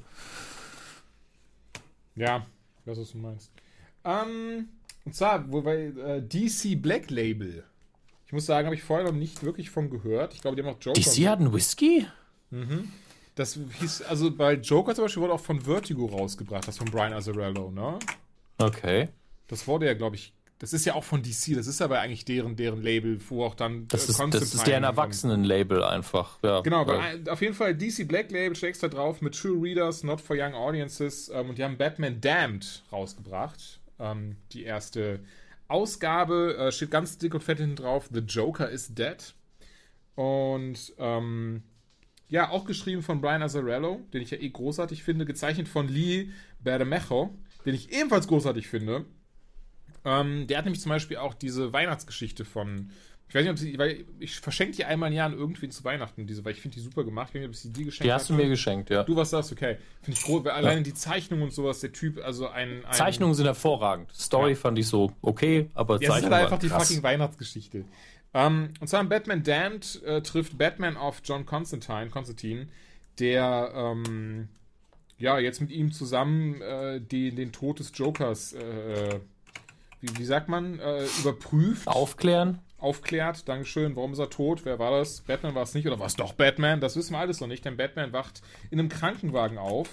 [2.14, 2.46] Ja,
[2.80, 3.50] ich weiß, was du meinst.
[4.04, 4.68] Ähm,
[5.04, 7.64] und zwar, wo bei äh, DC Black Label.
[8.26, 10.34] Ich muss sagen, habe ich vorher noch nicht wirklich von gehört.
[10.34, 10.98] Ich glaube, die haben auch Joker.
[10.98, 12.06] DC hat einen Whisky?
[13.34, 17.14] Das hieß, also bei Joker zum Beispiel wurde auch von Vertigo rausgebracht, das von Brian
[17.14, 17.98] Azzarello, ne?
[18.58, 19.08] Okay.
[19.48, 22.24] Das wurde ja, glaube ich, das ist ja auch von DC, das ist aber eigentlich
[22.24, 26.38] deren, deren Label, wo auch dann Das äh, ist, das ist deren Erwachsenen-Label einfach.
[26.42, 30.04] Ja, Genau, ein- auf jeden Fall DC Black Label steht extra drauf mit True Readers,
[30.04, 33.80] Not for Young Audiences ähm, und die haben Batman Damned rausgebracht.
[33.98, 35.18] Ähm, die erste
[35.66, 39.16] Ausgabe äh, steht ganz dick und fett hinten drauf: The Joker is Dead.
[40.14, 41.62] Und ähm,
[42.28, 46.28] ja, auch geschrieben von Brian Azzarello, den ich ja eh großartig finde, gezeichnet von Lee
[46.60, 47.34] Bermejo,
[47.66, 49.04] den ich ebenfalls großartig finde.
[50.04, 52.90] Ähm, der hat nämlich zum Beispiel auch diese Weihnachtsgeschichte von.
[53.28, 53.78] Ich weiß nicht, ob sie.
[53.78, 56.74] Weil ich verschenke die einmal im Jahr an irgendwen zu Weihnachten, diese, weil ich finde
[56.74, 57.28] die super gemacht.
[57.30, 59.04] Ich weiß nicht, ob sie dir geschenkt die hast du mir geschenkt, ja.
[59.04, 59.78] Du was sagst, okay.
[60.02, 62.84] Finde ich groß, weil alleine die Zeichnung und sowas, der Typ, also ein.
[62.84, 64.12] ein Zeichnungen sind hervorragend.
[64.14, 64.56] Story Ja.
[64.56, 66.88] fand ich so okay, aber Ja, es ist Zeichnungen halt einfach die krass.
[66.88, 67.84] fucking Weihnachtsgeschichte.
[68.34, 72.66] Ähm, und zwar in Batman Damned äh, trifft Batman auf John Constantine, Constantine,
[73.18, 74.48] der ähm,
[75.18, 79.20] ja jetzt mit ihm zusammen äh, den, den Tod des Jokers, äh,
[80.02, 82.58] wie, wie sagt man, äh, überprüft, Aufklären?
[82.78, 83.48] aufklärt.
[83.48, 83.96] Dankeschön.
[83.96, 84.64] Warum ist er tot?
[84.64, 85.20] Wer war das?
[85.22, 86.80] Batman war es nicht oder war es doch Batman?
[86.80, 89.88] Das wissen wir alles noch nicht, denn Batman wacht in einem Krankenwagen auf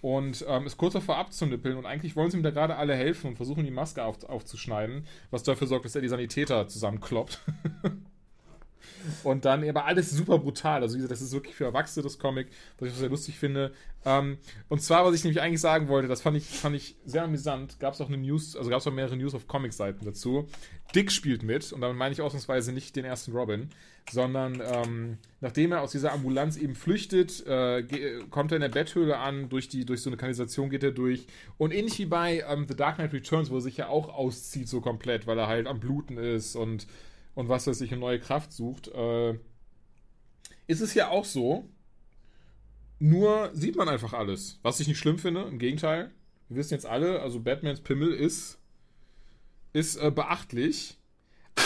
[0.00, 3.28] und ähm, ist kurz davor abzunippeln und eigentlich wollen sie ihm da gerade alle helfen
[3.28, 7.40] und versuchen die Maske auf, aufzuschneiden, was dafür sorgt, dass er die Sanitäter zusammenkloppt.
[9.24, 10.82] und dann aber alles super brutal.
[10.82, 13.72] Also das ist wirklich für Erwachsene das Comic, was ich sehr lustig finde.
[14.04, 14.38] Ähm,
[14.68, 17.78] und zwar, was ich nämlich eigentlich sagen wollte, das fand ich, fand ich sehr amüsant.
[17.80, 20.48] Gab es auch eine News, also gab es auch mehrere News auf Comic-Seiten dazu.
[20.94, 23.68] Dick spielt mit und damit meine ich ausnahmsweise nicht den ersten Robin,
[24.10, 27.84] sondern ähm, nachdem er aus dieser Ambulanz eben flüchtet, äh,
[28.30, 31.26] kommt er in der Betthöhle an, durch, die, durch so eine Kanalisation geht er durch
[31.58, 34.68] und ähnlich wie bei ähm, The Dark Knight Returns, wo er sich ja auch auszieht
[34.68, 36.86] so komplett, weil er halt am Bluten ist und,
[37.40, 39.32] und was weiß ich, eine neue Kraft sucht, äh,
[40.66, 41.68] ist es ja auch so,
[42.98, 46.10] nur sieht man einfach alles, was ich nicht schlimm finde, im Gegenteil.
[46.48, 48.58] Wir wissen jetzt alle, also Batmans Pimmel ist
[49.72, 50.98] ist äh, beachtlich.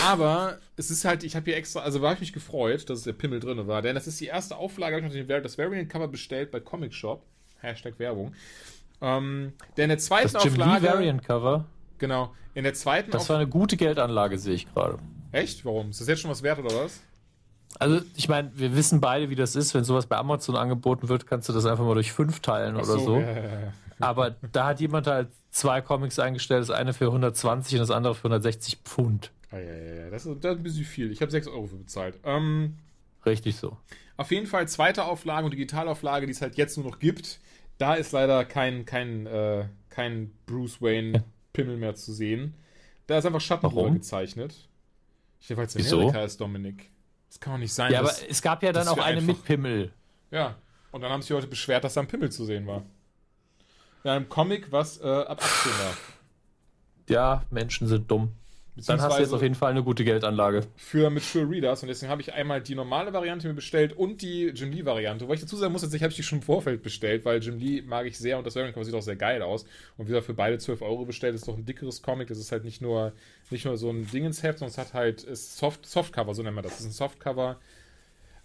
[0.04, 3.04] Aber es ist halt, ich habe hier extra, also war ich mich gefreut, dass es
[3.04, 6.08] der Pimmel drin war, denn das ist die erste Auflage, habe ich noch das Variant-Cover
[6.08, 7.24] bestellt bei Comic Shop.
[7.58, 8.34] Hashtag Werbung.
[9.00, 10.86] Ähm, denn in der zweiten Das Jim Lee Auflage.
[10.86, 11.66] Variant Cover,
[11.98, 12.34] Genau.
[12.54, 14.98] In der zweiten das war eine gute Geldanlage, sehe ich gerade.
[15.34, 15.64] Echt?
[15.64, 15.90] Warum?
[15.90, 17.00] Ist das jetzt schon was wert oder was?
[17.78, 19.74] Also, ich meine, wir wissen beide, wie das ist.
[19.74, 22.84] Wenn sowas bei Amazon angeboten wird, kannst du das einfach mal durch fünf teilen oder
[22.84, 23.18] so.
[23.18, 23.72] Ja, ja, ja.
[23.98, 28.14] Aber da hat jemand halt zwei Comics eingestellt, das eine für 120 und das andere
[28.14, 29.32] für 160 Pfund.
[29.50, 30.10] Ah, ja, ja, ja.
[30.10, 31.10] Das, ist, das ist ein bisschen viel.
[31.10, 32.18] Ich habe 6 Euro für bezahlt.
[32.24, 32.76] Ähm,
[33.26, 33.76] Richtig so.
[34.16, 37.40] auf jeden Fall zweite Auflage und Digitalauflage, die es halt jetzt nur noch gibt.
[37.78, 42.54] Da ist leider kein, kein, äh, kein Bruce Wayne Pimmel mehr zu sehen.
[43.08, 44.68] Da ist einfach Schatten gezeichnet.
[45.48, 45.96] Ich es in Wieso?
[45.98, 46.90] Amerika ist, Dominik.
[47.28, 47.92] Das kann doch nicht sein.
[47.92, 49.92] Ja, aber dass, es gab ja dann auch eine einfach- mit Pimmel.
[50.30, 50.56] ja.
[50.90, 52.84] Und dann haben sich Leute beschwert, dass da ein Pimmel zu sehen war.
[54.04, 55.96] In einem Comic, was äh, ab 18 war.
[57.08, 58.30] Ja, Menschen sind dumm.
[58.76, 60.62] Dann hast du jetzt auf jeden Fall eine gute Geldanlage.
[60.76, 64.46] für Mature Readers und deswegen habe ich einmal die normale Variante mir bestellt und die
[64.48, 65.24] Jim Lee Variante.
[65.24, 67.56] Wobei ich dazu sagen muss, tatsächlich habe ich die schon im Vorfeld bestellt, weil Jim
[67.58, 69.62] Lee mag ich sehr und das Variant Cover sieht auch sehr geil aus.
[69.96, 72.26] Und wie gesagt, für beide 12 Euro bestellt, ist doch ein dickeres Comic.
[72.26, 73.12] Das ist halt nicht nur,
[73.50, 76.62] nicht nur so ein Dingensheft, sondern es hat halt ist Soft, Softcover, so nennen wir
[76.62, 76.72] das.
[76.72, 77.60] Das ist ein Softcover.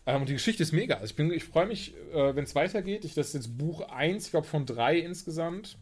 [0.05, 0.95] Ähm, und die Geschichte ist mega.
[0.95, 3.03] Also ich, bin- ich freue mich, äh, wenn es weitergeht.
[3.03, 5.75] Ich, das ist jetzt Buch 1, ich glaube von 3 insgesamt.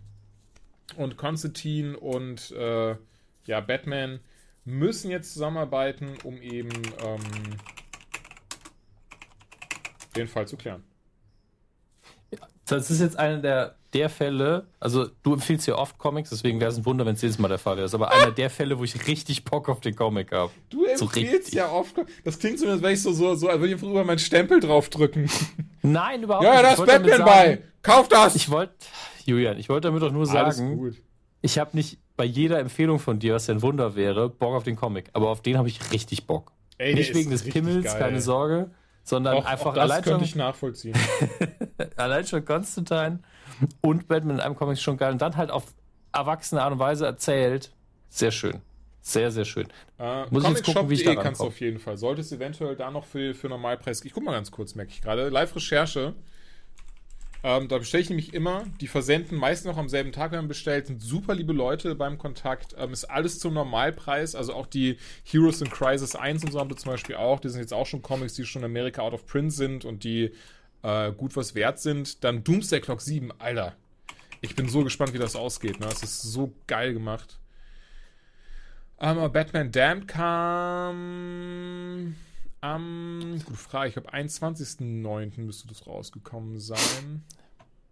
[0.95, 2.95] Und Konstantin und äh,
[3.45, 4.19] ja, Batman
[4.67, 6.69] müssen jetzt zusammenarbeiten, um eben
[7.03, 7.19] ähm,
[10.15, 10.83] den Fall zu klären.
[12.65, 16.69] Das ist jetzt einer der, der Fälle, also du empfiehlst ja oft Comics, deswegen wäre
[16.69, 17.89] es ein Wunder, wenn es jedes Mal der Fall wäre.
[17.93, 20.51] Aber einer der Fälle, wo ich richtig Bock auf den Comic habe.
[20.69, 21.53] Du So empfiehlst richtig.
[21.53, 21.95] ja oft.
[22.25, 24.19] Das klingt so, als wäre ich so, so, so als würde ich einfach über meinen
[24.19, 25.29] Stempel draufdrücken.
[25.81, 26.63] Nein, überhaupt Ja, nicht.
[26.65, 27.63] da Ich ist Batman bei.
[27.81, 28.35] Kauf das!
[28.35, 28.73] Ich wollte,
[29.23, 30.93] Julian, ich wollte damit doch nur sagen.
[31.41, 34.63] Ich habe nicht bei jeder Empfehlung von dir, was ja ein Wunder wäre, Bock auf
[34.63, 35.09] den Comic.
[35.13, 36.51] Aber auf den habe ich richtig Bock.
[36.77, 37.99] Ey, nicht wegen des Pimmels, geil.
[37.99, 38.71] keine Sorge,
[39.03, 40.95] sondern Auch, einfach auch das allein, könnte schon, ich nachvollziehen.
[41.95, 43.19] allein schon Constantine
[43.81, 45.11] und Batman in einem Comic ist schon geil.
[45.11, 45.73] Und dann halt auf
[46.11, 47.71] erwachsene Art und Weise erzählt.
[48.09, 48.61] Sehr schön.
[49.01, 49.67] Sehr, sehr schön.
[49.99, 51.97] Äh, Muss ich jetzt gucken, wie ich da Comicshop.de kannst du auf jeden Fall.
[51.97, 54.03] Solltest eventuell da noch für, für Normalpreis.
[54.03, 55.29] Ich guck mal ganz kurz, merke ich gerade.
[55.29, 56.13] Live-Recherche.
[57.47, 58.65] Ähm, da bestelle ich nämlich immer.
[58.81, 60.87] Die versenden meist noch am selben Tag, wenn man bestellt.
[60.87, 62.75] Sind super liebe Leute beim Kontakt.
[62.77, 64.35] Ähm, ist alles zum Normalpreis.
[64.35, 67.39] Also auch die Heroes in Crisis 1 und so haben wir zum Beispiel auch.
[67.39, 70.03] Die sind jetzt auch schon Comics, die schon in Amerika out of print sind und
[70.03, 70.33] die
[70.83, 72.21] äh, gut was wert sind.
[72.25, 73.31] Dann Doomsday Clock 7.
[73.39, 73.77] Alter.
[74.41, 75.79] Ich bin so gespannt, wie das ausgeht.
[75.79, 75.85] Ne?
[75.85, 77.39] Das ist so geil gemacht.
[78.99, 82.17] Ähm, Batman Damned kam
[82.61, 85.41] am, gute Frage, ich glaube 21.09.
[85.41, 87.23] müsste das rausgekommen sein.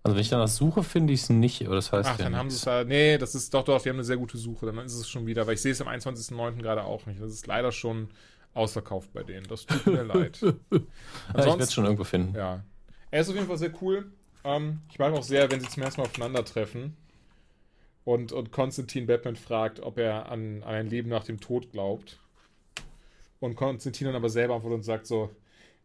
[0.03, 2.35] Also wenn ich danach suche, finde ich es nicht, aber das heißt Ach, ja dann
[2.35, 4.67] haben sie es ja, nee, das ist doch, doch, die haben eine sehr gute Suche,
[4.67, 6.61] dann ist es schon wieder, weil ich sehe es am 21.09.
[6.61, 7.19] gerade auch nicht.
[7.19, 8.09] Das ist leider schon
[8.53, 9.47] ausverkauft bei denen.
[9.47, 10.39] Das tut mir leid.
[10.41, 12.35] Ja, ich werde es schon irgendwo finden.
[12.35, 12.63] Ja.
[13.11, 14.11] Er ist auf jeden Fall sehr cool.
[14.43, 16.95] Ähm, ich mag auch sehr, wenn sie zum ersten Mal aufeinandertreffen
[18.03, 22.19] und, und Konstantin Batman fragt, ob er an, an ein Leben nach dem Tod glaubt.
[23.39, 25.29] Und Konstantin dann aber selber antwortet und sagt so,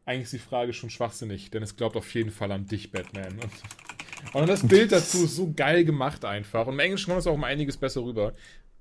[0.06, 3.38] eigentlich ist die Frage schon schwachsinnig, denn es glaubt auf jeden Fall an dich, Batman.
[3.38, 6.66] Und, und das Bild dazu ist so geil gemacht einfach.
[6.66, 8.32] Und im Englischen kommt es auch um einiges besser rüber.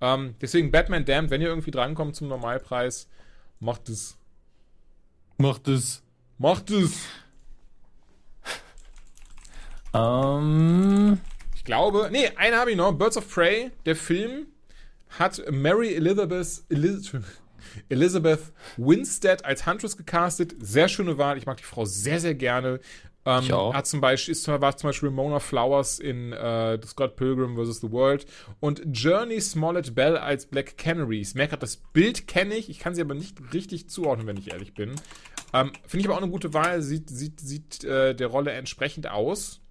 [0.02, 3.10] Ähm, deswegen Batman Damned, wenn ihr irgendwie drankommt zum Normalpreis,
[3.60, 4.18] macht es.
[5.38, 6.04] Macht es.
[6.38, 7.06] Macht es!
[9.94, 11.20] Ähm,
[11.56, 12.94] Ich glaube, nee, eine habe ich noch.
[12.94, 14.48] Birds of Prey, der Film,
[15.18, 17.12] hat Mary Elizabeth, Eliz
[17.90, 18.40] Elizabeth
[18.78, 20.56] Winstead als Huntress gecastet.
[20.60, 21.38] Sehr schöne Wahl.
[21.38, 22.80] Ich mag die Frau sehr, sehr gerne.
[23.26, 23.74] Ähm, Ich auch.
[23.74, 27.82] Hat zum Beispiel, ist, war zum Beispiel Ramona Flowers in äh, Scott Pilgrim vs.
[27.82, 28.26] The World
[28.60, 31.20] und Journey Smollett Bell als Black Canary.
[31.20, 34.38] Ich merke gerade, das Bild kenne ich, ich kann sie aber nicht richtig zuordnen, wenn
[34.38, 34.96] ich ehrlich bin.
[35.54, 39.10] Ähm, Finde ich aber auch eine gute Wahl, sieht, sieht, sieht äh, der Rolle entsprechend
[39.10, 39.62] aus.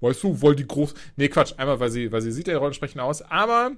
[0.00, 0.92] Weißt du, weil die groß.
[1.16, 3.22] Nee, Quatsch, einmal, weil sie, weil sie sieht der Rolle entsprechend aus.
[3.22, 3.72] Aber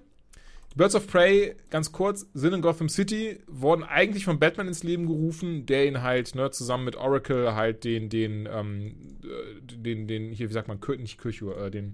[0.76, 5.06] Birds of Prey, ganz kurz, sind in Gotham City, wurden eigentlich von Batman ins Leben
[5.06, 10.30] gerufen, der ihn halt, ne, zusammen mit Oracle halt den, den, ähm, äh, den, den,
[10.30, 11.92] hier, wie sagt man, nicht Kirchhoff, äh, den,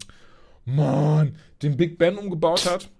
[0.65, 2.91] Mann, den Big Ben umgebaut hat.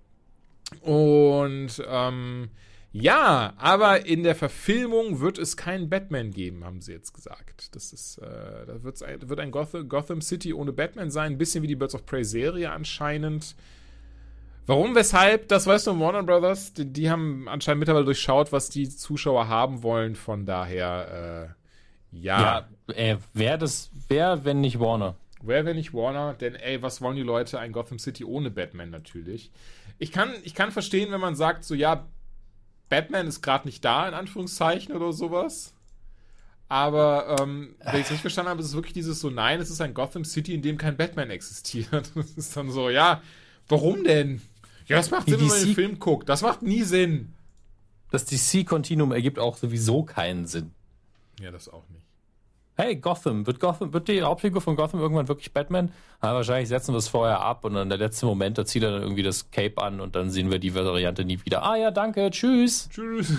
[0.81, 2.49] Und, ähm,
[2.93, 7.75] ja, aber in der Verfilmung wird es keinen Batman geben, haben sie jetzt gesagt.
[7.75, 11.39] Das ist, äh, da wird's ein, wird ein Gotham, Gotham City ohne Batman sein, ein
[11.39, 13.57] bisschen wie die Birds of Prey Serie anscheinend.
[14.67, 18.89] Warum, weshalb, das weißt du, Warner Brothers, die, die haben anscheinend mittlerweile durchschaut, was die
[18.89, 21.55] Zuschauer haben wollen, von daher,
[22.13, 22.67] äh, ja.
[22.89, 25.17] ja, äh, wer das, wer, wenn nicht Warner?
[25.43, 26.33] Wer wenn nicht Warner?
[26.35, 27.59] Denn ey, was wollen die Leute?
[27.59, 29.51] Ein Gotham City ohne Batman natürlich.
[29.99, 32.07] Ich kann, ich kann verstehen, wenn man sagt, so ja,
[32.89, 35.75] Batman ist gerade nicht da, in Anführungszeichen oder sowas.
[36.69, 39.71] Aber ähm, wenn ich es richtig verstanden habe, ist es wirklich dieses so, nein, es
[39.71, 42.11] ist ein Gotham City, in dem kein Batman existiert.
[42.15, 43.23] Das ist dann so, ja,
[43.69, 44.41] warum denn?
[44.87, 46.29] Ja, das macht Die Sinn, wenn man den Film guckt.
[46.29, 47.33] Das macht nie Sinn.
[48.11, 50.73] Das DC-Kontinuum ergibt auch sowieso keinen Sinn.
[51.41, 52.05] Ja, das auch nicht.
[52.77, 55.93] Hey, Gotham, wird Gotham, wird die Hauptfigur von Gotham irgendwann wirklich Batman?
[56.21, 58.91] Ja, wahrscheinlich setzen wir es vorher ab und dann der letzte Moment, da zieht er
[58.91, 61.63] dann irgendwie das Cape an und dann sehen wir die Variante nie wieder.
[61.63, 62.89] Ah ja, danke, tschüss.
[62.91, 63.33] Tschüss.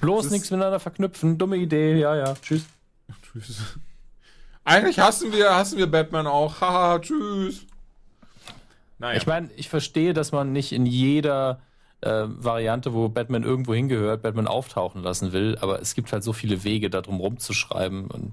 [0.00, 1.38] Bloß nichts miteinander verknüpfen.
[1.38, 2.64] Dumme Idee, ja, ja, tschüss.
[3.22, 3.78] tschüss.
[4.64, 6.60] Eigentlich hassen wir, hassen wir Batman auch.
[6.60, 7.66] Haha, tschüss.
[9.04, 9.18] Naja.
[9.18, 11.60] Ich meine, ich verstehe, dass man nicht in jeder
[12.00, 16.32] äh, Variante, wo Batman irgendwo hingehört, Batman auftauchen lassen will, aber es gibt halt so
[16.32, 18.32] viele Wege, da drum rumzuschreiben und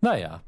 [0.00, 0.42] naja,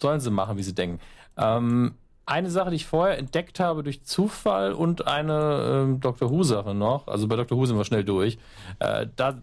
[0.00, 1.00] sollen sie machen, wie sie denken.
[1.36, 6.72] Ähm, eine Sache, die ich vorher entdeckt habe durch Zufall und eine ähm, Doctor Who-Sache
[6.72, 8.38] noch, also bei Doctor Who sind wir schnell durch,
[8.78, 9.42] äh, da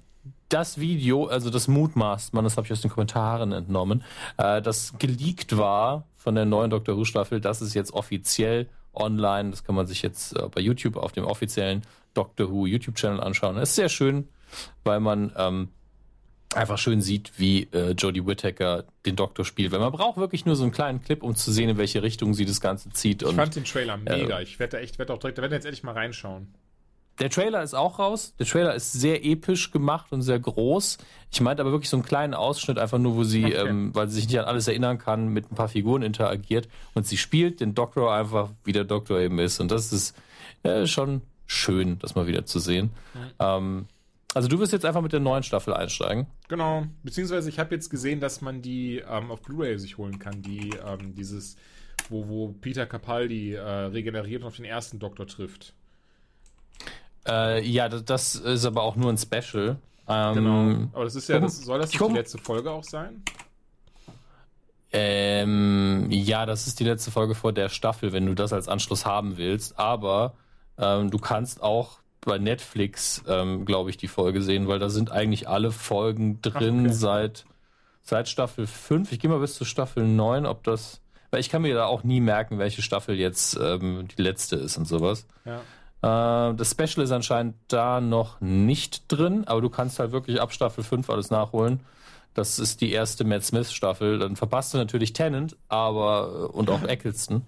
[0.50, 4.04] das Video, also das mutmaßt man, das habe ich aus den Kommentaren entnommen,
[4.38, 8.68] äh, das geleakt war von der neuen Doctor Who Staffel, das ist jetzt offiziell
[9.00, 11.82] online, das kann man sich jetzt äh, bei YouTube auf dem offiziellen
[12.14, 13.56] Doctor Who YouTube-Channel anschauen.
[13.56, 14.28] Das ist sehr schön,
[14.84, 15.70] weil man ähm,
[16.56, 19.72] einfach schön sieht, wie äh, Jodie Whittaker den Doktor spielt.
[19.72, 22.34] Weil man braucht wirklich nur so einen kleinen Clip, um zu sehen, in welche Richtung
[22.34, 23.22] sie das Ganze zieht.
[23.22, 24.40] ich Und fand den Trailer mega.
[24.40, 26.54] äh, ich werde echt, werde auch direkt, werde jetzt endlich mal reinschauen.
[27.20, 28.34] Der Trailer ist auch raus.
[28.40, 30.98] Der Trailer ist sehr episch gemacht und sehr groß.
[31.32, 33.68] Ich meinte aber wirklich so einen kleinen Ausschnitt, einfach nur, wo sie, Okay.
[33.68, 37.06] ähm, weil sie sich nicht an alles erinnern kann, mit ein paar Figuren interagiert und
[37.06, 39.60] sie spielt den Doktor einfach, wie der Doktor eben ist.
[39.60, 40.16] Und das ist
[40.64, 42.92] äh, schon schön, das mal wieder zu sehen.
[43.40, 43.86] Ähm,
[44.34, 46.28] also du wirst jetzt einfach mit der neuen Staffel einsteigen.
[46.48, 46.86] Genau.
[47.04, 50.42] Beziehungsweise ich habe jetzt gesehen, dass man die ähm, auf Blu-ray sich holen kann.
[50.42, 51.56] Die, ähm, dieses,
[52.10, 55.74] wo, wo Peter Capaldi äh, regeneriert und auf den ersten Doktor trifft.
[57.28, 59.78] Äh, ja, das, ist aber auch nur ein Special.
[60.08, 60.90] Ähm, Genau.
[60.94, 63.24] Aber das ist ja, das, soll das nicht die letzte Folge auch sein?
[64.92, 69.06] Ähm, ja, das ist die letzte Folge vor der Staffel, wenn du das als Anschluss
[69.06, 69.78] haben willst.
[69.78, 70.34] Aber
[70.78, 75.12] ähm, du kannst auch bei Netflix, ähm, glaube ich, die Folge sehen, weil da sind
[75.12, 76.94] eigentlich alle Folgen drin okay.
[76.94, 77.46] seit,
[78.02, 79.12] seit Staffel 5.
[79.12, 81.02] Ich gehe mal bis zur Staffel 9, ob das.
[81.32, 84.78] Weil ich kann mir da auch nie merken, welche Staffel jetzt ähm, die letzte ist
[84.78, 85.28] und sowas.
[85.46, 85.62] Ja.
[86.02, 90.54] Äh, das Special ist anscheinend da noch nicht drin, aber du kannst halt wirklich ab
[90.54, 91.82] Staffel 5 alles nachholen.
[92.34, 94.20] Das ist die erste Matt Smith Staffel.
[94.20, 97.44] Dann verpasst du natürlich Tennant, aber und auch Eccleston.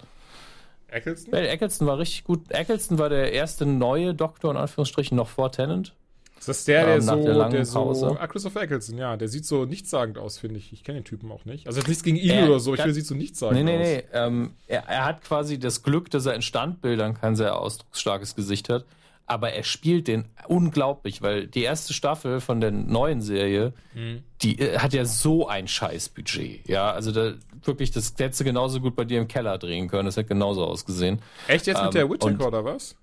[0.88, 1.34] Eccleston?
[1.34, 2.52] Eccleston war richtig gut.
[2.52, 5.96] Eccleston war der erste neue Doktor in Anführungsstrichen noch vor Tennant.
[6.42, 8.18] Ist das der, der Ähm, so, der der so, Pause.
[8.20, 10.74] ah, Christopher Eccleston, ja, der sieht so nichtssagend aus, finde ich.
[10.74, 11.68] Ich kenne den Typen auch nicht.
[11.68, 13.78] Also jetzt nichts gegen ihn Er- oder so, ich finde, er sieht so nichtssagend Nee,
[13.78, 13.88] nee, aus.
[13.88, 14.04] nee.
[14.14, 18.70] Ähm, er, er hat quasi das Glück, dass er in Standbildern kein sehr ausdrucksstarkes Gesicht
[18.70, 18.86] hat.
[19.28, 24.24] Aber er spielt den unglaublich, weil die erste Staffel von der neuen Serie, Mhm.
[24.42, 26.68] die äh, hat ja so ein Scheißbudget.
[26.68, 30.06] Ja, also da wirklich, das hättest du genauso gut bei dir im Keller drehen können.
[30.08, 31.22] Das hätte genauso ausgesehen.
[31.48, 32.96] Echt jetzt mit Ähm, der Whittaker und- oder was?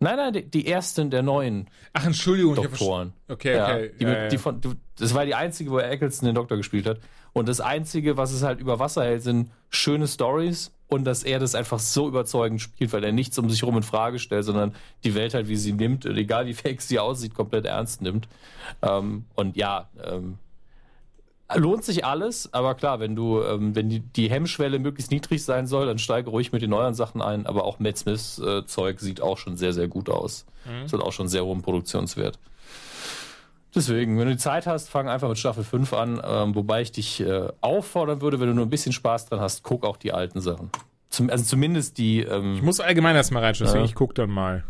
[0.00, 2.54] Nein, nein, die, die ersten der neuen Ach, Entschuldigung.
[2.54, 3.12] Doktoren.
[3.28, 3.90] Okay, Ja, okay.
[3.98, 4.60] die, ja, die von,
[4.98, 7.00] das war die einzige, wo Eccleston den Doktor gespielt hat.
[7.32, 11.38] Und das einzige, was es halt über Wasser hält, sind schöne Stories und dass er
[11.38, 14.74] das einfach so überzeugend spielt, weil er nichts um sich herum in Frage stellt, sondern
[15.04, 18.28] die Welt halt, wie sie nimmt, und egal wie fake sie aussieht, komplett ernst nimmt.
[18.82, 20.38] Ähm, und ja, ähm,
[21.54, 25.66] lohnt sich alles, aber klar, wenn du, ähm, wenn die, die Hemmschwelle möglichst niedrig sein
[25.66, 29.00] soll, dann steige ruhig mit den neuen Sachen ein, aber auch Matt Smiths äh, Zeug
[29.00, 30.44] sieht auch schon sehr, sehr gut aus.
[30.84, 32.38] Es hat auch schon sehr hohen Produktionswert.
[33.74, 36.92] Deswegen, wenn du die Zeit hast, fang einfach mit Staffel 5 an, ähm, wobei ich
[36.92, 40.12] dich äh, auffordern würde, wenn du nur ein bisschen Spaß dran hast, guck auch die
[40.12, 40.70] alten Sachen.
[41.10, 43.88] Zum, also zumindest die, ähm, Ich muss allgemein erstmal reinschauen, deswegen Ja.
[43.88, 44.64] ich guck dann mal.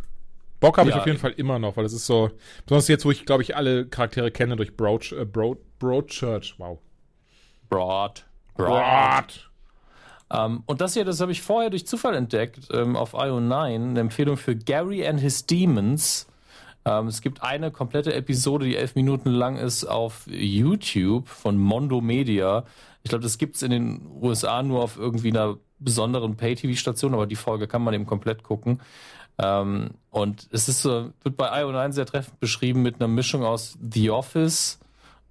[0.61, 1.01] Bock habe ich Ja.
[1.01, 2.31] auf jeden Fall immer noch, weil es ist so,
[2.67, 6.55] besonders jetzt, wo ich, glaube ich, alle Charaktere kenne durch Broad, äh, Broad, Broadchurch.
[6.59, 6.79] Wow.
[7.69, 8.25] Broad.
[8.57, 9.51] Broad.
[10.31, 14.01] Ähm, und das hier, das habe ich vorher durch Zufall entdeckt ähm, auf IO9, eine
[14.01, 16.27] Empfehlung für Gary and His Demons.
[16.85, 22.01] Ähm, es gibt eine komplette Episode, die elf Minuten lang ist, auf YouTube von Mondo
[22.01, 22.65] Media.
[23.03, 27.37] Ich glaube, das gibt's in den USA nur auf irgendwie einer besonderen Pay-TV-Station, aber die
[27.37, 28.81] Folge kann man eben komplett gucken.
[29.41, 33.79] Ähm, und es ist so, wird bei IO9 sehr treffend beschrieben mit einer Mischung aus
[33.81, 34.81] The Office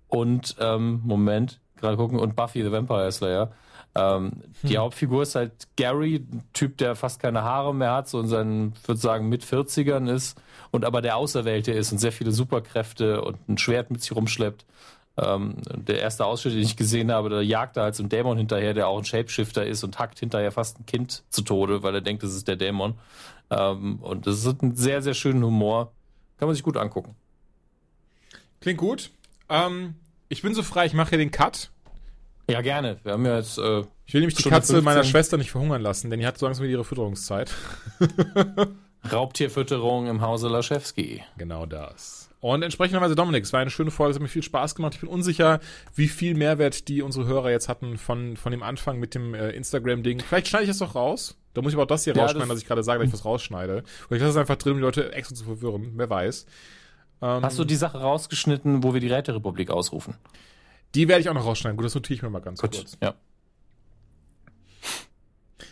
[0.07, 3.51] und, ähm, Moment, gerade gucken, und Buffy the Vampire Slayer.
[3.95, 8.19] Ähm, Die Hauptfigur ist halt Gary, ein Typ, der fast keine Haare mehr hat, so
[8.19, 10.39] in seinen, ich würde sagen, mit 40ern ist
[10.71, 14.65] und aber der Auserwählte ist und sehr viele Superkräfte und ein Schwert mit sich rumschleppt.
[15.18, 18.38] Ähm, der erste Ausschnitt, den ich gesehen habe, da jagt er halt so einen Dämon
[18.38, 21.95] hinterher, der auch ein Shapeshifter ist und hackt hinterher fast ein Kind zu Tode, weil
[21.95, 22.95] er denkt, das ist der Dämon.
[23.49, 25.91] Ähm, und das ist ein sehr, sehr schönen Humor.
[26.38, 27.15] Kann man sich gut angucken.
[28.61, 29.10] Klingt gut.
[29.49, 29.95] Ähm,
[30.30, 31.72] ich bin so frei, ich mache hier den Cut.
[32.49, 32.99] Ja, gerne.
[33.03, 33.57] Wir haben ja jetzt.
[33.57, 34.84] Äh, Ich will nämlich die Katze 15.
[34.84, 37.52] meiner Schwester nicht verhungern lassen, denn die hat so langsam wieder ihre Fütterungszeit.
[39.11, 41.23] Raubtierfütterung im Hause Laschewski.
[41.38, 42.26] Genau das.
[42.39, 44.93] Und entsprechenderweise Dominik, es war eine schöne Folge, es hat mir viel Spaß gemacht.
[44.93, 45.59] Ich bin unsicher,
[45.95, 49.49] wie viel Mehrwert die unsere Hörer jetzt hatten von, von dem Anfang mit dem äh,
[49.51, 50.19] Instagram-Ding.
[50.19, 51.35] Vielleicht schneide ich das doch raus.
[51.55, 53.07] Da muss ich aber auch das hier Ja, rausschneiden, das- dass ich gerade sage, dass
[53.07, 53.84] ich was rausschneide.
[54.07, 55.93] Oder ich lasse es einfach drin, um die Leute extra zu verwirren.
[55.95, 56.45] Wer weiß.
[57.23, 60.15] Ähm, Hast du die Sache rausgeschnitten, wo wir die Räterepublik ausrufen?
[60.95, 61.76] die werde ich auch noch rausschneiden.
[61.77, 62.97] Gut, das notiere ich mir mal ganz kurz.
[63.03, 63.15] Ja.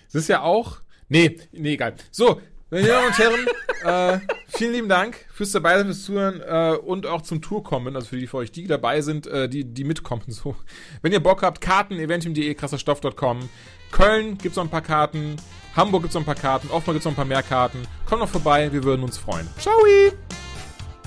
[0.08, 0.80] Es ist ja auch.
[1.10, 1.96] Nee, nee, egal.
[2.12, 2.42] So,
[2.76, 3.48] meine Damen und Herren,
[3.86, 4.20] äh,
[4.50, 7.96] vielen lieben Dank fürs dabei fürs Zuhören äh, und auch zum Tour kommen.
[7.96, 10.24] Also für die für euch, die dabei sind, äh, die, die mitkommen.
[10.28, 10.56] So.
[11.02, 13.50] Wenn ihr Bock habt, Karten, eventim.de, krasserstoff.com.
[13.92, 15.38] Köln gibt's noch ein paar Karten.
[15.74, 16.70] Hamburg gibt's noch ein paar Karten.
[16.70, 17.82] Offenbar gibt's noch ein paar mehr Karten.
[18.06, 19.48] Kommt noch vorbei, wir würden uns freuen.
[19.58, 19.74] Ciao!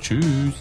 [0.00, 0.54] Tschüss.